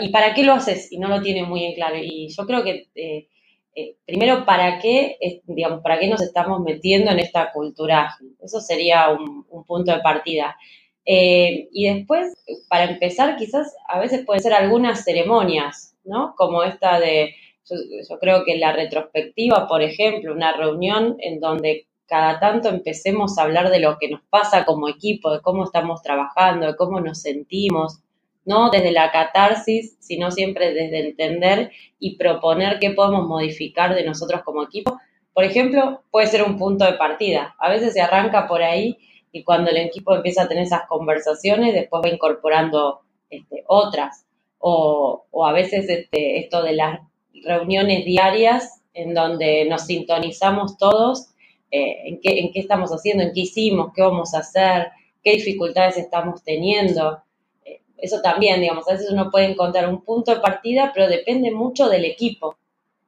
¿y 0.00 0.08
para 0.10 0.34
qué 0.34 0.42
lo 0.42 0.54
haces? 0.54 0.90
Y 0.92 0.98
no 0.98 1.08
lo 1.08 1.22
tiene 1.22 1.44
muy 1.44 1.64
en 1.64 1.74
claro. 1.74 1.96
Y 1.98 2.28
yo 2.28 2.46
creo 2.46 2.62
que, 2.62 2.88
eh, 2.94 3.28
eh, 3.74 3.96
primero, 4.06 4.44
¿para 4.44 4.78
qué, 4.78 5.18
digamos, 5.44 5.82
para 5.82 5.98
qué 5.98 6.08
nos 6.08 6.22
estamos 6.22 6.60
metiendo 6.60 7.10
en 7.10 7.18
esta 7.18 7.52
cultura? 7.52 8.16
Eso 8.42 8.60
sería 8.60 9.10
un, 9.10 9.44
punto 9.64 9.92
de 9.92 10.00
partida. 10.00 10.56
Eh, 11.04 11.68
y 11.72 11.92
después, 11.92 12.32
para 12.68 12.84
empezar, 12.84 13.36
quizás 13.36 13.74
a 13.88 13.98
veces 13.98 14.24
pueden 14.24 14.42
ser 14.42 14.54
algunas 14.54 15.04
ceremonias, 15.04 15.96
¿no? 16.04 16.34
Como 16.36 16.62
esta 16.62 16.98
de, 17.00 17.34
yo 17.68 18.18
creo 18.18 18.44
que 18.44 18.56
la 18.56 18.72
retrospectiva, 18.72 19.66
por 19.68 19.82
ejemplo, 19.82 20.32
una 20.32 20.56
reunión 20.56 21.16
en 21.20 21.40
donde 21.40 21.86
cada 22.06 22.38
tanto 22.38 22.68
empecemos 22.68 23.38
a 23.38 23.42
hablar 23.42 23.70
de 23.70 23.80
lo 23.80 23.96
que 23.98 24.08
nos 24.08 24.20
pasa 24.28 24.64
como 24.64 24.88
equipo, 24.88 25.32
de 25.32 25.40
cómo 25.40 25.64
estamos 25.64 26.02
trabajando, 26.02 26.66
de 26.66 26.76
cómo 26.76 27.00
nos 27.00 27.20
sentimos, 27.20 28.00
no 28.44 28.70
desde 28.70 28.92
la 28.92 29.10
catarsis, 29.10 29.96
sino 30.00 30.30
siempre 30.30 30.74
desde 30.74 31.08
entender 31.08 31.72
y 31.98 32.16
proponer 32.16 32.78
qué 32.78 32.90
podemos 32.90 33.26
modificar 33.26 33.94
de 33.94 34.04
nosotros 34.04 34.42
como 34.44 34.62
equipo. 34.62 34.98
Por 35.32 35.44
ejemplo, 35.44 36.02
puede 36.10 36.26
ser 36.26 36.42
un 36.42 36.58
punto 36.58 36.84
de 36.84 36.94
partida. 36.94 37.56
A 37.58 37.70
veces 37.70 37.94
se 37.94 38.00
arranca 38.00 38.46
por 38.46 38.62
ahí 38.62 38.98
y 39.32 39.42
cuando 39.42 39.70
el 39.70 39.78
equipo 39.78 40.14
empieza 40.14 40.42
a 40.42 40.48
tener 40.48 40.64
esas 40.64 40.86
conversaciones, 40.86 41.74
después 41.74 42.02
va 42.04 42.08
incorporando 42.08 43.00
este, 43.30 43.64
otras. 43.66 44.26
O, 44.58 45.24
a 45.44 45.52
veces 45.52 45.88
este, 45.88 46.38
esto 46.38 46.62
de 46.62 46.74
las 46.74 47.00
reuniones 47.44 48.04
diarias 48.04 48.82
en 48.94 49.12
donde 49.12 49.66
nos 49.66 49.86
sintonizamos 49.86 50.78
todos 50.78 51.33
eh, 51.76 52.08
en, 52.08 52.20
qué, 52.20 52.38
en 52.38 52.52
qué 52.52 52.60
estamos 52.60 52.90
haciendo, 52.90 53.24
en 53.24 53.32
qué 53.32 53.40
hicimos, 53.40 53.92
qué 53.92 54.02
vamos 54.02 54.32
a 54.32 54.38
hacer, 54.38 54.92
qué 55.24 55.32
dificultades 55.32 55.96
estamos 55.96 56.44
teniendo. 56.44 57.18
Eh, 57.64 57.80
eso 57.96 58.22
también, 58.22 58.60
digamos, 58.60 58.88
a 58.88 58.92
veces 58.92 59.10
uno 59.10 59.28
puede 59.28 59.46
encontrar 59.46 59.88
un 59.88 60.04
punto 60.04 60.32
de 60.32 60.40
partida, 60.40 60.92
pero 60.94 61.08
depende 61.08 61.50
mucho 61.50 61.88
del 61.88 62.04
equipo 62.04 62.56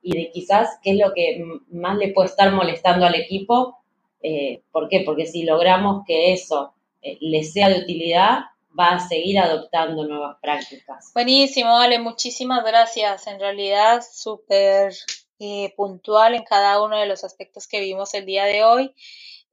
y 0.02 0.18
de 0.18 0.30
quizás 0.32 0.80
qué 0.82 0.90
es 0.90 0.98
lo 0.98 1.14
que 1.14 1.44
más 1.70 1.96
le 1.96 2.12
puede 2.12 2.28
estar 2.28 2.52
molestando 2.52 3.06
al 3.06 3.14
equipo. 3.14 3.78
Eh, 4.20 4.62
¿Por 4.72 4.88
qué? 4.88 5.02
Porque 5.06 5.26
si 5.26 5.44
logramos 5.44 6.02
que 6.04 6.32
eso 6.32 6.72
le 7.20 7.44
sea 7.44 7.68
de 7.68 7.82
utilidad, 7.82 8.46
va 8.76 8.96
a 8.96 8.98
seguir 8.98 9.38
adoptando 9.38 10.08
nuevas 10.08 10.38
prácticas. 10.42 11.12
Buenísimo, 11.14 11.78
Ale, 11.78 12.00
muchísimas 12.00 12.64
gracias. 12.64 13.28
En 13.28 13.38
realidad, 13.38 14.02
súper 14.02 14.92
eh, 15.38 15.74
puntual 15.76 16.34
en 16.34 16.44
cada 16.44 16.82
uno 16.82 16.98
de 16.98 17.06
los 17.06 17.24
aspectos 17.24 17.66
que 17.66 17.80
vimos 17.80 18.14
el 18.14 18.26
día 18.26 18.44
de 18.44 18.64
hoy. 18.64 18.94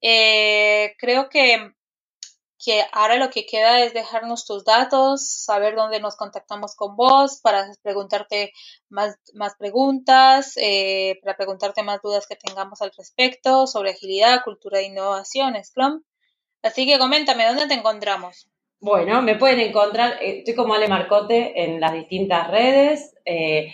Eh, 0.01 0.95
creo 0.99 1.29
que, 1.29 1.73
que 2.63 2.86
ahora 2.91 3.17
lo 3.17 3.29
que 3.29 3.45
queda 3.45 3.81
es 3.84 3.93
dejarnos 3.93 4.45
tus 4.45 4.65
datos, 4.65 5.27
saber 5.27 5.75
dónde 5.75 5.99
nos 5.99 6.15
contactamos 6.15 6.75
con 6.75 6.95
vos 6.95 7.39
para 7.41 7.67
preguntarte 7.81 8.53
más, 8.89 9.17
más 9.34 9.55
preguntas, 9.57 10.53
eh, 10.57 11.19
para 11.21 11.36
preguntarte 11.38 11.84
más 11.84 12.01
dudas 12.01 12.27
que 12.27 12.36
tengamos 12.36 12.81
al 12.81 12.91
respecto 12.97 13.67
sobre 13.67 13.91
agilidad, 13.91 14.43
cultura 14.43 14.79
de 14.79 14.86
innovación, 14.86 15.55
Scrum. 15.63 16.03
Así 16.61 16.86
que 16.86 16.99
coméntame, 16.99 17.45
¿dónde 17.45 17.67
te 17.67 17.73
encontramos? 17.73 18.47
Bueno, 18.84 19.21
me 19.21 19.38
pueden 19.38 19.61
encontrar, 19.61 20.21
eh, 20.21 20.39
estoy 20.39 20.55
como 20.55 20.73
Ale 20.73 20.89
Marcote 20.89 21.63
en 21.63 21.79
las 21.79 21.93
distintas 21.93 22.51
redes, 22.51 23.15
eh, 23.23 23.73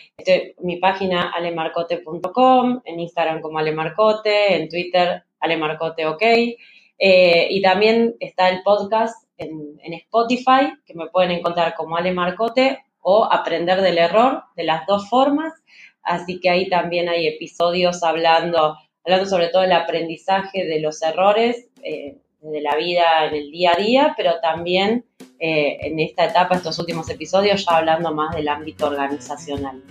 mi 0.59 0.77
página 0.77 1.31
alemarcote.com, 1.31 2.81
en 2.85 2.99
Instagram 2.99 3.41
como 3.41 3.57
alemarcote, 3.57 4.53
en 4.53 4.69
Twitter 4.69 5.23
alemarcote 5.39 6.05
ok, 6.05 6.21
eh, 6.21 7.47
y 7.49 7.59
también 7.59 8.17
está 8.19 8.49
el 8.49 8.61
podcast 8.61 9.27
en, 9.37 9.79
Spotify, 9.93 10.75
que 10.85 10.93
me 10.93 11.07
pueden 11.07 11.31
encontrar 11.31 11.73
como 11.73 11.97
Ale 11.97 12.11
Marcote 12.11 12.77
o 13.01 13.23
Aprender 13.23 13.81
del 13.81 13.97
Error, 13.97 14.43
de 14.55 14.63
las 14.63 14.85
dos 14.85 15.09
formas, 15.09 15.53
así 16.03 16.39
que 16.39 16.51
ahí 16.51 16.69
también 16.69 17.09
hay 17.09 17.25
episodios 17.25 18.03
hablando, 18.03 18.77
hablando 19.03 19.25
sobre 19.25 19.47
todo 19.47 19.63
del 19.63 19.71
aprendizaje 19.71 20.65
de 20.65 20.79
los 20.79 21.01
errores 21.01 21.67
de 22.41 22.61
la 22.61 22.75
vida 22.75 23.25
en 23.25 23.35
el 23.35 23.51
día 23.51 23.71
a 23.75 23.79
día, 23.79 24.13
pero 24.15 24.39
también 24.41 25.05
eh, 25.39 25.77
en 25.81 25.99
esta 25.99 26.25
etapa, 26.25 26.55
estos 26.55 26.79
últimos 26.79 27.09
episodios, 27.09 27.65
ya 27.65 27.77
hablando 27.77 28.13
más 28.13 28.35
del 28.35 28.47
ámbito 28.47 28.87
organizacional. 28.87 29.83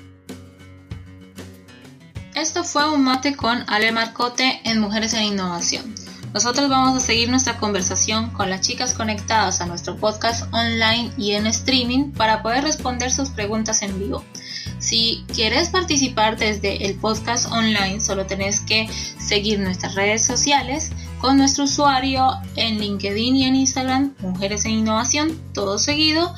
Esto 2.34 2.62
fue 2.64 2.88
un 2.90 3.03
mate 3.03 3.34
con 3.34 3.64
Ale 3.66 3.90
Marcote 3.92 4.61
en 4.64 4.80
Mujeres 4.80 5.12
en 5.14 5.24
Innovación. 5.24 5.94
Nosotros 6.32 6.68
vamos 6.68 6.96
a 6.96 7.05
seguir 7.05 7.30
nuestra 7.30 7.59
conversación 7.59 8.30
con 8.30 8.51
las 8.51 8.61
chicas 8.61 8.94
conectadas 8.94 9.61
a 9.61 9.66
nuestro 9.66 9.96
podcast 9.96 10.53
online 10.53 11.11
y 11.16 11.32
en 11.32 11.46
streaming 11.46 12.12
para 12.12 12.42
poder 12.42 12.64
responder 12.64 13.11
sus 13.11 13.30
preguntas 13.30 13.82
en 13.82 13.99
vivo. 13.99 14.22
Si 14.78 15.24
quieres 15.34 15.70
participar 15.70 16.36
desde 16.36 16.86
el 16.86 16.96
podcast 16.96 17.51
online, 17.51 18.01
solo 18.01 18.26
tenés 18.26 18.61
que 18.61 18.88
seguir 19.18 19.59
nuestras 19.59 19.94
redes 19.94 20.24
sociales 20.24 20.92
con 21.20 21.36
nuestro 21.36 21.64
usuario 21.64 22.28
en 22.56 22.78
LinkedIn 22.78 23.36
y 23.36 23.44
en 23.44 23.56
Instagram, 23.56 24.14
Mujeres 24.20 24.64
en 24.64 24.72
Innovación, 24.72 25.38
todo 25.52 25.78
seguido, 25.78 26.34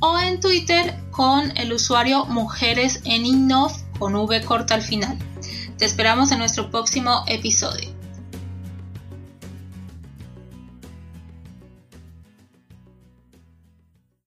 o 0.00 0.18
en 0.18 0.40
Twitter 0.40 0.94
con 1.10 1.56
el 1.56 1.72
usuario 1.72 2.24
Mujeres 2.26 3.00
en 3.04 3.26
Innov 3.26 3.72
con 3.98 4.14
V 4.14 4.42
corta 4.44 4.74
al 4.74 4.82
final. 4.82 5.18
Te 5.78 5.84
esperamos 5.84 6.32
en 6.32 6.38
nuestro 6.38 6.70
próximo 6.70 7.24
episodio. 7.26 7.91